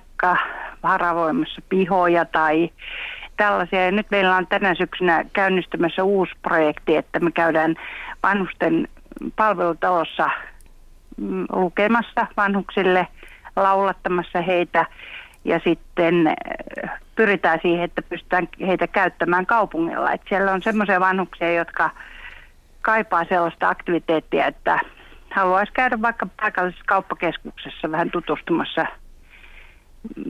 [0.83, 2.69] haravoimassa pihoja tai
[3.37, 3.85] tällaisia.
[3.85, 7.75] Ja nyt meillä on tänä syksynä käynnistymässä uusi projekti, että me käydään
[8.23, 8.87] vanhusten
[9.35, 10.29] palvelutalossa
[11.17, 13.07] mm, lukemassa vanhuksille,
[13.55, 14.85] laulattamassa heitä
[15.45, 20.11] ja sitten äh, pyritään siihen, että pystytään heitä käyttämään kaupungilla.
[20.11, 21.89] Et siellä on semmoisia vanhuksia, jotka
[22.81, 24.79] kaipaa sellaista aktiviteettia, että
[25.31, 28.85] haluaisi käydä vaikka paikallisessa kauppakeskuksessa vähän tutustumassa,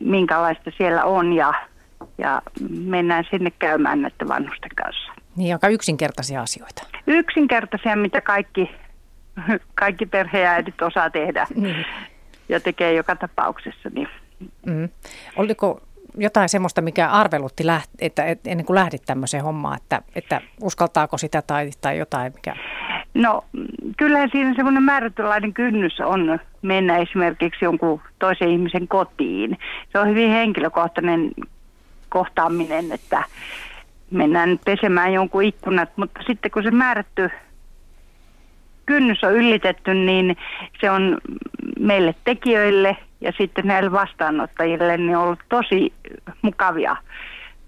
[0.01, 1.53] minkälaista siellä on ja,
[2.17, 5.11] ja mennään sinne käymään näiden vanhusten kanssa.
[5.35, 6.83] Niin, aika yksinkertaisia asioita.
[7.07, 8.71] Yksinkertaisia, mitä kaikki,
[9.75, 11.85] kaikki perheäidit osaa tehdä niin.
[12.49, 13.89] ja tekee joka tapauksessa.
[13.93, 14.07] Niin.
[14.65, 14.89] Mm.
[15.35, 15.81] Oliko
[16.17, 21.17] jotain semmoista, mikä arvelutti, läht, että, että ennen kuin lähdit tämmöiseen hommaan, että, että uskaltaako
[21.17, 22.33] sitä tai, tai jotain?
[22.35, 22.55] Mikä...
[23.13, 23.43] No
[23.97, 29.57] kyllähän siinä semmoinen määrätynlainen kynnys on mennä esimerkiksi jonkun toisen ihmisen kotiin.
[29.91, 31.31] Se on hyvin henkilökohtainen
[32.09, 33.23] kohtaaminen, että
[34.11, 37.29] mennään pesemään jonkun ikkunat, mutta sitten kun se määrätty
[38.85, 40.37] kynnys on ylitetty, niin
[40.81, 41.17] se on
[41.79, 45.93] meille tekijöille ja sitten näille vastaanottajille niin on ollut tosi
[46.41, 46.95] mukavia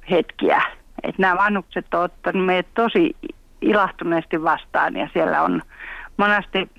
[0.09, 0.61] hetkiä.
[1.03, 3.15] Että nämä vanhukset ovat ottaneet meidät tosi
[3.63, 5.61] ilahtuneesti vastaan ja siellä on
[6.17, 6.69] monasti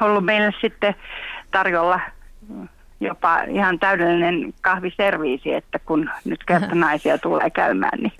[0.00, 0.94] ollut meille sitten
[1.50, 2.00] tarjolla
[3.00, 8.12] jopa ihan täydellinen kahviserviisi, että kun nyt kerta naisia tulee käymään, niin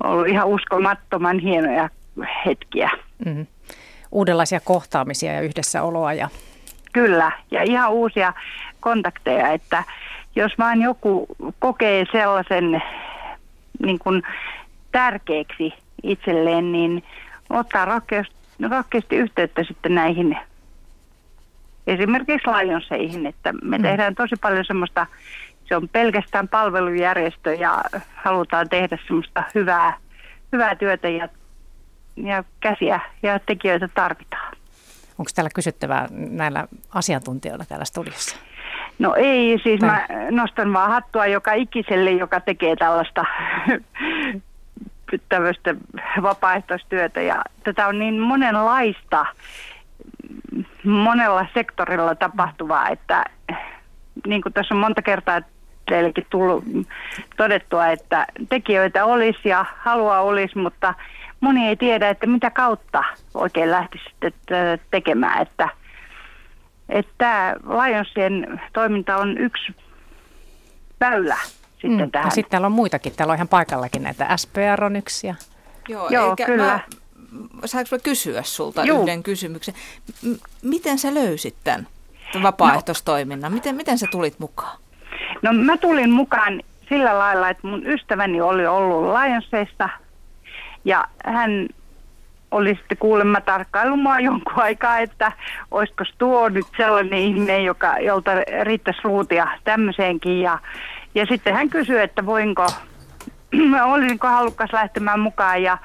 [0.00, 1.88] on ollut ihan uskomattoman hienoja
[2.46, 2.90] hetkiä.
[3.24, 3.46] Mm.
[4.12, 6.12] Uudenlaisia kohtaamisia ja yhdessäoloa.
[6.12, 6.28] Ja...
[6.92, 8.32] Kyllä, ja ihan uusia
[8.80, 9.84] kontakteja, että
[10.36, 11.26] jos vain joku
[11.58, 12.82] kokee sellaisen
[13.82, 14.22] niin kuin
[14.92, 15.72] tärkeäksi
[16.10, 17.04] itselleen, niin
[17.50, 18.34] ottaa rohkeasti,
[18.70, 20.36] rohkeasti yhteyttä sitten näihin
[21.86, 23.82] esimerkiksi Lionseihin, että me mm.
[23.82, 25.06] tehdään tosi paljon semmoista,
[25.64, 29.96] se on pelkästään palvelujärjestö ja halutaan tehdä semmoista hyvää,
[30.52, 31.28] hyvää työtä ja,
[32.16, 34.56] ja käsiä ja tekijöitä tarvitaan.
[35.18, 38.36] Onko täällä kysyttävää näillä asiantuntijoilla täällä studiossa?
[38.98, 43.24] No ei, siis mä nostan vaan hattua joka ikiselle, joka tekee tällaista
[45.28, 45.74] tämmöistä
[46.22, 49.26] vapaaehtoistyötä ja tätä on niin monenlaista
[50.84, 53.24] monella sektorilla tapahtuvaa, että
[54.26, 55.40] niin kuin tässä on monta kertaa
[55.88, 56.64] teillekin tullut
[57.36, 60.94] todettua, että tekijöitä olisi ja halua olisi, mutta
[61.40, 63.04] moni ei tiedä, että mitä kautta
[63.34, 64.14] oikein lähtisi
[64.90, 65.42] tekemään.
[65.42, 65.68] Että,
[66.88, 69.74] että Lionsien toiminta on yksi
[71.00, 71.36] väylä
[71.88, 72.26] sitten mm, tähän.
[72.26, 75.26] Ja sitten täällä on muitakin, täällä on ihan paikallakin näitä SPR on yksi.
[75.26, 75.34] Ja...
[75.88, 76.80] Joo, Joo eikä kyllä.
[77.52, 79.02] Mä saanko mä kysyä sulta Juu.
[79.02, 79.74] yhden kysymyksen?
[80.22, 81.86] M- miten sä löysit tämän
[82.42, 83.52] vapaaehtoistoiminnan?
[83.52, 83.54] No.
[83.54, 84.78] Miten, miten sä tulit mukaan?
[85.42, 89.88] No mä tulin mukaan sillä lailla, että mun ystäväni oli ollut Lionsseista
[90.84, 91.68] ja hän
[92.50, 95.32] oli sitten kuulemma tarkkailu mua jonkun aikaa, että
[95.70, 98.30] olisiko tuo nyt sellainen ihminen, joka, jolta
[98.62, 100.40] riittäisi ruutia tämmöiseenkin.
[100.40, 100.58] Ja,
[101.14, 102.66] ja sitten hän kysyi, että voinko,
[103.92, 105.78] olisinko halukas lähtemään mukaan ja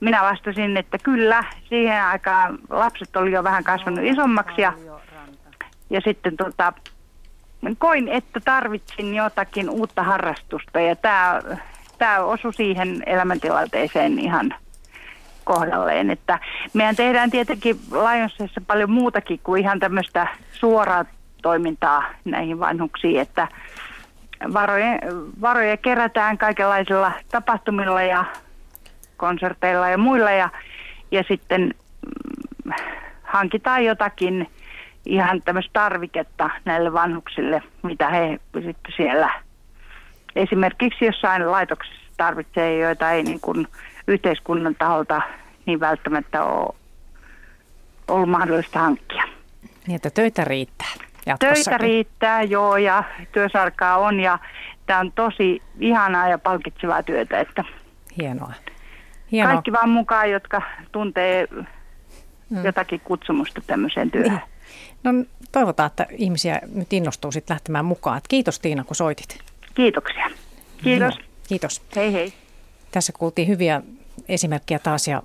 [0.00, 4.72] minä vastasin, että kyllä, siihen aikaan lapset oli jo vähän kasvanut isommaksi ja,
[5.90, 6.72] ja sitten tota,
[7.78, 11.40] koin, että tarvitsin jotakin uutta harrastusta ja tämä,
[11.98, 14.54] tämä osui siihen elämäntilanteeseen ihan
[15.44, 16.10] kohdalleen.
[16.10, 16.38] Että
[16.72, 21.04] meidän tehdään tietenkin Lionsessa paljon muutakin kuin ihan tämmöistä suoraa
[21.42, 23.48] toimintaa näihin vanhuksiin, että
[24.52, 24.98] varoja,
[25.40, 28.24] varoja kerätään kaikenlaisilla tapahtumilla ja
[29.16, 30.50] konserteilla ja muilla ja,
[31.10, 31.74] ja sitten
[32.64, 32.72] mm,
[33.22, 34.50] hankitaan jotakin
[35.06, 39.42] ihan tämmöistä tarviketta näille vanhuksille, mitä he sitten siellä
[40.36, 43.66] esimerkiksi jossain laitoksessa tarvitsee, joita ei niin kuin
[44.06, 45.22] yhteiskunnan taholta
[45.66, 46.74] niin välttämättä ole
[48.08, 49.22] ollut mahdollista hankkia.
[49.86, 50.92] Niin, että töitä riittää
[51.38, 54.38] Töitä riittää, joo, ja työsarkaa on, ja
[54.86, 57.40] tämä on tosi ihanaa ja palkitsevaa työtä.
[57.40, 57.64] Että
[58.20, 58.52] Hienoa.
[59.32, 59.52] Hienoa.
[59.52, 60.62] Kaikki vaan mukaan, jotka
[60.92, 61.48] tuntee
[62.50, 62.64] mm.
[62.64, 64.30] jotakin kutsumusta tämmöiseen työhön.
[64.30, 64.42] Niin.
[65.02, 68.20] No toivotaan, että ihmisiä nyt innostuu sitten lähtemään mukaan.
[68.28, 69.38] Kiitos Tiina, kun soitit.
[69.74, 70.30] Kiitoksia.
[70.82, 71.16] Kiitos.
[71.18, 71.82] Joo, kiitos.
[71.96, 72.32] Hei hei.
[72.90, 73.82] Tässä kuultiin hyviä
[74.28, 75.22] esimerkkejä taas ja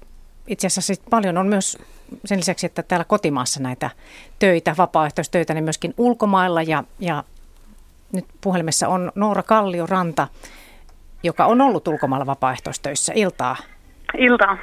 [0.47, 1.77] itse asiassa paljon on myös
[2.25, 3.89] sen lisäksi, että täällä kotimaassa näitä
[4.39, 7.23] töitä, vapaaehtoistöitä, niin myöskin ulkomailla ja, ja
[8.13, 10.27] nyt puhelimessa on Noora Kallio-Ranta,
[11.23, 13.13] joka on ollut ulkomailla vapaaehtoistöissä.
[13.15, 13.55] Iltaa.
[14.17, 14.57] Iltaa.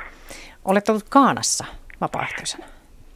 [0.64, 1.64] Olet ollut Kaanassa
[2.00, 2.66] vapaaehtoisena.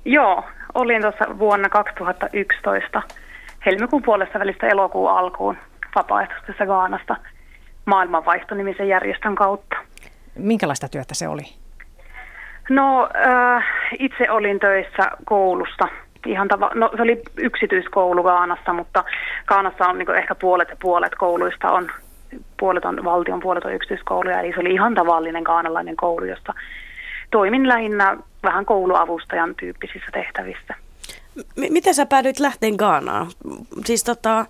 [0.04, 0.44] Joo,
[0.74, 3.02] olin tuossa vuonna 2011
[3.66, 5.56] helmikuun puolesta välistä elokuun alkuun
[5.94, 7.16] vapaaehtoisessa Gaanasta
[7.84, 9.76] maailmanvaihtonimisen järjestön kautta.
[10.34, 11.61] Minkälaista työtä se oli?
[12.70, 13.64] No äh,
[13.98, 15.89] itse olin töissä koulussa.
[16.26, 19.05] Ihan tava- no, se oli yksityiskoulu Kaanassa, mutta
[19.47, 21.90] Kaanassa on niin ehkä puolet ja puolet kouluista on,
[22.60, 24.40] puolet on valtion, puolet on yksityiskouluja.
[24.40, 26.55] Eli se oli ihan tavallinen kaanalainen koulu, josta
[27.30, 30.74] toimin lähinnä vähän kouluavustajan tyyppisissä tehtävissä.
[31.36, 33.26] M- miten sä päädyit lähteen Gaanaan?
[33.84, 34.47] Siis tota,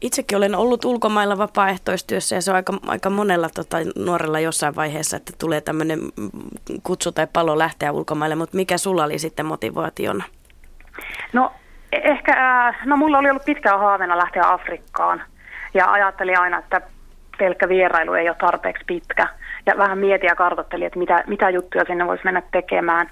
[0.00, 5.16] Itsekin olen ollut ulkomailla vapaaehtoistyössä ja se on aika, aika monella tota, nuorella jossain vaiheessa,
[5.16, 5.98] että tulee tämmöinen
[6.82, 10.24] kutsu tai palo lähteä ulkomaille, mutta mikä sulla oli sitten motivaationa?
[11.32, 11.52] No
[11.92, 12.34] ehkä,
[12.84, 15.22] no mulla oli ollut pitkään haaveena lähteä Afrikkaan
[15.74, 16.80] ja ajattelin aina, että
[17.38, 19.28] pelkkä vierailu ei ole tarpeeksi pitkä.
[19.66, 23.10] Ja vähän mietin ja kartoitteli, että mitä, mitä juttuja sinne voisi mennä tekemään.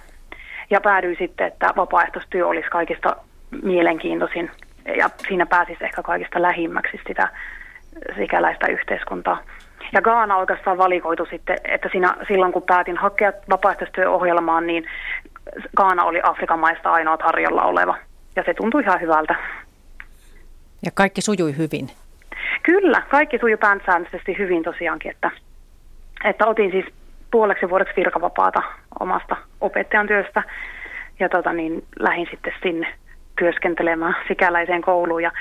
[0.70, 3.16] Ja päädyin sitten, että vapaaehtoistyö olisi kaikista
[3.62, 4.50] mielenkiintoisin
[4.96, 7.28] ja siinä pääsisi ehkä kaikista lähimmäksi sitä
[8.16, 9.42] sikäläistä yhteiskuntaa.
[9.92, 14.86] Ja Gaana oikeastaan valikoitu sitten, että siinä, silloin kun päätin hakea vapaaehtoistyöohjelmaan, niin
[15.76, 17.96] Gaana oli Afrikan maista ainoa tarjolla oleva.
[18.36, 19.34] Ja se tuntui ihan hyvältä.
[20.84, 21.90] Ja kaikki sujui hyvin?
[22.62, 25.30] Kyllä, kaikki sujui päänsäännöllisesti hyvin tosiaankin, että,
[26.24, 26.84] että otin siis
[27.30, 28.62] puoleksi vuodeksi virkavapaata
[29.00, 30.42] omasta opettajan työstä
[31.20, 32.94] ja tota niin, lähdin sitten sinne
[33.38, 35.22] työskentelemään sikäläiseen kouluun.
[35.22, 35.32] Ja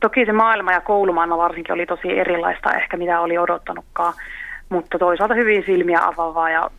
[0.00, 4.14] toki se maailma ja koulumaailma varsinkin oli tosi erilaista ehkä mitä oli odottanutkaan,
[4.68, 6.70] mutta toisaalta hyvin silmiä avaavaa ja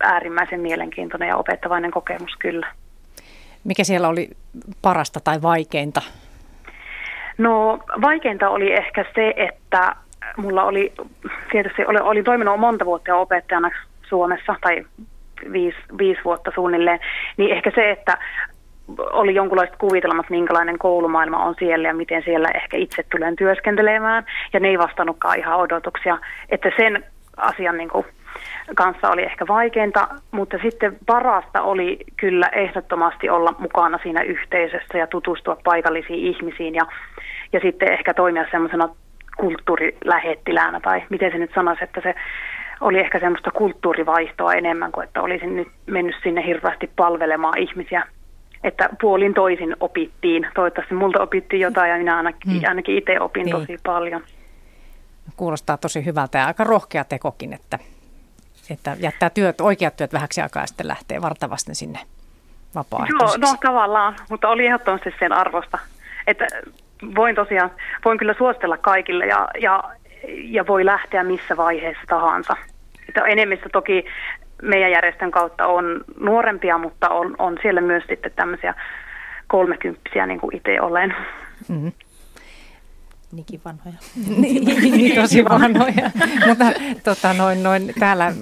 [0.00, 2.66] äärimmäisen mielenkiintoinen ja opettavainen kokemus kyllä.
[3.64, 4.30] Mikä siellä oli
[4.82, 6.02] parasta tai vaikeinta?
[7.38, 9.96] No vaikeinta oli ehkä se, että
[10.36, 10.92] mulla oli
[11.50, 13.70] tietysti oli, oli toiminut monta vuotta jo opettajana
[14.08, 14.84] Suomessa tai
[15.52, 17.00] viisi, viisi vuotta suunnilleen,
[17.36, 18.18] niin ehkä se, että
[18.98, 24.24] oli jonkunlaiset kuvitelmat, minkälainen koulumaailma on siellä ja miten siellä ehkä itse tulen työskentelemään.
[24.52, 26.18] Ja ne ei vastannutkaan ihan odotuksia.
[26.48, 27.04] Että sen
[27.36, 28.06] asian niin kuin,
[28.74, 35.06] kanssa oli ehkä vaikeinta, mutta sitten parasta oli kyllä ehdottomasti olla mukana siinä yhteisössä ja
[35.06, 36.82] tutustua paikallisiin ihmisiin ja,
[37.52, 38.88] ja sitten ehkä toimia semmoisena
[39.36, 42.14] kulttuurilähettiläänä tai miten se nyt sanoisi, että se
[42.80, 48.04] oli ehkä semmoista kulttuurivaihtoa enemmän kuin että olisin nyt mennyt sinne hirveästi palvelemaan ihmisiä
[48.64, 50.46] että puolin toisin opittiin.
[50.54, 52.60] Toivottavasti multa opittiin jotain ja minä ainakin, hmm.
[52.68, 53.56] ainakin itse opin niin.
[53.56, 54.22] tosi paljon.
[55.36, 57.78] Kuulostaa tosi hyvältä ja aika rohkea tekokin, että,
[58.70, 61.98] että jättää työt, oikeat työt vähäksi aikaa ja sitten lähtee vartavasti sinne
[62.74, 63.40] vapaaehtoiseksi.
[63.40, 65.78] Joo, no tavallaan, mutta oli ehdottomasti sen arvosta.
[66.26, 66.46] Että
[67.14, 67.70] voin tosiaan,
[68.04, 69.82] voin kyllä suostella kaikille ja, ja,
[70.28, 72.56] ja voi lähteä missä vaiheessa tahansa.
[73.08, 74.04] Että enemmistö toki
[74.62, 78.74] meidän järjestön kautta on nuorempia, mutta on, on siellä myös sitten tämmöisiä
[79.46, 81.14] kolmekymppisiä, niin kuin itse olen.
[81.68, 81.92] Mm-hmm.
[83.32, 83.94] Niinkin vanhoja.
[84.40, 86.10] niin, niin, tosi vanhoja.
[86.46, 86.64] Mutta
[87.04, 88.32] tota, noin, noin, täällä,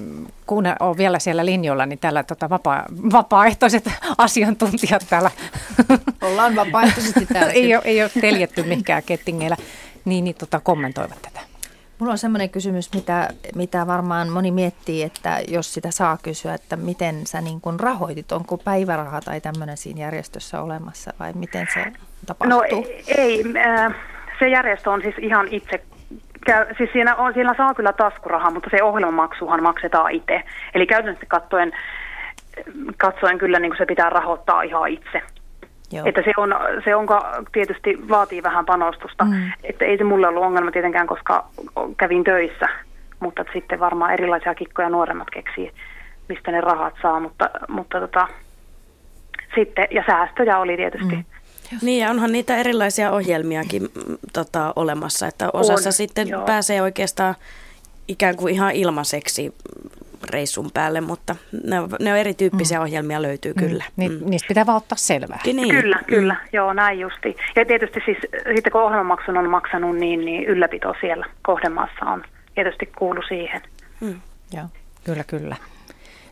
[0.47, 5.31] kun on vielä siellä linjoilla, niin täällä tota, vapaa, vapaaehtoiset asiantuntijat täällä.
[6.23, 7.53] Ollaan vapaaehtoisesti täällä.
[7.53, 9.57] ei, ole, ei ole teljetty mihinkään kettingeillä.
[10.05, 11.52] Niin, niin tota, kommentoivat tätä.
[12.03, 16.77] Mulla on semmoinen kysymys, mitä, mitä varmaan moni miettii, että jos sitä saa kysyä, että
[16.77, 21.93] miten sä niin kun rahoitit, onko päiväraha tai tämmöinen siinä järjestössä olemassa vai miten se
[22.27, 22.59] tapahtuu?
[22.59, 22.65] No
[23.17, 23.95] ei, äh,
[24.39, 25.83] se järjestö on siis ihan itse
[26.47, 30.43] käy, siis siinä, on, siinä saa kyllä taskurahaa, mutta se ohjelmamaksuhan maksetaan itse.
[30.75, 31.73] Eli käytännössä katsoen,
[32.97, 35.23] katsoen kyllä niin kuin se pitää rahoittaa ihan itse.
[35.93, 36.07] Joo.
[36.07, 36.55] Että se, on,
[36.85, 39.25] se onka, tietysti vaatii vähän panostusta.
[39.25, 39.53] Mm.
[39.65, 41.45] Että ei se mulle ollut ongelma tietenkään, koska
[41.97, 42.69] kävin töissä.
[43.21, 45.73] Mutta sitten varmaan erilaisia kikkoja nuoremmat keksii,
[46.29, 47.21] mistä ne rahat saa.
[47.21, 48.29] Mutta, mutta tota,
[49.55, 51.17] sitten, ja säästöjä oli tietysti.
[51.17, 51.25] Mm.
[51.83, 56.45] Niin ja onhan niitä erilaisia ohjelmiakin mm, tota, olemassa, että osassa on, sitten joo.
[56.45, 57.35] pääsee oikeastaan
[58.09, 59.55] ikään kuin ihan ilmaiseksi
[60.31, 62.83] reissun päälle, mutta ne on, ne on erityyppisiä mm.
[62.83, 63.67] ohjelmia löytyy mm.
[63.67, 63.85] kyllä.
[63.97, 64.31] Ni, mm.
[64.31, 65.41] Niistä pitää vaan ottaa selvää.
[65.45, 65.69] Niin.
[65.69, 66.35] Kyllä, kyllä.
[66.35, 66.49] Mm.
[66.53, 67.37] Joo, näin justi.
[67.57, 68.19] Ja tietysti siis
[68.55, 72.25] sitten kun ohjelmamaksun on maksanut, niin, niin ylläpito siellä kohdemaassa on
[72.55, 73.61] tietysti kuulu siihen.
[74.01, 74.21] Mm.
[74.53, 74.67] Joo,
[75.05, 75.57] kyllä, kyllä.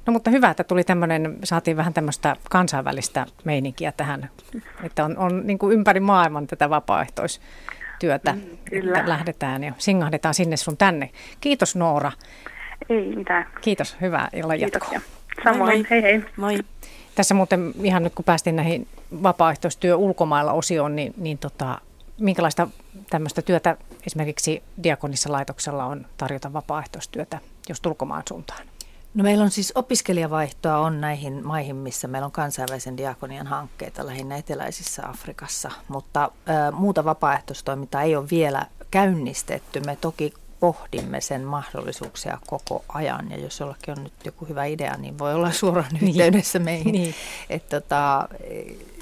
[0.06, 4.30] No mutta hyvä, että tuli tämmöinen, saatiin vähän tämmöistä kansainvälistä meininkiä tähän,
[4.82, 8.40] että on, on niin kuin ympäri maailman tätä vapaaehtoistyötä, mm,
[8.70, 8.98] Kyllä.
[8.98, 11.10] että lähdetään ja singahdetaan sinne sun tänne.
[11.40, 12.12] Kiitos Noora.
[12.88, 13.46] Ei mitään.
[13.60, 15.00] Kiitos, hyvää illan jatkoa.
[15.44, 16.24] Samoin, moi, hei hei.
[16.36, 16.58] Moi.
[17.14, 18.88] Tässä muuten ihan nyt kun päästiin näihin
[19.22, 21.78] vapaaehtoistyö ulkomailla osioon, niin, niin tota,
[22.18, 22.68] minkälaista
[23.10, 23.76] tämmöistä työtä
[24.06, 27.38] esimerkiksi Diakonissa laitoksella on tarjota vapaaehtoistyötä
[27.68, 28.60] just ulkomaan suuntaan?
[29.14, 34.36] No meillä on siis opiskelijavaihtoa on näihin maihin, missä meillä on kansainvälisen diakonian hankkeita lähinnä
[34.36, 36.22] eteläisissä Afrikassa, mutta
[36.68, 39.80] ä, muuta vapaaehtoistoimintaa ei ole vielä käynnistetty.
[39.86, 44.96] Me toki pohdimme sen mahdollisuuksia koko ajan ja jos jollakin on nyt joku hyvä idea,
[44.96, 46.08] niin voi olla suoraan niin.
[46.08, 46.92] yhteydessä meihin.
[46.92, 47.14] niin.
[47.50, 48.28] Et tota,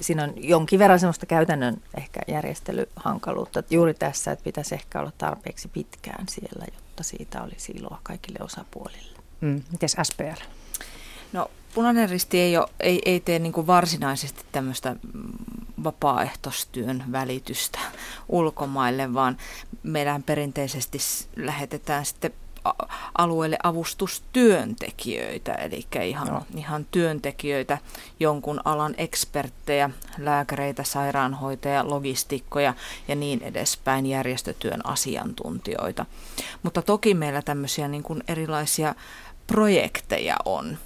[0.00, 5.68] siinä on jonkin verran sellaista käytännön ehkä järjestelyhankaluutta juuri tässä, että pitäisi ehkä olla tarpeeksi
[5.68, 9.18] pitkään siellä, jotta siitä olisi iloa kaikille osapuolille.
[9.40, 9.62] Mm.
[9.72, 10.42] Miten SPL?
[11.32, 14.96] No Punainen Risti ei, ole, ei, ei tee niin varsinaisesti tämmöistä
[15.84, 17.78] vapaaehtoistyön välitystä
[18.28, 19.36] ulkomaille, vaan
[19.82, 20.98] meidän perinteisesti
[21.36, 22.32] lähetetään sitten
[23.18, 26.42] alueelle avustustyöntekijöitä, eli ihan, no.
[26.56, 27.78] ihan työntekijöitä,
[28.20, 32.74] jonkun alan eksperttejä, lääkäreitä, sairaanhoitajia, logistikkoja
[33.08, 36.06] ja niin edespäin, järjestötyön asiantuntijoita.
[36.62, 38.94] Mutta toki meillä tämmöisiä niin kuin erilaisia
[39.46, 40.78] projekteja on,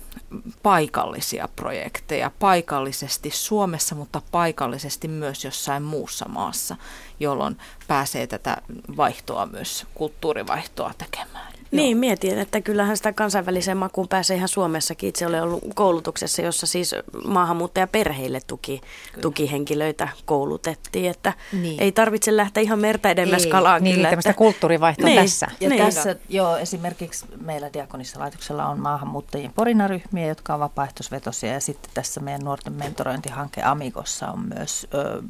[0.63, 6.77] paikallisia projekteja, paikallisesti Suomessa, mutta paikallisesti myös jossain muussa maassa,
[7.21, 8.57] jolloin pääsee tätä
[8.97, 11.53] vaihtoa myös, kulttuurivaihtoa tekemään.
[11.73, 15.09] Niin, mietin, että kyllähän sitä kansainväliseen makuun pääsee ihan Suomessakin.
[15.09, 16.95] Itse olen ollut koulutuksessa, jossa siis
[17.25, 18.81] maahanmuuttajaperheille tuki,
[19.21, 21.83] tukihenkilöitä koulutettiin, että niin.
[21.83, 23.85] ei tarvitse lähteä ihan merta edemmäs kalaan.
[23.85, 24.39] Niin, kyllä, tämmöistä että...
[24.39, 25.49] kulttuurivaihtoa niin, tässä.
[25.61, 25.85] Ja niin.
[25.85, 32.21] tässä, joo, esimerkiksi meillä Diakonissa laitoksella on maahanmuuttajien porinaryhmiä, jotka on vapaaehtoisvetosia, ja sitten tässä
[32.21, 35.23] meidän nuorten mentorointihanke Amigossa on myös ö,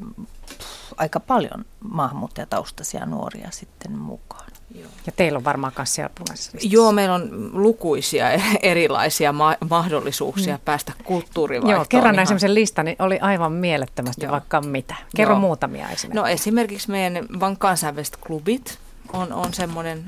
[0.96, 4.51] aika paljon maahanmuuttajataustaisia nuoria sitten mukaan.
[4.74, 4.90] Joo.
[5.06, 8.26] Ja teillä on varmaan myös siellä punaisessa Joo, meillä on lukuisia
[8.62, 10.62] erilaisia ma- mahdollisuuksia mm.
[10.64, 11.76] päästä kulttuurivaihtoon.
[11.76, 14.32] Joo, kerran näin sellaisen listan, niin oli aivan mielettömästi Joo.
[14.32, 14.94] vaikka mitä.
[15.16, 15.40] Kerro Joo.
[15.40, 16.20] muutamia esimerkiksi.
[16.20, 18.78] No esimerkiksi meidän vaan kansainväliset klubit
[19.12, 20.04] on, on semmoinen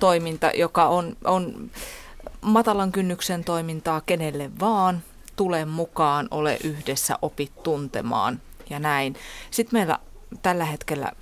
[0.00, 1.70] toiminta, joka on, on
[2.40, 5.02] matalan kynnyksen toimintaa kenelle vaan.
[5.36, 8.40] Tule mukaan, ole yhdessä, opit tuntemaan
[8.70, 9.16] ja näin.
[9.50, 9.98] Sitten meillä
[10.42, 11.12] tällä hetkellä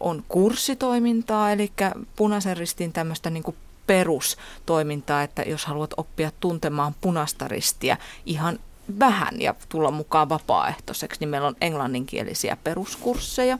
[0.00, 1.72] on kurssitoimintaa, eli
[2.16, 3.44] punaisen ristin tämmöistä niin
[3.86, 7.96] perustoimintaa, että jos haluat oppia tuntemaan punaista ristiä
[8.26, 8.58] ihan
[8.98, 13.58] vähän ja tulla mukaan vapaaehtoiseksi, niin meillä on englanninkielisiä peruskursseja.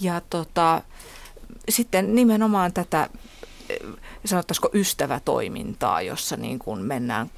[0.00, 0.82] Ja tota,
[1.68, 3.08] sitten nimenomaan tätä
[4.24, 7.30] sanottaisiko ystävätoimintaa, jossa niin kuin mennään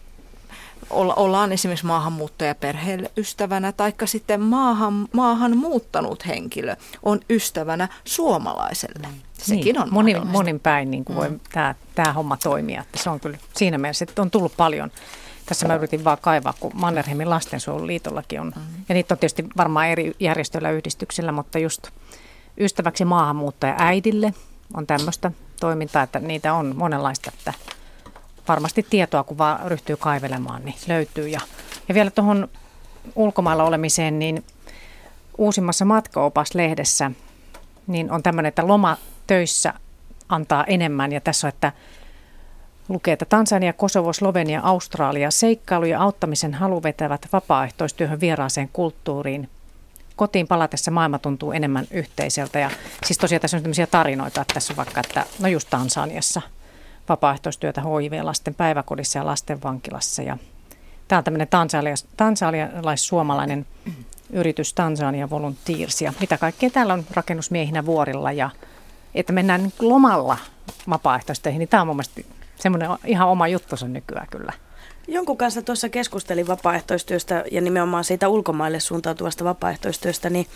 [0.91, 9.09] ollaan esimerkiksi maahanmuuttajaperheelle ystävänä, taikka sitten maahan, maahan muuttanut henkilö on ystävänä suomalaiselle.
[9.33, 11.21] Sekin niin, on moni, monin päin niin kuin mm.
[11.21, 12.81] voi tämä, tämä homma toimia.
[12.81, 14.91] Että se on kyllä siinä mielessä, että on tullut paljon.
[15.47, 18.53] Tässä mä yritin vaan kaivaa, kun Mannerheimin lastensuojeluliitollakin on.
[18.57, 18.63] Mm.
[18.89, 21.89] Ja niitä on tietysti varmaan eri järjestöillä yhdistyksillä, mutta just
[22.59, 24.35] ystäväksi maahanmuuttaja äidille
[24.75, 25.31] on tämmöistä
[25.61, 27.53] toimintaa, että niitä on monenlaista, että
[28.49, 31.29] varmasti tietoa, kun vaan ryhtyy kaivelemaan, niin löytyy.
[31.29, 31.41] Ja,
[31.89, 32.49] ja vielä tuohon
[33.15, 34.45] ulkomailla olemiseen, niin
[35.39, 37.11] uusimmassa matkaopas-lehdessä
[37.87, 38.97] niin on tämmöinen, että loma
[39.27, 39.75] töissä
[40.29, 41.13] antaa enemmän.
[41.13, 41.73] Ja tässä on, että
[42.89, 49.51] lukee, että Tansania, Kosovo, Slovenia, Australia seikkailu ja auttamisen halu vetävät vapaaehtoistyöhön vieraaseen kulttuuriin.
[50.17, 52.59] kotiin palatessa maailma tuntuu enemmän yhteiseltä.
[52.59, 52.71] Ja
[53.05, 56.43] siis tosiaan tässä on tämmöisiä tarinoita, että tässä on vaikka, että no just Tansaniassa
[57.09, 60.23] vapaaehtoistyötä HIV-lasten päiväkodissa ja lasten vankilassa.
[60.23, 60.39] Ja
[61.09, 63.67] tämä on tämmöinen tansalialais, tansalialais-suomalainen
[64.31, 66.03] yritys Tansania Volunteers.
[66.03, 68.51] Ja mitä kaikkea täällä on rakennusmiehinä vuorilla ja
[69.15, 70.39] että mennään lomalla
[70.91, 72.21] vapaaehtoistöihin, niin tämä on mun mielestä
[72.57, 74.53] semmoinen ihan oma juttu nykyään kyllä.
[75.09, 80.47] Jonkun kanssa tuossa keskustelin vapaaehtoistyöstä ja nimenomaan siitä ulkomaille suuntautuvasta vapaaehtoistyöstä, niin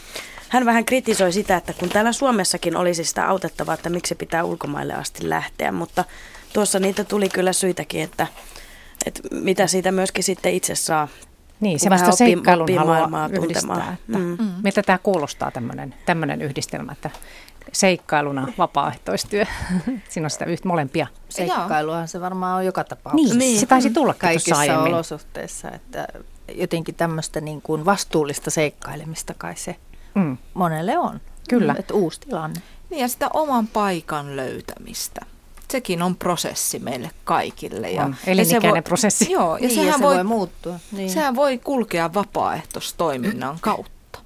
[0.49, 4.95] hän vähän kritisoi sitä, että kun täällä Suomessakin olisi sitä autettavaa, että miksi pitää ulkomaille
[4.95, 6.05] asti lähteä, mutta
[6.53, 8.27] tuossa niitä tuli kyllä syitäkin, että,
[9.07, 11.09] että mitä siitä myöskin sitten itse saa.
[11.61, 13.97] Niin, se vasta seikkailun haluaa yhdistää.
[13.99, 14.37] Että, mm.
[14.41, 14.53] Mm.
[14.63, 15.51] Miltä tämä kuulostaa
[16.07, 17.11] tämmöinen, yhdistelmä, että
[17.73, 19.45] seikkailuna vapaaehtoistyö.
[20.11, 21.07] Siinä on sitä yhtä molempia.
[21.29, 23.39] Seikkailuahan se varmaan on joka tapauksessa.
[23.39, 26.09] Niin, se taisi tulla kaikissa olosuhteissa, että
[26.55, 29.77] jotenkin tämmöistä niin kuin vastuullista seikkailemista kai se
[30.15, 30.37] mm.
[30.55, 31.21] monelle on.
[31.49, 31.75] Kyllä.
[31.79, 32.61] Että uusi tilanne.
[32.91, 35.21] Niin ja sitä oman paikan löytämistä.
[35.73, 37.91] Sekin on prosessi meille kaikille.
[37.91, 38.17] Ja, on.
[38.27, 39.33] Elinikäinen ja voi, prosessi.
[39.33, 40.79] Joo, ja, niin, sehän ja se voi, voi muuttua.
[40.93, 41.11] Niin.
[41.11, 44.19] Sehän voi kulkea vapaaehtoistoiminnan kautta.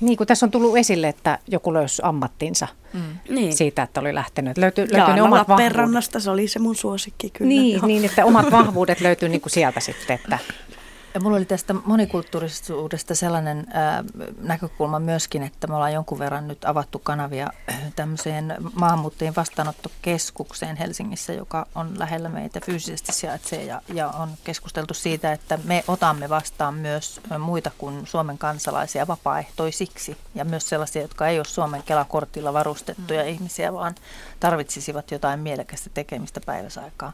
[0.00, 3.00] Niin kuin tässä on tullut esille, että joku löysi ammattinsa mm.
[3.28, 3.56] niin.
[3.56, 4.58] siitä, että oli lähtenyt.
[4.58, 6.04] Löytyi, löytyi ne omat vahvuudet.
[6.18, 7.48] se oli se mun suosikki kyllä.
[7.48, 10.38] Niin, niin että omat vahvuudet löytyy niin kuin sieltä sitten, että
[11.14, 14.04] ja mulla oli tästä monikulttuurisuudesta sellainen äh,
[14.40, 17.50] näkökulma myöskin, että me ollaan jonkun verran nyt avattu kanavia
[17.96, 25.32] tämmöiseen maahanmuuttajien vastaanottokeskukseen Helsingissä, joka on lähellä meitä fyysisesti sijaitsee ja, ja on keskusteltu siitä,
[25.32, 31.38] että me otamme vastaan myös muita kuin Suomen kansalaisia vapaaehtoisiksi ja myös sellaisia, jotka ei
[31.38, 33.28] ole Suomen Kelakortilla varustettuja mm.
[33.28, 33.94] ihmisiä, vaan
[34.40, 37.12] tarvitsisivat jotain mielekästä tekemistä päiväsaikaa.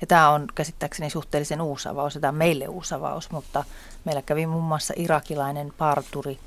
[0.00, 3.64] Ja tämä on käsittääkseni suhteellisen uusi avaus, ja tämä on meille uusi avaus, mutta
[4.04, 6.38] meillä kävi muun muassa irakilainen parturi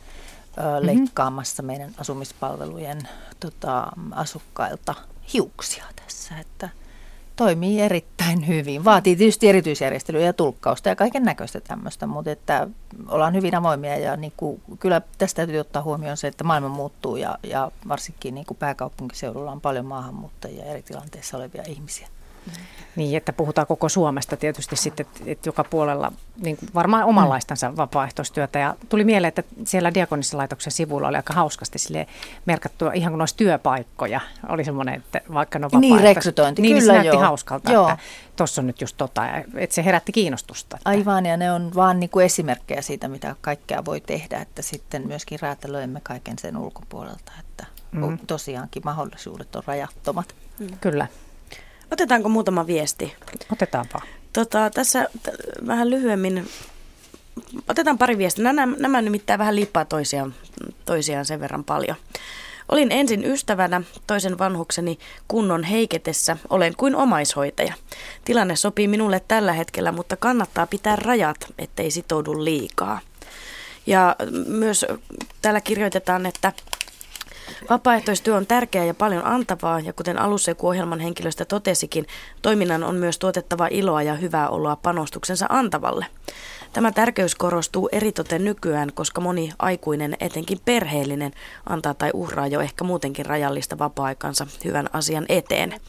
[0.57, 0.85] ö, mm-hmm.
[0.85, 2.99] leikkaamassa meidän asumispalvelujen
[3.39, 4.95] tota, asukkailta
[5.34, 6.69] hiuksia tässä, että
[7.35, 8.85] toimii erittäin hyvin.
[8.85, 12.67] Vaatii tietysti erityisjärjestelyä ja tulkkausta ja kaiken näköistä tämmöistä, mutta että
[13.07, 17.15] ollaan hyvin avoimia ja niin kuin, kyllä tästä täytyy ottaa huomioon se, että maailma muuttuu
[17.15, 22.07] ja, ja varsinkin niin kuin pääkaupunkiseudulla on paljon maahanmuuttajia ja eri tilanteissa olevia ihmisiä.
[22.95, 27.77] Niin, että puhutaan koko Suomesta tietysti sitten, että joka puolella niin varmaan omanlaistansa mm.
[27.77, 28.59] vapaaehtoistyötä.
[28.59, 32.07] Ja tuli mieleen, että siellä Diakonissalaitoksen sivuilla oli aika hauskasti sille
[32.45, 34.21] merkattua ihan kuin olisi työpaikkoja.
[34.49, 37.21] Oli semmoinen, että vaikka no Niin, rekrytointi, niin, kyllä niin se joo.
[37.21, 37.89] hauskalta, joo.
[37.89, 38.03] että
[38.35, 39.21] tuossa on nyt just tota,
[39.55, 40.77] että se herätti kiinnostusta.
[40.77, 40.89] Että.
[40.89, 45.07] Aivan, ja ne on vaan niin kuin esimerkkejä siitä, mitä kaikkea voi tehdä, että sitten
[45.07, 48.17] myöskin räätälöimme kaiken sen ulkopuolelta, että mm.
[48.27, 50.35] tosiaankin mahdollisuudet on rajattomat.
[50.59, 50.67] Mm.
[50.81, 51.07] Kyllä.
[51.93, 53.15] Otetaanko muutama viesti?
[53.51, 54.01] Otetaanpa.
[54.33, 56.49] Tota, tässä t- vähän lyhyemmin,
[57.67, 58.53] otetaan pari viestiä.
[58.53, 60.33] Nämä, nämä nimittäin vähän liippaa toisiaan,
[60.85, 61.95] toisiaan sen verran paljon.
[62.69, 67.73] Olin ensin ystävänä toisen vanhukseni kunnon heiketessä, olen kuin omaishoitaja.
[68.25, 72.99] Tilanne sopii minulle tällä hetkellä, mutta kannattaa pitää rajat, ettei sitoudu liikaa.
[73.85, 74.15] Ja
[74.47, 74.85] myös
[75.41, 76.53] täällä kirjoitetaan, että
[77.69, 82.05] Vapaaehtoistyö on tärkeää ja paljon antavaa, ja kuten alussa joku ohjelman henkilöstä totesikin,
[82.41, 86.05] toiminnan on myös tuotettava iloa ja hyvää oloa panostuksensa antavalle.
[86.73, 91.31] Tämä tärkeys korostuu eritoten nykyään, koska moni aikuinen, etenkin perheellinen,
[91.69, 95.79] antaa tai uhraa jo ehkä muutenkin rajallista vapaa-aikansa hyvän asian eteen.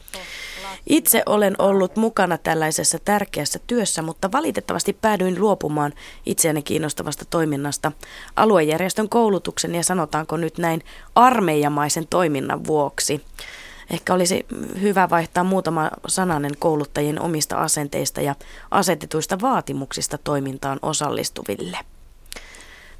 [0.89, 5.93] Itse olen ollut mukana tällaisessa tärkeässä työssä, mutta valitettavasti päädyin luopumaan
[6.25, 7.91] itseäni kiinnostavasta toiminnasta
[8.35, 10.81] aluejärjestön koulutuksen ja sanotaanko nyt näin
[11.15, 13.25] armeijamaisen toiminnan vuoksi.
[13.89, 14.45] Ehkä olisi
[14.81, 18.35] hyvä vaihtaa muutama sananen kouluttajien omista asenteista ja
[18.71, 21.77] asetetuista vaatimuksista toimintaan osallistuville.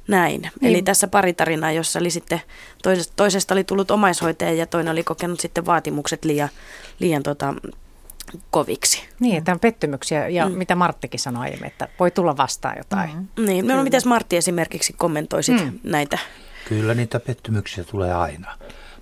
[0.08, 0.40] Näin.
[0.40, 0.52] Niin.
[0.62, 2.40] Eli tässä pari tarinaa, jossa oli sitten
[2.82, 6.48] toisesta, toisesta oli tullut omaishoitaja ja toinen oli kokenut sitten vaatimukset liian,
[6.98, 7.54] liian tota,
[8.50, 9.08] koviksi.
[9.20, 10.54] Niin, että on pettymyksiä ja mm.
[10.54, 13.10] mitä Marttikin sanoi aiemmin, että voi tulla vastaan jotain.
[13.16, 13.46] Mm.
[13.46, 15.78] Niin, no, miten Martti esimerkiksi kommentoisit mm.
[15.82, 16.18] näitä?
[16.68, 18.58] Kyllä niitä pettymyksiä tulee aina,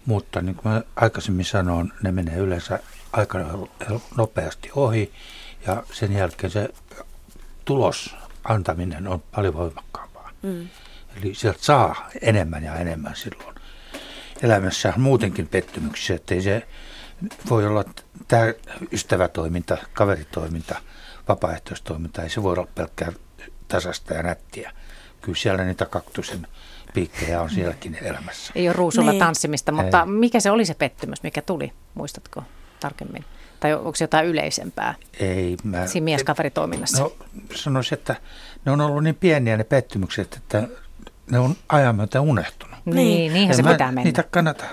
[0.07, 2.79] mutta niin kuin mä aikaisemmin sanoin, ne menee yleensä
[3.13, 3.39] aika
[4.17, 5.13] nopeasti ohi
[5.67, 6.69] ja sen jälkeen se
[7.65, 10.31] tulos antaminen on paljon voimakkaampaa.
[10.43, 10.69] Mm.
[11.23, 13.57] Eli sieltä saa enemmän ja enemmän silloin.
[14.43, 16.63] Elämässä on muutenkin pettymyksiä, ettei se
[17.51, 17.85] voi olla
[18.29, 18.53] tämä
[18.93, 20.77] ystävätoiminta, kaveritoiminta,
[21.29, 23.13] vapaaehtoistoiminta, ei se voi olla pelkkää
[23.69, 24.73] tasasta ja nättiä.
[25.21, 26.47] Kyllä siellä niitä kaktusen
[26.95, 28.53] piikkejä on sielläkin elämässä.
[28.57, 29.19] Ei ole ruusulla niin.
[29.19, 30.07] tanssimista, mutta ei.
[30.07, 32.43] mikä se oli se pettymys, mikä tuli, muistatko
[32.81, 33.25] tarkemmin?
[33.61, 37.03] Tai onko se jotain yleisempää ei, mä, siinä mieskaveritoiminnassa?
[37.03, 37.13] No
[37.55, 38.17] sanoisin, että
[38.65, 40.69] ne on ollut niin pieniä ne pettymykset, että
[41.31, 42.75] ne on ajan myötä unohtunut.
[42.85, 44.05] Niin, niinhän se mä, pitää mennä.
[44.05, 44.65] Niitä kannata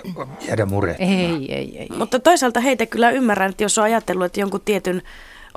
[0.47, 1.17] jäädä murettamaan.
[1.17, 1.87] Ei, ei, ei.
[1.97, 5.01] Mutta toisaalta heitä kyllä ymmärrän, että jos on ajatellut, että jonkun tietyn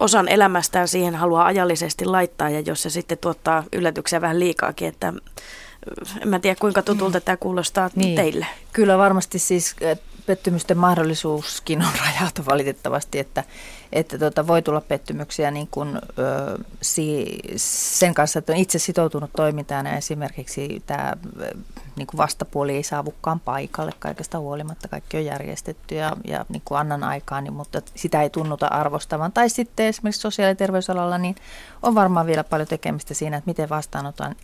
[0.00, 5.12] osan elämästään siihen haluaa ajallisesti laittaa ja jos se sitten tuottaa yllätyksiä vähän liikaakin, että
[6.22, 8.16] en mä tiedä kuinka tutulta tämä kuulostaa niin.
[8.16, 8.46] teille.
[8.72, 9.76] Kyllä varmasti siis
[10.26, 13.44] pettymysten mahdollisuuskin on rajattu valitettavasti, että,
[13.94, 19.30] että tuota, voi tulla pettymyksiä niin kuin, ö, si, sen kanssa, että on itse sitoutunut
[19.36, 19.86] toimintaan.
[19.86, 21.12] Ja esimerkiksi tämä
[21.96, 26.78] niin kuin vastapuoli ei saavukaan paikalle kaikesta huolimatta, kaikki on järjestetty ja, ja niin kuin
[26.78, 29.32] annan aikaa, niin, mutta sitä ei tunnuta arvostavan.
[29.32, 31.36] Tai sitten esimerkiksi sosiaali- ja terveysalalla niin
[31.82, 34.34] on varmaan vielä paljon tekemistä siinä, että miten vastaanotetaan,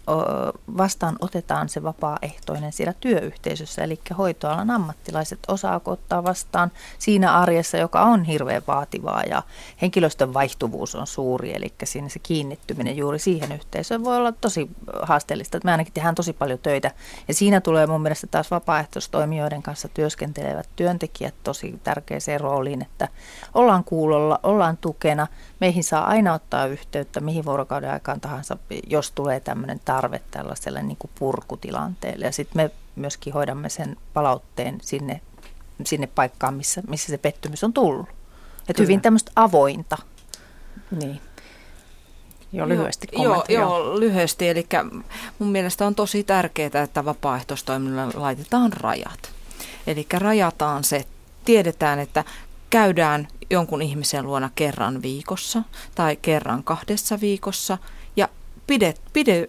[0.77, 8.03] vastaan otetaan se vapaaehtoinen siellä työyhteisössä, eli hoitoalan ammattilaiset osaako ottaa vastaan siinä arjessa, joka
[8.03, 9.43] on hirveän vaativaa ja
[9.83, 14.71] henkilöstön vaihtuvuus on suuri, eli siinä se kiinnittyminen juuri siihen yhteisöön voi olla tosi
[15.03, 15.61] haasteellista.
[15.65, 16.91] Me ainakin tehdään tosi paljon töitä
[17.29, 23.09] ja siinä tulee mun mielestä taas vapaaehtoistoimijoiden kanssa työskentelevät työntekijät tosi tärkeäseen rooliin, että
[23.55, 25.27] ollaan kuulolla, ollaan tukena,
[25.61, 28.57] meihin saa aina ottaa yhteyttä mihin vuorokauden aikaan tahansa,
[28.87, 34.79] jos tulee tämmöinen tarve tällaiselle niin kuin purkutilanteelle ja sitten me myöskin hoidamme sen palautteen
[34.83, 35.21] sinne,
[35.85, 38.09] sinne paikkaan, missä, missä se pettymys on tullut.
[38.69, 39.99] Että hyvin tämmöistä avointa.
[40.91, 41.21] Niin.
[42.53, 44.49] Joo, lyhyesti joo, joo, joo, lyhyesti.
[44.49, 44.67] Eli
[45.39, 49.33] mun mielestä on tosi tärkeää, että vapaaehtoistoiminnalla laitetaan rajat.
[49.87, 51.05] Eli rajataan se,
[51.45, 52.25] tiedetään, että
[52.71, 55.63] käydään jonkun ihmisen luona kerran viikossa
[55.95, 57.79] tai kerran kahdessa viikossa
[58.17, 58.29] ja
[58.67, 59.49] pidet, pide,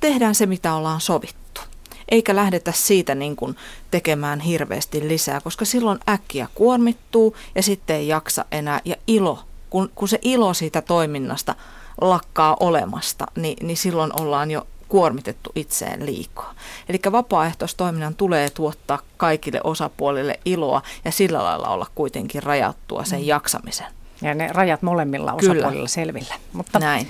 [0.00, 1.60] tehdään se, mitä ollaan sovittu.
[2.08, 3.56] Eikä lähdetä siitä niin kuin
[3.90, 8.80] tekemään hirveästi lisää, koska silloin äkkiä kuormittuu ja sitten ei jaksa enää.
[8.84, 9.38] Ja ilo,
[9.70, 11.54] kun, kun se ilo siitä toiminnasta
[12.00, 16.54] lakkaa olemasta, niin, niin silloin ollaan jo kuormitettu itseen liikaa.
[16.88, 23.26] Eli vapaaehtoistoiminnan tulee tuottaa kaikille osapuolille iloa ja sillä lailla olla kuitenkin rajattua sen mm.
[23.26, 23.86] jaksamisen.
[24.22, 25.88] Ja ne rajat molemmilla osapuolilla Kyllä.
[25.88, 26.34] selvillä.
[26.52, 27.08] Mutta Näin.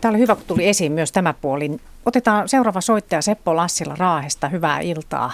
[0.00, 1.70] Tämä oli hyvä, kun tuli esiin myös tämä puoli.
[2.06, 4.48] Otetaan seuraava soittaja Seppo Lassila Raahesta.
[4.48, 5.32] Hyvää iltaa.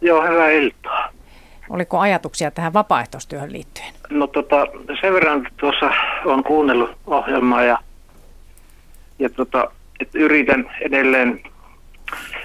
[0.00, 1.08] Joo, hyvää iltaa.
[1.70, 3.92] Oliko ajatuksia tähän vapaaehtoistyöhön liittyen?
[4.10, 4.66] No tota,
[5.00, 5.90] sen verran tuossa
[6.24, 7.78] on kuunnellut ohjelmaa ja,
[9.18, 9.70] ja tota,
[10.00, 11.40] et yritän edelleen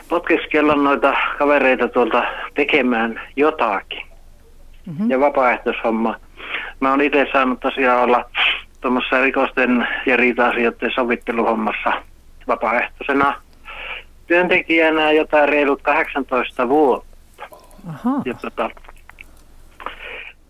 [0.10, 2.24] potkiskella noita kavereita tuolta
[2.54, 4.02] tekemään jotakin.
[4.86, 5.10] Mm-hmm.
[5.10, 6.16] Ja vapaaehtoishomma.
[6.80, 8.26] Mä oon itse saanut tosiaan olla
[8.82, 11.94] tuommoissa rikosten ja riita-asioiden sovitteluhommassa
[12.48, 13.42] vapaaehtoisena
[14.28, 17.16] työntekijänä jotain reilut 18 vuotta.
[17.90, 18.22] Aha.
[18.26, 18.70] Ja tota,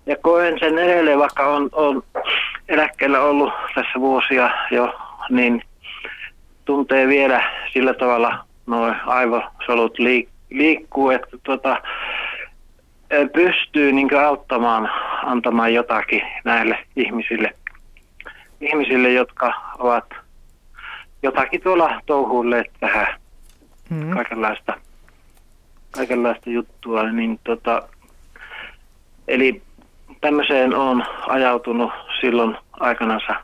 [0.06, 2.04] ja koen sen edelleen, vaikka on, on
[2.68, 4.96] eläkkeellä ollut tässä vuosia jo,
[5.30, 5.62] niin
[6.66, 11.82] tuntee vielä sillä tavalla noin aivosolut liik- liikkuu, että tuota,
[13.34, 14.92] pystyy niin auttamaan,
[15.26, 17.52] antamaan jotakin näille ihmisille,
[18.62, 20.06] ihmisille, jotka ovat
[21.24, 23.08] jotakin tuolla touhuilleet tähän
[23.90, 24.10] mm.
[24.10, 24.74] kaikenlaista,
[25.92, 27.04] kaikenlaista juttua.
[27.12, 27.82] Niin tota,
[29.28, 29.62] eli
[30.22, 33.36] tämmöiseen on ajautunut silloin aikanansa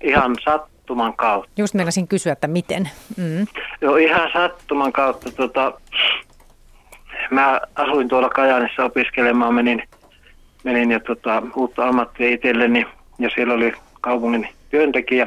[0.00, 1.50] ihan sattuman kautta.
[1.56, 2.90] Just meinasin kysyä, että miten?
[3.16, 3.46] Mm.
[3.80, 5.30] Joo, ihan sattuman kautta.
[5.30, 5.72] Tota,
[7.30, 9.82] mä asuin tuolla Kajaanissa opiskelemaan, menin,
[10.64, 12.86] menin ja tota, uutta ammattia itselleni
[13.18, 15.26] ja siellä oli kaupungin työntekijä.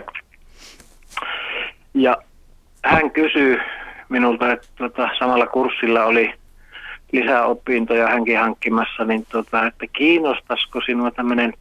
[1.94, 2.18] Ja
[2.86, 3.58] hän kysyi
[4.10, 6.34] minulta, että tota, samalla kurssilla oli
[7.14, 11.54] lisää opintoja hänkin hankkimassa, niin tota, että kiinnostaisiko sinua tämmöinen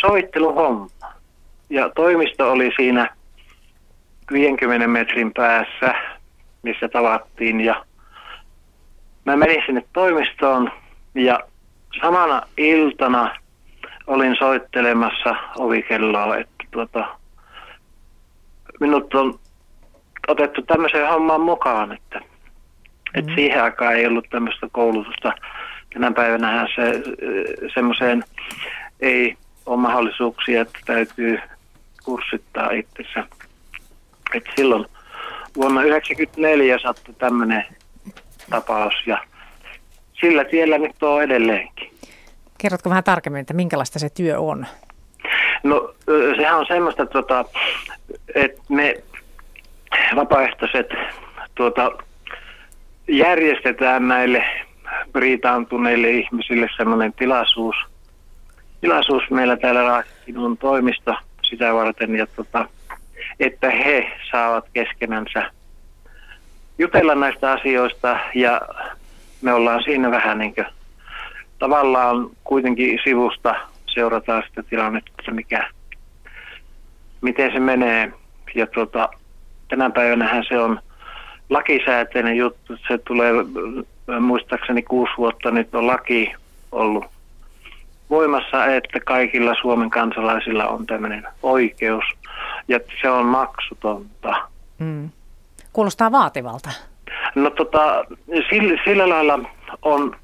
[0.00, 0.86] soitteluhomma.
[1.70, 3.16] Ja toimisto oli siinä
[4.32, 5.94] 50 metrin päässä,
[6.62, 7.84] missä tavattiin ja
[9.24, 10.70] mä menin sinne toimistoon
[11.14, 11.40] ja
[12.00, 13.36] samana iltana
[14.06, 17.08] olin soittelemassa ovikelloa, että tuota,
[18.80, 19.38] minut on
[20.28, 22.20] otettu tämmöiseen hommaan mukaan, että
[23.16, 23.34] et mm.
[23.34, 25.32] siihen aikaan ei ollut tämmöistä koulutusta.
[25.92, 27.02] Tänä päivänä se
[27.74, 28.24] semmoiseen
[29.00, 29.36] ei
[29.66, 31.38] ole mahdollisuuksia, että täytyy
[32.04, 33.24] kurssittaa itsensä.
[34.34, 34.86] Et silloin
[35.56, 37.64] vuonna 1994 sattui tämmöinen
[38.50, 39.18] tapaus ja
[40.20, 41.90] sillä tiellä nyt on edelleenkin.
[42.58, 44.66] Kerrotko vähän tarkemmin, että minkälaista se työ on?
[45.62, 45.94] No
[46.36, 47.44] sehän on semmoista, tuota,
[48.34, 48.94] että me
[50.16, 50.86] vapaaehtoiset
[51.54, 51.92] tuota,
[53.08, 54.44] järjestetään näille
[55.14, 57.76] riitaantuneille ihmisille sellainen tilaisuus.
[58.80, 62.68] Tilaisuus meillä täällä Raakin on toimisto sitä varten, ja tota,
[63.40, 65.50] että he saavat keskenänsä
[66.78, 68.60] jutella näistä asioista ja
[69.42, 70.66] me ollaan siinä vähän niin kuin,
[71.58, 73.54] tavallaan kuitenkin sivusta
[73.86, 75.68] seurataan sitä tilannetta, mikä,
[77.20, 78.12] miten se menee.
[78.54, 79.08] Ja tuota,
[79.68, 80.80] tänä päivänä se on
[81.50, 83.32] lakisääteinen juttu, se tulee
[84.20, 86.32] muistaakseni kuusi vuotta nyt on laki
[86.72, 87.04] ollut
[88.10, 92.04] voimassa, että kaikilla Suomen kansalaisilla on tämmöinen oikeus
[92.68, 94.48] ja se on maksutonta.
[94.78, 95.10] Mm.
[95.72, 96.70] Kuulostaa vaativalta.
[97.34, 98.04] No tota,
[98.50, 99.38] sillä, sillä lailla
[99.82, 100.16] on,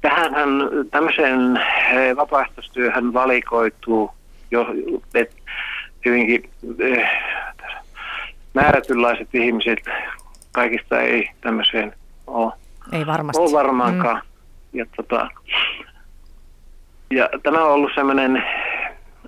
[0.00, 0.48] tähänhän
[0.90, 1.56] tämmöiseen
[1.92, 4.10] eh, vapaaehtoistyöhön valikoituu
[4.50, 4.66] jo
[5.14, 5.36] et,
[6.04, 7.10] hyvinkin eh,
[8.54, 9.78] määrätynlaiset ihmiset,
[10.52, 11.94] kaikista ei tämmöiseen
[12.26, 12.52] ole,
[12.92, 13.42] ei varmasti.
[13.42, 14.16] ole varmaankaan.
[14.16, 14.78] Mm.
[14.78, 15.28] Ja, tota,
[17.10, 18.44] ja tämä on ollut semmoinen,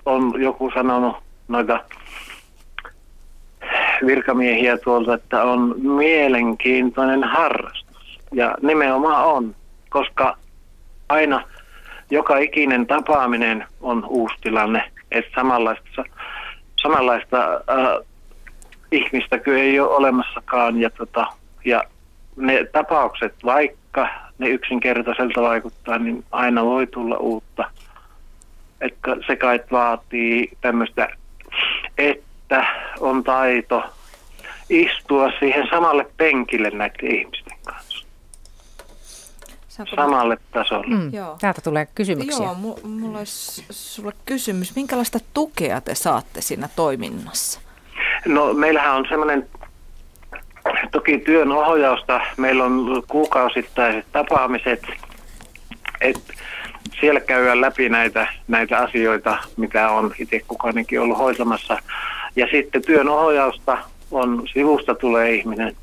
[0.05, 1.15] on joku sanonut
[1.47, 1.79] noita
[4.05, 8.19] virkamiehiä tuolta, että on mielenkiintoinen harrastus.
[8.33, 9.55] Ja nimenomaan on,
[9.89, 10.37] koska
[11.09, 11.41] aina
[12.09, 16.03] joka ikinen tapaaminen on uusi tilanne, että samanlaista,
[16.81, 18.07] samanlaista äh,
[18.91, 20.81] ihmistä kyllä ei ole olemassakaan.
[20.81, 21.27] Ja, tota,
[21.65, 21.83] ja
[22.35, 27.71] ne tapaukset, vaikka ne yksinkertaiselta vaikuttaa, niin aina voi tulla uutta.
[28.81, 31.09] Että se kai vaatii tämmöistä,
[31.97, 32.65] että
[32.99, 33.83] on taito
[34.69, 38.05] istua siihen samalle penkille näiden ihmisten kanssa.
[39.67, 40.95] Saanko samalle tasolle.
[40.95, 41.13] Mm.
[41.13, 41.37] Joo.
[41.41, 42.45] Täältä tulee kysymyksiä.
[42.45, 44.75] Joo, mulla olisi sulle kysymys.
[44.75, 47.59] Minkälaista tukea te saatte siinä toiminnassa?
[48.25, 49.47] No meillähän on semmoinen
[50.91, 52.21] toki työn ohjausta.
[52.37, 54.87] Meillä on kuukausittaiset tapaamiset,
[56.01, 56.33] että
[56.99, 61.77] siellä käydään läpi näitä, näitä asioita, mitä on itse kukainenkin ollut hoitamassa.
[62.35, 63.77] Ja sitten työn ohjausta
[64.11, 65.75] on, sivusta tulee ihminen,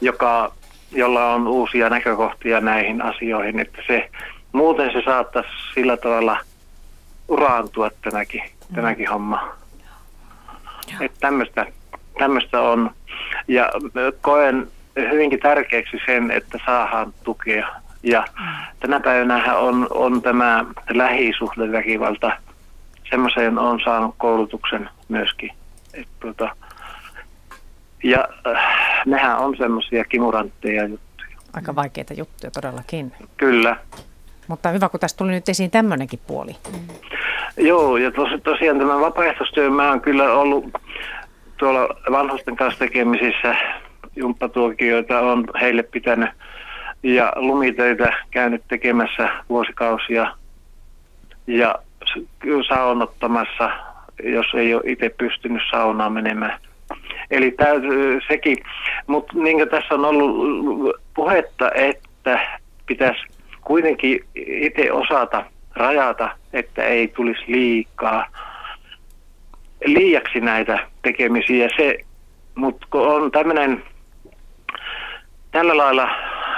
[0.00, 0.52] joka,
[0.92, 4.10] jolla on uusia näkökohtia näihin asioihin, että se,
[4.52, 6.38] muuten se saattaisi sillä tavalla
[7.28, 8.74] uraantua tämäkin, mm.
[8.74, 9.59] tämäkin homma.
[11.00, 11.66] Että tämmöistä,
[12.18, 12.90] tämmöistä on.
[13.48, 13.70] Ja
[14.20, 17.68] koen hyvinkin tärkeäksi sen, että saadaan tukea.
[18.02, 18.24] Ja
[18.80, 22.32] tänä päivänä on, on tämä lähisuhdeväkivalta,
[23.10, 25.50] semmoiseen on saanut koulutuksen myöskin.
[25.94, 26.56] Et, tuota,
[28.04, 31.36] ja äh, nehän on semmoisia kimurantteja juttuja.
[31.52, 33.12] Aika vaikeita juttuja todellakin.
[33.36, 33.76] Kyllä.
[34.50, 36.56] Mutta hyvä, kun tästä tuli nyt esiin tämmöinenkin puoli.
[36.72, 36.78] Mm.
[37.66, 40.64] Joo, ja tos, tosiaan tämä vapaaehtoistyö, mä oon kyllä ollut
[41.56, 43.56] tuolla vanhusten kanssa tekemisissä,
[44.16, 46.30] jumppatuokioita on heille pitänyt
[47.02, 50.34] ja lumitöitä käynyt tekemässä vuosikausia
[51.46, 51.74] ja
[52.68, 53.70] saunottamassa,
[54.22, 56.60] jos ei ole itse pystynyt saunaan menemään.
[57.30, 58.56] Eli täytyy sekin,
[59.06, 63.29] mutta niin tässä on ollut puhetta, että pitäisi
[63.70, 65.44] kuitenkin itse osata
[65.74, 68.26] rajata, että ei tulisi liikaa
[69.84, 71.68] liiaksi näitä tekemisiä.
[71.76, 71.98] Se,
[72.54, 73.82] mutta kun on tämmöinen
[75.50, 76.08] tällä lailla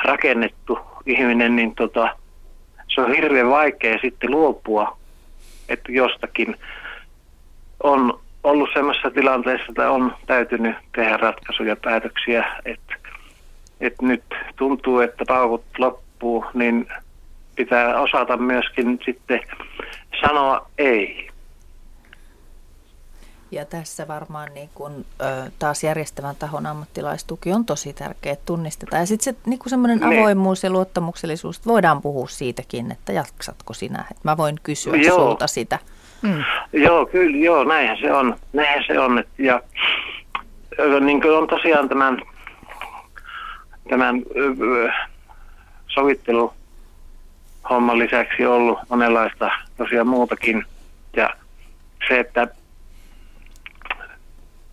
[0.05, 2.17] rakennettu ihminen, niin tota,
[2.89, 4.97] se on hirveän vaikea sitten luopua,
[5.69, 6.57] että jostakin
[7.83, 12.95] on ollut semmoisessa tilanteessa, että on täytynyt tehdä ratkaisuja, päätöksiä, että,
[13.81, 14.25] että nyt
[14.57, 16.87] tuntuu, että paukut loppuu, niin
[17.55, 19.41] pitää osata myöskin sitten
[20.21, 21.33] sanoa ei.
[23.51, 29.03] Ja tässä varmaan niin kun, ö, taas järjestävän tahon ammattilaistuki on tosi tärkeä, että tunnistetaan.
[29.03, 30.21] Ja sitten se niin semmoinen niin.
[30.21, 34.05] avoimuus ja luottamuksellisuus, voidaan puhua siitäkin, että jaksatko sinä.
[34.11, 35.17] Että mä voin kysyä Joo.
[35.17, 35.79] sulta sitä.
[36.23, 36.45] Mm.
[36.73, 38.37] Joo, kyllä, joo, näinhän se on.
[38.53, 39.25] Näinhän se on.
[39.39, 39.63] Ja
[41.01, 42.23] niin kuin on tosiaan tämän,
[43.91, 44.23] tämän
[47.63, 50.65] sovitteluhomman lisäksi ollut monenlaista tosiaan muutakin.
[51.17, 51.31] Ja
[52.09, 52.49] se, että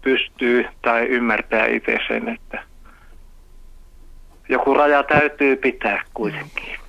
[0.02, 2.64] pystyy tai ymmärtää itse sen, että
[4.49, 6.80] joku raja täytyy pitää kuitenkin.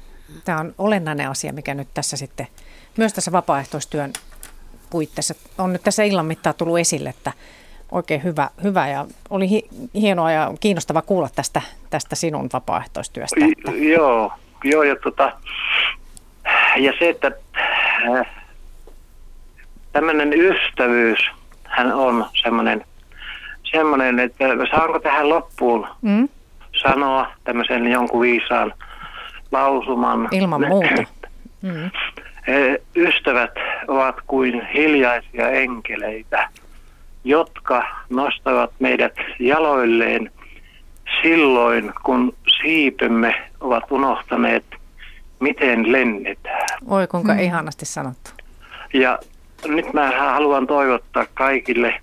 [0.44, 2.46] Tämä on olennainen asia, mikä nyt tässä sitten
[2.96, 4.12] myös tässä vapaaehtoistyön
[4.90, 7.32] puitteissa on nyt tässä illan mittaan tullut esille, että
[7.92, 13.36] oikein hyvä, hyvä ja oli hi- hienoa ja kiinnostava kuulla tästä, tästä sinun vapaaehtoistyöstä.
[13.44, 13.70] Että...
[13.72, 14.32] Joo,
[14.64, 15.32] joo ja, tota,
[16.76, 17.32] ja se, että
[18.10, 18.26] äh,
[19.92, 21.18] tämmöinen ystävyys,
[21.64, 22.84] hän on semmoinen,
[23.62, 26.28] semmoinen, että saanko tähän loppuun mm?
[26.82, 28.72] sanoa tämmöisen jonkun viisaan
[29.52, 30.28] lausuman.
[30.32, 31.04] Ilman muuta.
[31.62, 31.90] Mm.
[32.96, 33.50] Ystävät
[33.88, 36.48] ovat kuin hiljaisia enkeleitä,
[37.24, 40.30] jotka nostavat meidät jaloilleen
[41.22, 44.64] silloin, kun siipemme ovat unohtaneet,
[45.40, 46.66] miten lennetään.
[46.86, 47.42] Oi, kuinka hmm.
[47.42, 48.30] ihanasti sanottu.
[48.94, 49.18] Ja
[49.66, 52.00] nyt mä haluan toivottaa kaikille,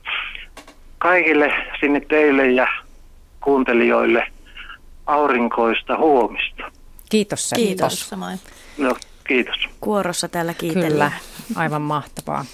[0.97, 2.67] kaikille sinne teille ja
[3.43, 4.27] kuuntelijoille
[5.05, 6.71] aurinkoista huomista.
[7.09, 8.11] Kiitos Kiitos.
[8.77, 8.95] No,
[9.27, 9.69] kiitos.
[9.81, 11.11] Kuorossa täällä kiitellään.
[11.11, 12.45] Kyllä, aivan mahtavaa.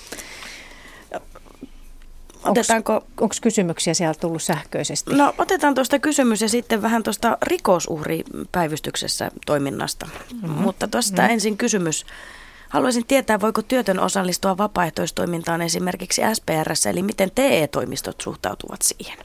[2.44, 2.94] Otetaanko...
[2.94, 5.14] Onko kysymyksiä siellä tullut sähköisesti?
[5.14, 10.08] No otetaan tuosta kysymys ja sitten vähän tuosta rikosuhripäivystyksessä toiminnasta.
[10.34, 10.50] Mm-hmm.
[10.50, 11.34] Mutta tuosta mm-hmm.
[11.34, 12.06] ensin kysymys.
[12.70, 19.18] Haluaisin tietää, voiko työtön osallistua vapaaehtoistoimintaan esimerkiksi SPRS, eli miten TE-toimistot suhtautuvat siihen?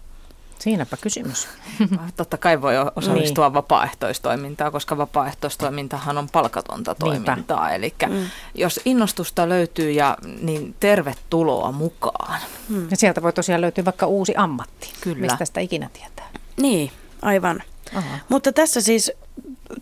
[0.59, 1.49] Siinäpä kysymys.
[2.17, 3.55] Totta kai voi osallistua niin.
[3.55, 7.71] vapaaehtoistoimintaan, koska vapaaehtoistoimintahan on palkatonta toimintaa.
[7.71, 8.31] Eli mm.
[8.55, 12.41] jos innostusta löytyy, ja, niin tervetuloa mukaan.
[12.69, 12.91] Mm.
[12.91, 15.19] Ja sieltä voi tosiaan löytyä vaikka uusi ammatti, Kyllä.
[15.19, 16.29] mistä sitä ikinä tietää.
[16.57, 16.91] Niin,
[17.23, 17.63] aivan.
[17.95, 18.19] Aha.
[18.29, 19.13] Mutta tässä siis,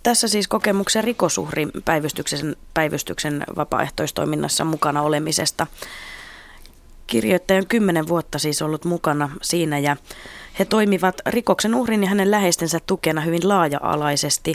[0.02, 5.66] tässä siis kokemuksen rikosuhrin päivystyksen, päivystyksen vapaaehtoistoiminnassa mukana olemisesta.
[7.06, 9.96] Kirjoittaja on kymmenen vuotta siis ollut mukana siinä ja
[10.58, 14.54] he toimivat rikoksen uhrin ja hänen läheistensä tukena hyvin laaja-alaisesti.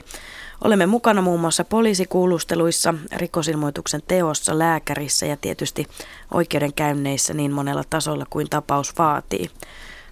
[0.63, 5.87] Olemme mukana muun muassa poliisikuulusteluissa, rikosilmoituksen teossa, lääkärissä ja tietysti
[6.33, 9.49] oikeudenkäynneissä niin monella tasolla kuin tapaus vaatii.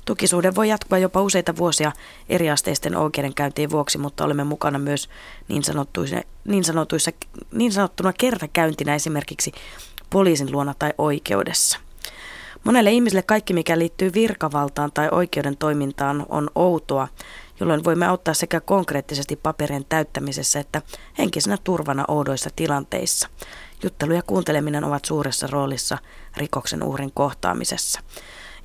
[0.05, 1.91] Tukisuhde voi jatkua jopa useita vuosia
[2.29, 5.09] eriasteisten oikeudenkäyntien vuoksi, mutta olemme mukana myös
[5.47, 7.11] niin, sanottuissa, niin, sanotuissa,
[7.51, 9.51] niin sanottuna kertakäyntinä esimerkiksi
[10.09, 11.79] poliisin luona tai oikeudessa.
[12.63, 17.07] Monelle ihmiselle kaikki, mikä liittyy virkavaltaan tai oikeuden toimintaan, on outoa,
[17.59, 20.81] jolloin voimme auttaa sekä konkreettisesti paperien täyttämisessä että
[21.17, 23.29] henkisenä turvana oudoissa tilanteissa.
[23.83, 25.97] Juttelu ja kuunteleminen ovat suuressa roolissa
[26.37, 27.99] rikoksen uhrin kohtaamisessa.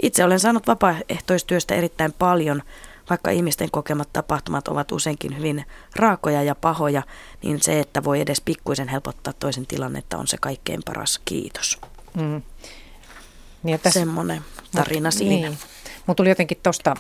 [0.02, 2.62] Itse olen saanut vapaaehtoistyöstä erittäin paljon,
[3.10, 5.64] vaikka ihmisten kokemat tapahtumat ovat useinkin hyvin
[5.96, 7.02] raakoja ja pahoja,
[7.42, 11.80] niin se, että voi edes pikkuisen helpottaa toisen tilannetta, on se kaikkein paras kiitos.
[12.14, 12.42] Mm.
[13.64, 14.42] Niin, tässä, Semmoinen
[14.72, 15.48] tarina mut, siinä.
[15.48, 15.58] Niin.
[16.06, 16.94] Mutta tuli jotenkin tuosta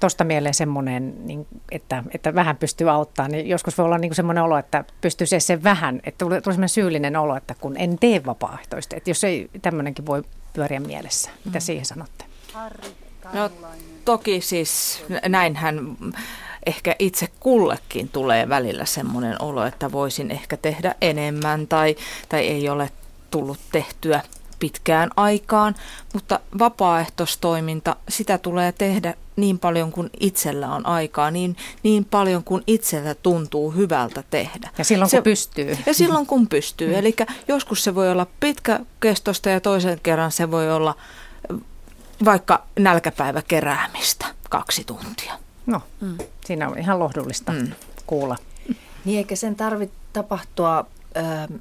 [0.00, 3.30] tosta mieleen semmoinen, niin, että, että vähän pystyy auttamaan.
[3.30, 6.54] Niin joskus voi olla niin semmoinen olo, että pystyy se, se vähän, että tuli, tuli
[6.54, 8.96] semmoinen syyllinen olo, että kun en tee vapaaehtoista.
[8.96, 10.22] Että jos ei tämmöinenkin voi
[10.52, 11.30] pyöriä mielessä.
[11.44, 11.62] Mitä mm.
[11.62, 12.24] siihen sanotte?
[13.32, 13.50] No
[14.04, 15.96] toki siis näinhän
[16.66, 21.96] ehkä itse kullekin tulee välillä semmoinen olo, että voisin ehkä tehdä enemmän tai,
[22.28, 22.90] tai ei ole
[23.30, 24.22] tullut tehtyä
[24.58, 25.74] pitkään aikaan,
[26.12, 32.62] mutta vapaaehtoistoiminta, sitä tulee tehdä niin paljon kuin itsellä on aikaa, niin, niin paljon kuin
[32.66, 34.70] itsellä tuntuu hyvältä tehdä.
[34.78, 35.78] Ja silloin se, kun pystyy.
[35.86, 36.88] Ja silloin kun pystyy.
[36.88, 36.94] Mm.
[36.94, 37.16] Eli
[37.48, 40.94] joskus se voi olla pitkäkestoista ja toisen kerran se voi olla
[42.24, 45.38] vaikka nälkäpäivä keräämistä kaksi tuntia.
[45.66, 46.18] No, mm.
[46.44, 47.72] siinä on ihan lohdullista mm.
[48.06, 48.36] kuulla.
[49.04, 50.86] Niin eikä sen tarvitse tapahtua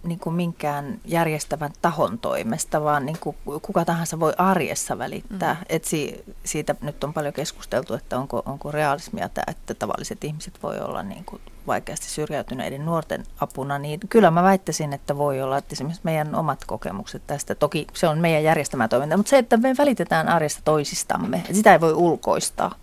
[0.04, 5.54] niin kuin minkään järjestävän tahon toimesta, vaan niin kuin kuka tahansa voi arjessa välittää.
[5.54, 5.66] Mm.
[5.70, 10.64] Et si, siitä nyt on paljon keskusteltu, että onko, onko realismia tämä, että tavalliset ihmiset
[10.64, 15.58] voi olla niin kuin vaikeasti syrjäytyneiden nuorten apuna, niin kyllä mä väittäisin, että voi olla,
[15.58, 19.58] että esimerkiksi meidän omat kokemukset tästä, toki se on meidän järjestämä toiminta, mutta se, että
[19.58, 22.76] me välitetään arjesta toisistamme, sitä ei voi ulkoistaa.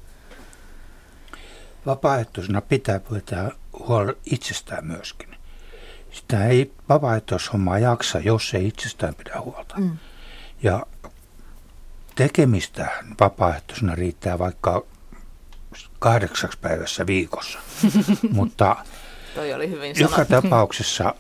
[1.87, 5.32] Vapaaehtoisena pitää pitää huolta itsestään myöskin
[6.13, 9.75] sitä ei vapaaehtoishommaa jaksa, jos ei itsestään pidä huolta.
[9.79, 9.97] Mm.
[10.63, 10.87] Ja
[12.15, 12.89] tekemistä
[13.21, 14.85] vapaaehtoisena riittää vaikka
[15.99, 17.59] kahdeksaksi päivässä viikossa.
[18.31, 18.77] Mutta
[19.35, 21.15] Toi oli hyvin joka tapauksessa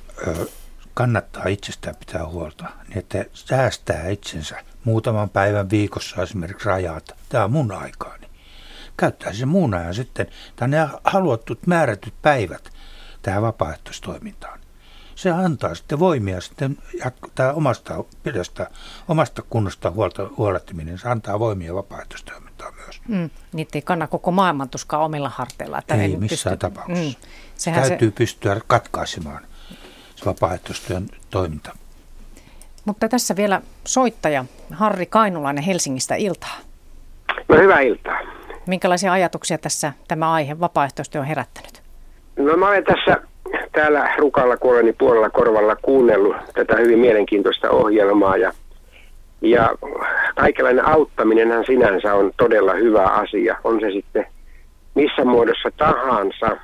[0.94, 7.12] kannattaa itsestään pitää huolta, niin että säästää itsensä muutaman päivän viikossa esimerkiksi rajat.
[7.28, 8.26] Tämä on mun aikaani.
[8.96, 12.70] Käyttää se muun ajan sitten, tai ne haluattut määrätyt päivät
[13.22, 14.61] tähän vapaaehtoistoimintaan
[15.14, 16.78] se antaa sitten voimia sitten
[17.34, 18.70] tämä omasta pidestä,
[19.08, 23.00] omasta kunnosta huolta, huolehtiminen, se antaa voimia vapaaehtoistoimintaa myös.
[23.08, 25.78] Mm, niitä ei kanna koko maailman tuskaa omilla harteilla.
[25.78, 27.18] Että ei missään pysty, tapauksessa.
[27.18, 28.14] Mm, sehän Täytyy se...
[28.14, 29.46] pystyä katkaisemaan
[30.16, 31.76] se vapaaehtoistyön toiminta.
[32.84, 36.56] Mutta tässä vielä soittaja Harri Kainulainen Helsingistä iltaa.
[37.48, 38.18] No hyvää iltaa.
[38.66, 41.82] Minkälaisia ajatuksia tässä tämä aihe vapaaehtoistyö on herättänyt?
[42.36, 43.31] No mä olen tässä
[43.72, 48.52] täällä Rukalla kuoleni puolella korvalla kuunnellut tätä hyvin mielenkiintoista ohjelmaa ja,
[49.40, 49.70] ja
[50.34, 54.26] kaikenlainen auttaminenhan sinänsä on todella hyvä asia, on se sitten
[54.94, 56.56] missä muodossa tahansa.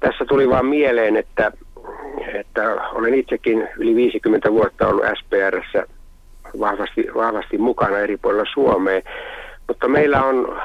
[0.00, 1.52] Tässä tuli vaan mieleen, että,
[2.34, 5.86] että olen itsekin yli 50 vuotta ollut SPRssä
[6.60, 9.00] vahvasti, vahvasti mukana eri puolilla Suomea,
[9.68, 10.60] mutta meillä on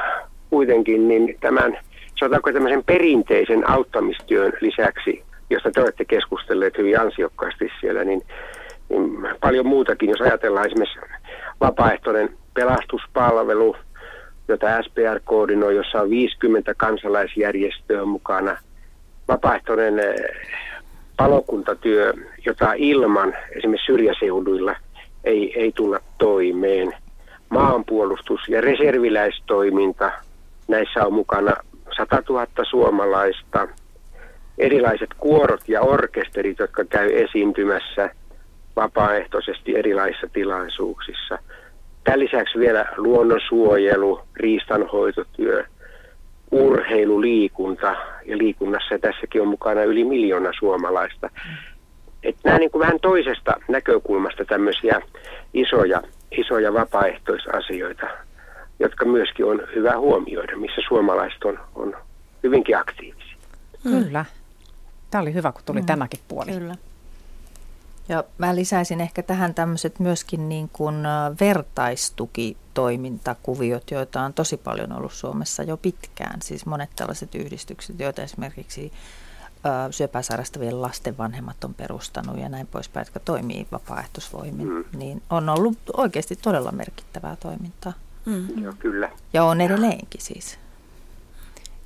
[0.50, 1.78] kuitenkin niin tämän
[2.20, 8.22] sanotaanko tämmöisen perinteisen auttamistyön lisäksi, josta te olette keskustelleet hyvin ansiokkaasti siellä, niin,
[8.90, 11.00] niin paljon muutakin, jos ajatellaan esimerkiksi
[11.60, 13.76] vapaaehtoinen pelastuspalvelu,
[14.48, 18.58] jota SPR koordinoi, jossa on 50 kansalaisjärjestöä mukana,
[19.28, 20.16] vapaaehtoinen eh,
[21.18, 22.14] palokuntatyö,
[22.46, 24.76] jota ilman esimerkiksi syrjäseuduilla
[25.24, 26.94] ei, ei tulla toimeen.
[27.50, 30.12] Maanpuolustus ja reserviläistoiminta,
[30.68, 31.54] näissä on mukana
[31.98, 33.68] 100 000 suomalaista,
[34.58, 38.10] erilaiset kuorot ja orkesterit, jotka käy esiintymässä
[38.76, 41.40] vapaaehtoisesti erilaisissa tilaisuuksissa.
[42.04, 45.66] Tämän lisäksi vielä luonnonsuojelu, riistanhoitotyö,
[46.52, 47.96] urheilu, liikunta
[48.26, 51.30] ja liikunnassa tässäkin on mukana yli miljoona suomalaista.
[52.24, 55.02] Et nämä niin kuin vähän toisesta näkökulmasta tämmöisiä
[55.54, 56.02] isoja,
[56.32, 58.08] isoja vapaaehtoisasioita,
[58.80, 61.96] jotka myöskin on hyvä huomioida, missä suomalaiset on, on
[62.44, 63.38] hyvinkin aktiivisia.
[63.84, 64.26] Kyllä.
[65.12, 65.86] Tämä oli hyvä, kun tuli mm.
[65.86, 66.52] tämäkin puoli.
[66.52, 66.76] Kyllä.
[68.10, 70.96] Ja mä lisäisin ehkä tähän tämmöiset myöskin niin kuin
[71.40, 76.42] vertaistukitoimintakuviot, joita on tosi paljon ollut Suomessa jo pitkään.
[76.42, 78.92] Siis monet tällaiset yhdistykset, joita esimerkiksi
[79.92, 84.84] syöpää sairastavien lasten vanhemmat on perustanut ja näin poispäin, jotka toimii vapaaehtoisvoimin, mm.
[84.94, 87.94] niin on ollut oikeasti todella merkittävää toimintaa.
[88.26, 88.64] Mm.
[88.64, 89.10] Joo, kyllä.
[89.34, 90.60] Ja on edelleenkin siis.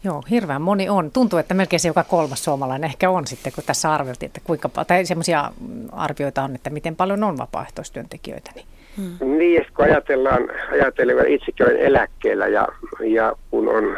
[0.03, 1.11] Joo, hirveän moni on.
[1.11, 4.69] Tuntuu, että melkein se joka kolmas suomalainen ehkä on sitten, kun tässä arveltiin, että kuinka
[4.87, 5.51] tai semmoisia
[5.91, 8.51] arvioita on, että miten paljon on vapaaehtoistyöntekijöitä.
[8.55, 8.65] Niin.
[8.97, 9.37] Hmm.
[9.37, 12.67] Niin, kun ajatellaan, ajatellaan itsekin olen eläkkeellä ja,
[12.99, 13.97] ja kun on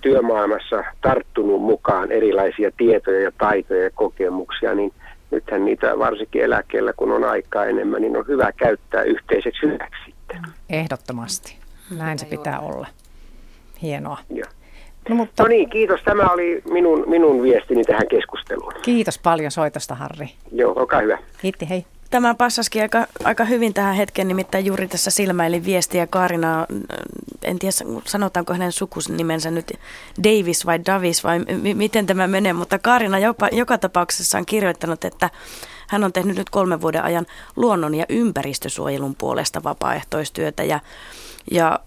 [0.00, 4.92] työmaailmassa tarttunut mukaan erilaisia tietoja ja taitoja ja kokemuksia, niin
[5.30, 10.52] nythän niitä varsinkin eläkkeellä, kun on aikaa enemmän, niin on hyvä käyttää yhteiseksi hyväksi sitten.
[10.70, 11.56] Ehdottomasti.
[11.90, 12.86] Näin se pitää olla.
[13.82, 14.18] Hienoa.
[14.30, 14.48] Joo.
[15.08, 15.42] No, mutta...
[15.42, 16.00] no niin, kiitos.
[16.04, 18.72] Tämä oli minun, minun viestini tähän keskusteluun.
[18.82, 20.30] Kiitos paljon soitosta, Harri.
[20.52, 21.18] Joo, olkaa hyvä.
[21.38, 21.84] Kiitti, hei.
[22.10, 26.66] Tämä passaskin aika, aika hyvin tähän hetkeen, nimittäin juuri tässä silmäilin viestiä Kaarina,
[27.42, 27.72] en tiedä
[28.04, 29.72] sanotaanko hänen sukusnimensä nyt
[30.24, 35.04] Davis vai Davis vai m- miten tämä menee, mutta Kaarina jopa, joka tapauksessa on kirjoittanut,
[35.04, 35.30] että
[35.88, 40.80] hän on tehnyt nyt kolmen vuoden ajan luonnon ja ympäristösuojelun puolesta vapaaehtoistyötä ja,
[41.50, 41.80] ja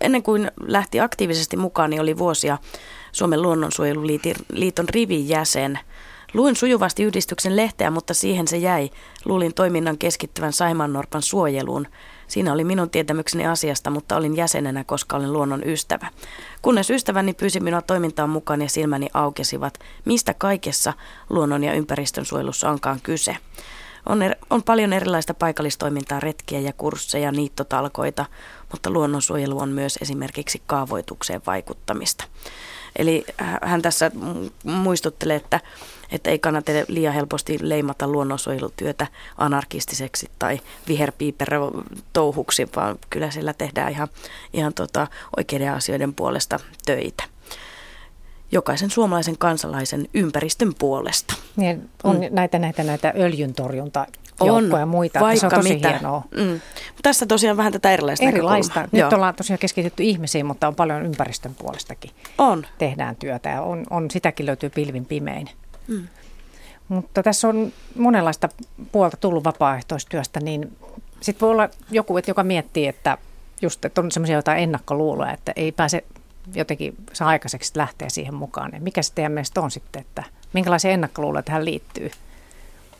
[0.00, 2.58] ennen kuin lähti aktiivisesti mukaan, niin oli vuosia
[3.12, 5.78] Suomen luonnonsuojeluliiton rivin jäsen.
[6.34, 8.90] Luin sujuvasti yhdistyksen lehteä, mutta siihen se jäi.
[9.24, 11.86] Luulin toiminnan keskittyvän Saimannorpan suojeluun.
[12.34, 16.06] Siinä oli minun tietämykseni asiasta, mutta olin jäsenenä, koska olen luonnon ystävä.
[16.62, 20.92] Kunnes ystäväni pyysi minua toimintaan mukaan ja silmäni aukesivat, mistä kaikessa
[21.30, 23.36] luonnon ja ympäristön suojelussa onkaan kyse.
[24.06, 28.24] On, er, on paljon erilaista paikallistoimintaa, retkiä ja kursseja, niittotalkoita,
[28.70, 32.24] mutta luonnonsuojelu on myös esimerkiksi kaavoitukseen vaikuttamista.
[32.96, 33.24] Eli
[33.62, 34.10] hän tässä
[34.64, 35.60] muistuttelee, että,
[36.12, 39.06] että ei kannata liian helposti leimata luonnonsuojelutyötä
[39.38, 44.08] anarkistiseksi tai viherpiiperotouhuksi, vaan kyllä siellä tehdään ihan,
[44.52, 45.06] ihan tota
[45.36, 47.24] oikeiden asioiden puolesta töitä
[48.52, 51.34] jokaisen suomalaisen kansalaisen ympäristön puolesta.
[51.56, 52.22] Niin, on mm.
[52.30, 54.06] näitä, näitä, näitä öljyntorjunta
[54.40, 55.20] on, ja muita.
[55.20, 55.88] Vaikka se on tosi mitä.
[55.88, 56.22] hienoa.
[56.36, 56.60] Mm.
[57.02, 58.80] Tässä tosiaan vähän tätä erilaista Erilaista.
[58.80, 59.10] Nyt Joo.
[59.14, 62.10] ollaan tosiaan keskitytty ihmisiin, mutta on paljon ympäristön puolestakin.
[62.38, 62.66] On.
[62.78, 65.48] Tehdään työtä ja on, on sitäkin löytyy pilvin pimein.
[65.88, 66.08] Mm.
[66.88, 68.48] Mutta tässä on monenlaista
[68.92, 70.76] puolta tullut vapaaehtoistyöstä, niin
[71.20, 73.18] sitten voi olla joku, että joka miettii, että
[73.62, 76.04] just, että on semmoisia jotain ennakkoluuloja, että ei pääse
[76.54, 78.70] jotenkin saa aikaiseksi lähteä siihen mukaan.
[78.72, 82.10] Ja mikä se teidän mielestä on sitten, että minkälaisia ennakkoluuloja tähän liittyy?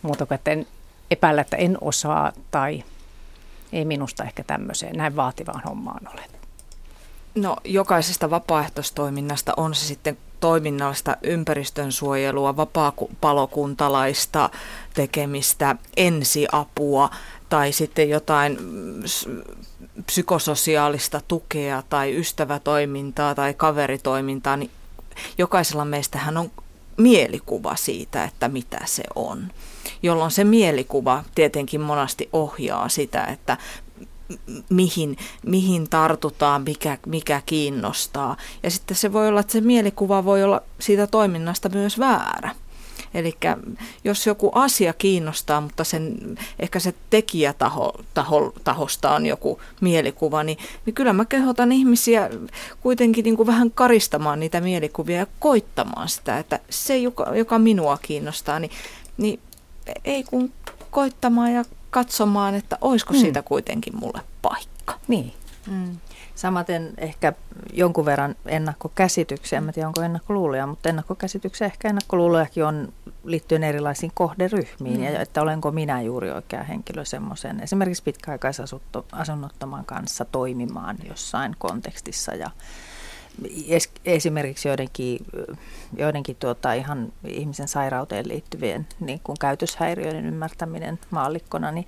[0.03, 0.67] Muuta kuin, että en
[1.11, 2.85] epäillä, että en osaa tai
[3.73, 6.23] ei minusta ehkä tämmöiseen näin vaativaan hommaan ole.
[7.35, 14.51] No jokaisesta vapaaehtoistoiminnasta on se sitten toiminnallista ympäristönsuojelua, vapaa-palokuntalaista
[14.95, 17.11] tekemistä, ensiapua
[17.49, 18.59] tai sitten jotain
[20.07, 24.71] psykososiaalista tukea tai ystävätoimintaa tai kaveritoimintaa, niin
[25.39, 26.51] jokaisella meistähän on
[26.97, 29.51] mielikuva siitä, että mitä se on.
[30.03, 33.57] Jolloin se mielikuva tietenkin monasti ohjaa sitä, että
[34.71, 35.17] mihin,
[35.47, 38.37] mihin tartutaan, mikä, mikä kiinnostaa.
[38.63, 42.55] Ja sitten se voi olla, että se mielikuva voi olla siitä toiminnasta myös väärä.
[43.15, 43.37] Eli
[44.05, 46.19] jos joku asia kiinnostaa, mutta sen,
[46.59, 52.31] ehkä se tekijätaho taho, tahosta on joku mielikuva, niin, niin kyllä mä kehotan ihmisiä
[52.81, 57.99] kuitenkin niin kuin vähän karistamaan niitä mielikuvia ja koittamaan sitä, että se, joka, joka minua
[58.03, 58.71] kiinnostaa, niin,
[59.17, 59.41] niin
[60.05, 60.53] ei kun
[60.91, 63.19] koittamaan ja katsomaan, että olisiko mm.
[63.21, 64.99] siitä kuitenkin mulle paikka.
[65.09, 65.33] Niin.
[65.71, 65.97] Mm.
[66.35, 67.33] Samaten ehkä
[67.73, 72.93] jonkun verran ennakkokäsityksiä, en tiedä onko ennakkoluuloja, mutta ennakkokäsityksiä, ehkä ennakkoluulojakin on
[73.25, 75.05] liittyen erilaisiin kohderyhmiin, mm.
[75.05, 82.51] ja että olenko minä juuri oikea henkilö semmoisen esimerkiksi pitkäaikaisasunnottoman kanssa toimimaan jossain kontekstissa ja
[83.69, 85.27] es, esimerkiksi joidenkin,
[85.97, 91.71] joidenkin tuota, ihan ihmisen sairauteen liittyvien niin kuin käytöshäiriöiden ymmärtäminen maallikkona.
[91.71, 91.87] Niin,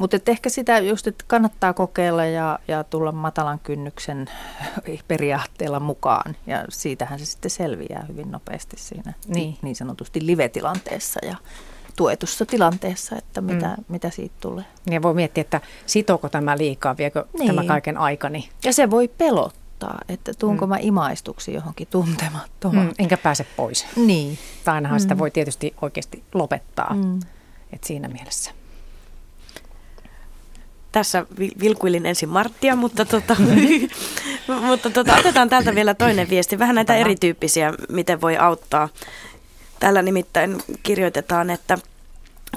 [0.00, 4.30] mutta et ehkä sitä just, että kannattaa kokeilla ja, ja tulla matalan kynnyksen
[5.08, 6.36] periaatteella mukaan.
[6.46, 11.36] Ja siitähän se sitten selviää hyvin nopeasti siinä niin, niin sanotusti live-tilanteessa ja
[11.96, 13.84] tuetussa tilanteessa, että mitä, mm.
[13.88, 14.64] mitä siitä tulee.
[14.90, 17.46] Ja voi miettiä, että sitooko tämä liikaa, viekö niin.
[17.46, 18.48] tämä kaiken aikani.
[18.64, 20.68] Ja se voi pelottaa odottaa, että tuunko mm.
[20.68, 22.86] mä imaistuksi johonkin tuntemattomaan.
[22.86, 23.86] Mm, enkä pääse pois.
[23.96, 24.38] Niin.
[24.64, 25.02] Tai ainahan mm.
[25.02, 26.94] sitä voi tietysti oikeasti lopettaa.
[26.94, 27.20] Mm.
[27.72, 28.50] Et siinä mielessä.
[30.92, 31.26] Tässä
[31.60, 33.36] vilkuilin ensin Marttia, mutta, tota,
[34.66, 36.58] mutta tota, otetaan täältä vielä toinen viesti.
[36.58, 38.88] Vähän näitä erityyppisiä, miten voi auttaa.
[39.80, 41.78] Täällä nimittäin kirjoitetaan, että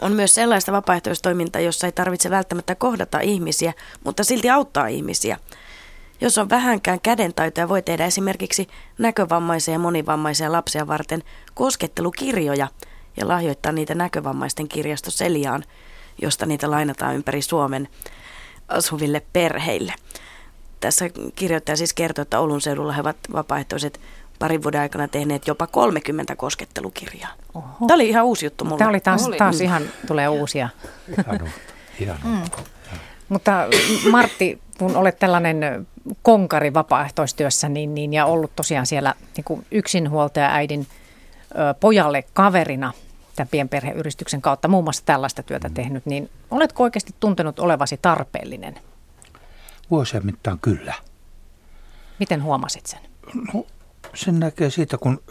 [0.01, 3.73] on myös sellaista vapaaehtoistoimintaa, jossa ei tarvitse välttämättä kohdata ihmisiä,
[4.03, 5.37] mutta silti auttaa ihmisiä.
[6.21, 8.67] Jos on vähänkään kädentaitoja, voi tehdä esimerkiksi
[8.97, 11.23] näkövammaisia ja monivammaisia lapsia varten
[11.53, 12.67] koskettelukirjoja
[13.17, 15.63] ja lahjoittaa niitä näkövammaisten kirjasto Seliaan,
[16.21, 17.87] josta niitä lainataan ympäri Suomen
[18.67, 19.93] asuville perheille.
[20.79, 23.99] Tässä kirjoittaja siis kertoo, että Oulun seudulla he ovat vapaaehtoiset
[24.39, 27.29] parin vuoden aikana tehneet jopa 30 koskettelukirjaa.
[27.53, 27.87] Oho.
[27.87, 28.77] Tämä oli ihan uusi juttu mulle.
[28.77, 30.69] Tämä oli taas, taas ihan, tulee uusia.
[31.17, 31.49] Hienoa.
[31.99, 32.17] Hienoa.
[32.23, 32.41] Mm.
[33.29, 33.67] Mutta
[34.11, 35.87] Martti, kun olet tällainen
[36.21, 40.87] konkari vapaaehtoistyössä niin, niin, ja ollut tosiaan siellä niin kuin yksinhuoltaja äidin
[41.51, 42.93] ö, pojalle kaverina
[43.35, 48.79] tämän pienperheyhdistyksen kautta muun muassa tällaista työtä tehnyt, niin oletko oikeasti tuntenut olevasi tarpeellinen?
[49.91, 50.93] Vuosien mittaan kyllä.
[52.19, 52.99] Miten huomasit sen?
[53.53, 53.65] No,
[54.13, 55.21] sen näkee siitä, kun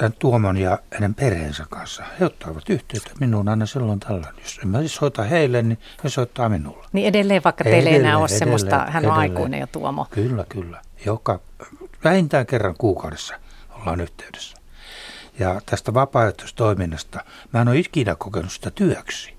[0.00, 2.04] tämän Tuomon ja hänen perheensä kanssa.
[2.20, 4.34] He ottavat yhteyttä minuun aina silloin tällöin.
[4.42, 6.86] Jos en mä siis soita heille, niin he soittaa minulle.
[6.92, 9.20] Niin edelleen, vaikka teille ei enää ole edelleen, semmoista, hän on edelleen.
[9.20, 10.06] aikuinen jo Tuomo.
[10.10, 10.82] Kyllä, kyllä.
[11.06, 11.40] Joka,
[12.04, 13.34] vähintään kerran kuukaudessa
[13.70, 14.56] ollaan yhteydessä.
[15.38, 19.34] Ja tästä vapaaehtoistoiminnasta, mä en ole ikinä kokenut sitä työksi.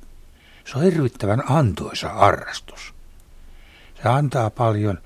[0.65, 2.93] Se on hirvittävän antoisa arrastus.
[4.03, 4.97] Se antaa paljon,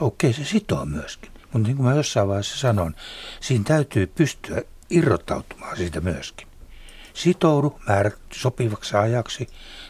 [0.00, 1.30] okei se sitoo myöskin.
[1.52, 2.94] Mutta niin kuin mä jossain vaiheessa sanon,
[3.40, 6.48] siinä täytyy pystyä irrottautumaan siitä myöskin.
[7.14, 9.46] Sitoudu määrät sopivaksi ajaksi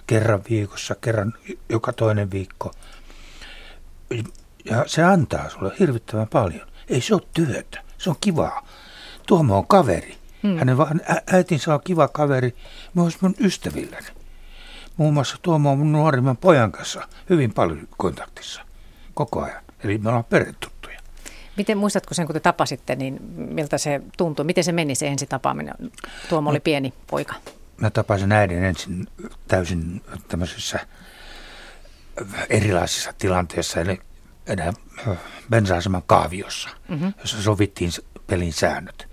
[0.06, 1.34] kerran viikossa, kerran
[1.68, 2.72] joka toinen viikko.
[4.64, 6.68] Ja se antaa sulle hirvittävän paljon.
[6.88, 8.66] Ei se ole työtä, se on kivaa.
[9.26, 10.18] Tuomo on kaveri.
[10.42, 10.58] Hmm.
[10.58, 12.54] Hänen ä- äitinsä on kiva kaveri
[12.94, 14.06] myös mun ystävilläni.
[14.96, 18.62] Muun muassa Tuomo on mun nuorimman pojan kanssa hyvin paljon kontaktissa
[19.14, 19.62] koko ajan.
[19.84, 20.68] Eli me ollaan perhettu.
[21.56, 24.44] Miten muistatko sen, kun te tapasitte, niin miltä se tuntui?
[24.44, 25.74] Miten se meni se ensi tapaaminen?
[26.28, 27.34] Tuomo oli no, pieni poika.
[27.76, 29.06] Mä tapasin äidin ensin
[29.48, 30.80] täysin tämmöisessä
[32.48, 34.00] erilaisissa tilanteissa, eli
[34.46, 34.72] enää
[35.50, 37.12] bensa-aseman kaaviossa, mm-hmm.
[37.20, 37.90] jossa sovittiin
[38.26, 39.08] pelin säännöt.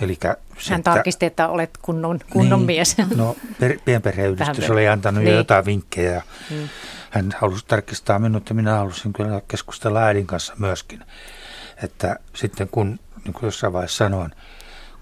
[0.00, 2.96] Elikkä se, Hän tarkisti, että olet kunnon, kunnon niin, mies.
[3.16, 5.32] No, per, pienperheyhdistys oli antanut niin.
[5.32, 6.22] jo jotain vinkkejä.
[6.50, 6.68] Mm.
[7.10, 11.04] Hän halusi tarkistaa minut ja minä halusin kyllä keskustella äidin kanssa myöskin
[11.82, 14.30] että sitten kun, niin kuin jossain vaiheessa sanoin,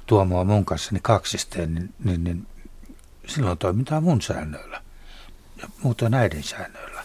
[0.06, 2.46] Tuomo on mun kanssani kaksisteen, niin, niin, niin
[3.26, 4.82] silloin toimitaan mun säännöillä
[5.56, 7.04] ja muuten äidin säännöillä.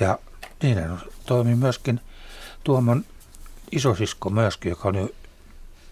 [0.00, 0.18] Ja
[0.62, 0.78] niin
[1.26, 2.00] toimi myöskin
[2.64, 3.04] Tuomon
[3.72, 5.14] isosisko myöskin, joka oli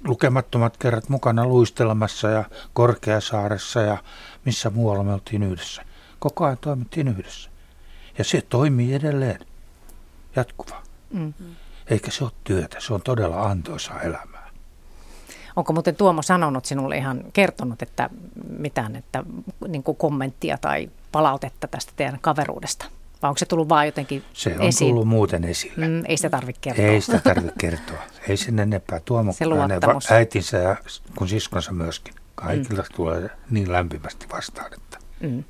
[0.04, 3.98] lukemattomat kerrat mukana luistelemassa ja Korkeasaaressa ja
[4.44, 5.84] missä muualla me oltiin yhdessä.
[6.18, 7.50] Koko ajan toimittiin yhdessä.
[8.18, 9.46] Ja se toimii edelleen
[10.36, 10.82] jatkuva.
[11.10, 11.34] Mm.
[11.90, 14.50] Eikä se ole työtä, se on todella antoisaa elämää.
[15.56, 18.10] Onko muuten Tuomo sanonut sinulle ihan kertonut, että
[18.58, 19.24] mitään että,
[19.68, 22.84] niin kuin kommenttia tai palautetta tästä teidän kaveruudesta?
[23.22, 24.90] Vai onko se tullut vaan jotenkin Se on esiin?
[24.90, 25.88] tullut muuten esille.
[25.88, 26.84] Mm, ei sitä tarvitse kertoa.
[26.84, 28.02] Ei sitä tarvitse kertoa.
[28.28, 29.00] Ei sen enempää.
[29.04, 29.80] Tuomo hänen
[30.10, 30.76] äitinsä ja
[31.16, 32.14] kun siskonsa myöskin.
[32.34, 32.96] Kaikilla mm.
[32.96, 34.74] tulee niin lämpimästi vastaan.
[34.74, 34.98] Että.
[35.20, 35.44] Mm.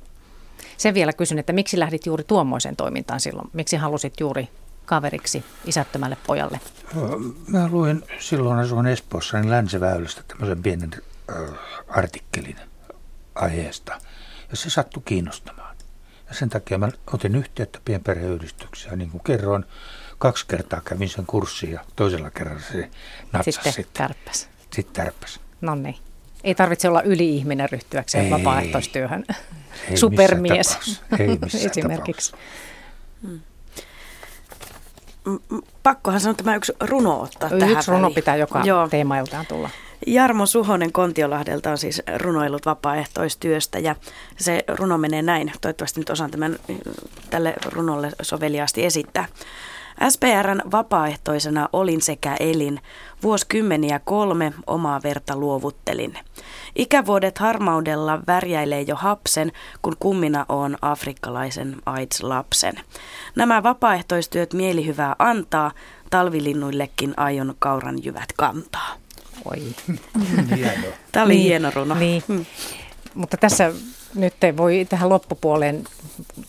[0.77, 3.49] Sen vielä kysyn, että miksi lähdit juuri tuommoiseen toimintaan silloin?
[3.53, 4.49] Miksi halusit juuri
[4.85, 6.59] kaveriksi isättömälle pojalle?
[7.47, 10.91] Mä luin silloin asuin Espoossa niin Länsiväylästä tämmöisen pienen
[11.29, 12.57] äh, artikkelin
[13.35, 14.01] aiheesta.
[14.51, 15.75] Ja se sattui kiinnostamaan.
[16.29, 18.97] Ja sen takia mä otin yhteyttä pienperheyhdistykseen.
[18.97, 19.65] Niin kuin kerroin,
[20.17, 22.89] kaksi kertaa kävin sen kurssin ja toisella kerralla se
[23.31, 23.51] natsasi.
[23.51, 24.07] Sitten, sitten.
[24.07, 24.49] tärppäs.
[24.73, 25.39] Sitten tärppäs.
[25.61, 25.95] No niin.
[26.43, 29.25] Ei tarvitse olla yli-ihminen ryhtyäkseen ei, vapaaehtoistyöhön.
[29.89, 32.31] Ei Supermies ei missään esimerkiksi.
[32.31, 33.50] Tapauksessa.
[35.83, 38.15] Pakkohan sanoa tämä yksi runo ottaa yksi tähän Yksi runo väliin.
[38.15, 38.87] pitää joka Joo.
[38.89, 39.69] teemailtaan tulla.
[40.07, 43.95] Jarmo Suhonen Kontiolahdelta on siis runoillut vapaaehtoistyöstä ja
[44.37, 45.51] se runo menee näin.
[45.61, 46.55] Toivottavasti nyt osaan tämän
[47.29, 49.25] tälle runolle soveliaasti esittää.
[50.09, 52.79] SPRn vapaaehtoisena olin sekä elin,
[53.23, 56.13] vuosikymmeniä kolme omaa verta luovuttelin.
[56.75, 62.75] Ikävuodet harmaudella värjäilee jo hapsen, kun kummina on afrikkalaisen AIDS-lapsen.
[63.35, 65.71] Nämä vapaaehtoistyöt mielihyvää antaa,
[66.09, 68.95] talvilinnuillekin aion kauran jyvät kantaa.
[69.45, 69.61] Oi.
[71.11, 71.95] Tämä oli niin, hieno runo.
[71.95, 72.23] Niin.
[72.27, 72.45] Hmm.
[73.13, 73.71] Mutta tässä
[74.15, 75.83] nyt voi tähän loppupuoleen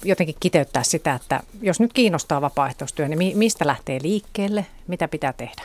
[0.05, 5.63] jotenkin kiteyttää sitä, että jos nyt kiinnostaa vapaaehtoistyö, niin mistä lähtee liikkeelle, mitä pitää tehdä?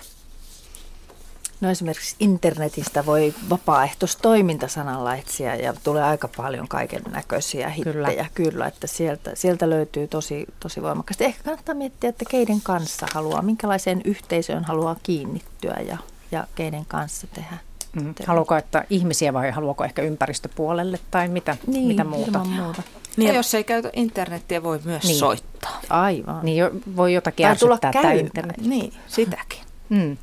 [1.61, 7.93] No esimerkiksi internetistä voi vapaaehtoistoimintasanalla etsiä ja tulee aika paljon kaiken näköisiä hittejä.
[7.93, 8.25] Kyllä.
[8.33, 11.23] Kyllä, että sieltä, sieltä löytyy tosi, tosi voimakkaasti.
[11.23, 15.97] Ehkä kannattaa miettiä, että keiden kanssa haluaa, minkälaiseen yhteisöön haluaa kiinnittyä ja,
[16.31, 17.57] ja keiden kanssa tehdä.
[17.93, 18.13] Mm.
[18.27, 22.43] Haluaako, että ihmisiä vai haluaako ehkä ympäristöpuolelle tai mitä, niin, mitä muuta?
[22.43, 22.83] muuta.
[23.17, 25.19] Niin, ja jos ei käytä internettiä, voi myös niin.
[25.19, 25.81] soittaa.
[25.89, 26.45] Aivan.
[26.45, 27.79] Niin jo, voi jotakin tai tulla
[28.19, 28.57] internet.
[28.57, 29.59] Niin, sitäkin.
[29.89, 30.17] Mm.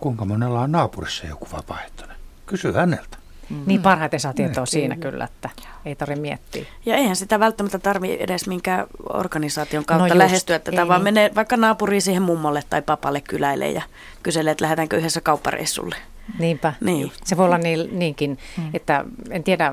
[0.00, 2.16] Kuinka monella on naapurissa joku vapaaehtoinen?
[2.46, 3.16] Kysy häneltä.
[3.50, 3.62] Mm.
[3.66, 4.66] Niin parhaiten saa tietoa mm.
[4.66, 5.50] siinä kyllä, että
[5.84, 6.64] ei tarvitse miettiä.
[6.86, 11.14] Ja eihän sitä välttämättä tarvitse edes minkään organisaation kautta no lähestyä tätä, vaan niin.
[11.14, 13.82] menee vaikka naapuriin siihen mummolle tai papalle kyläille ja
[14.22, 15.96] kyselee, että lähdetäänkö yhdessä kauppareissulle.
[16.38, 16.72] Niinpä.
[16.80, 17.12] Niin.
[17.24, 18.70] Se voi olla niin, niinkin, mm.
[18.74, 19.72] että en tiedä,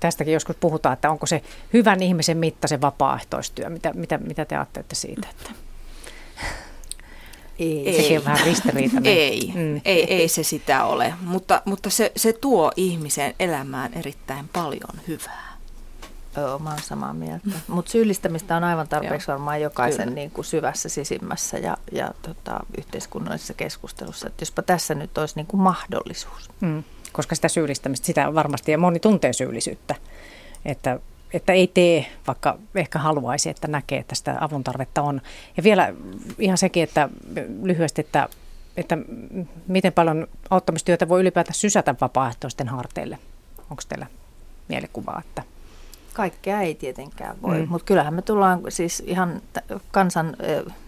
[0.00, 1.42] tästäkin joskus puhutaan, että onko se
[1.72, 3.68] hyvän ihmisen mitta se vapaaehtoistyö.
[3.68, 5.28] Mitä, mitä, mitä te ajattelette siitä?
[5.30, 5.67] Että...
[7.58, 7.96] Ei.
[7.96, 9.12] Sekin on vähän ristiriitainen.
[9.12, 9.80] Ei, mm.
[9.84, 15.48] ei, ei se sitä ole, mutta, mutta se, se tuo ihmisen elämään erittäin paljon hyvää.
[16.36, 17.48] Joo, mä oon samaa mieltä.
[17.68, 23.54] Mutta syyllistämistä on aivan tarpeeksi varmaan jokaisen niin kuin syvässä sisimmässä ja, ja tota, yhteiskunnallisessa
[23.54, 24.26] keskustelussa.
[24.26, 26.50] Että jospa tässä nyt olisi niin kuin mahdollisuus.
[26.60, 29.94] Mm, koska sitä syyllistämistä, sitä varmasti ja moni tuntee syyllisyyttä.
[30.64, 31.00] Että,
[31.32, 35.20] että ei tee, vaikka ehkä haluaisi, että näkee, että sitä avun tarvetta on.
[35.56, 35.94] Ja vielä
[36.38, 37.08] ihan sekin, että
[37.62, 38.28] lyhyesti, että,
[38.76, 38.98] että
[39.66, 43.18] miten paljon auttamistyötä voi ylipäätään sysätä vapaaehtoisten harteille.
[43.70, 44.06] Onko teillä
[44.68, 45.42] mielikuvaa, että
[46.18, 47.68] Kaikkea ei tietenkään voi, mm.
[47.68, 49.42] mutta kyllähän me tullaan siis ihan
[49.90, 50.36] kansan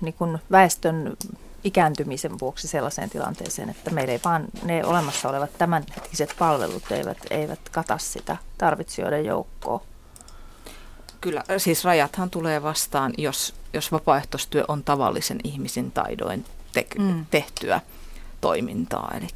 [0.01, 1.17] niin kuin väestön
[1.65, 7.69] ikääntymisen vuoksi sellaiseen tilanteeseen, että meillä ei vaan ne olemassa olevat tämänhetkiset palvelut eivät, eivät
[7.73, 9.83] kata sitä tarvitsijoiden joukkoa.
[11.21, 17.27] Kyllä, siis rajathan tulee vastaan, jos, jos vapaaehtoistyö on tavallisen ihmisen taidoin te- mm.
[17.31, 17.81] tehtyä
[18.41, 19.29] toimintaa, eli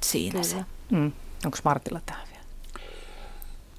[0.00, 0.44] siinä Kyllä.
[0.44, 0.56] se.
[0.90, 1.12] Mm.
[1.44, 2.26] Onko Martilla tämä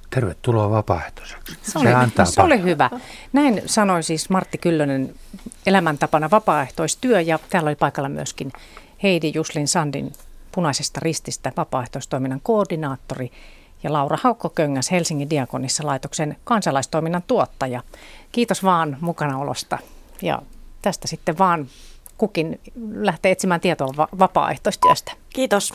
[0.10, 1.58] Tervetuloa vapaaehtoiseksi.
[1.62, 2.90] Se, oli, se, antaa se oli hyvä.
[3.34, 5.16] Näin sanoi siis Martti Kyllönen
[5.66, 8.52] elämäntapana vapaaehtoistyö ja täällä oli paikalla myöskin
[9.04, 10.14] Heidi Juslin Sandin
[10.52, 13.32] punaisesta rististä vapaaehtoistoiminnan koordinaattori
[13.84, 17.84] ja Laura Haukko-Köngäs Helsingin Diakonissa laitoksen kansalaistoiminnan tuottaja.
[18.32, 19.78] Kiitos vaan mukanaolosta
[20.22, 20.42] ja
[20.82, 21.68] tästä sitten vaan
[22.18, 22.60] kukin
[22.94, 25.12] lähtee etsimään tietoa va- vapaaehtoistyöstä.
[25.30, 25.74] Kiitos.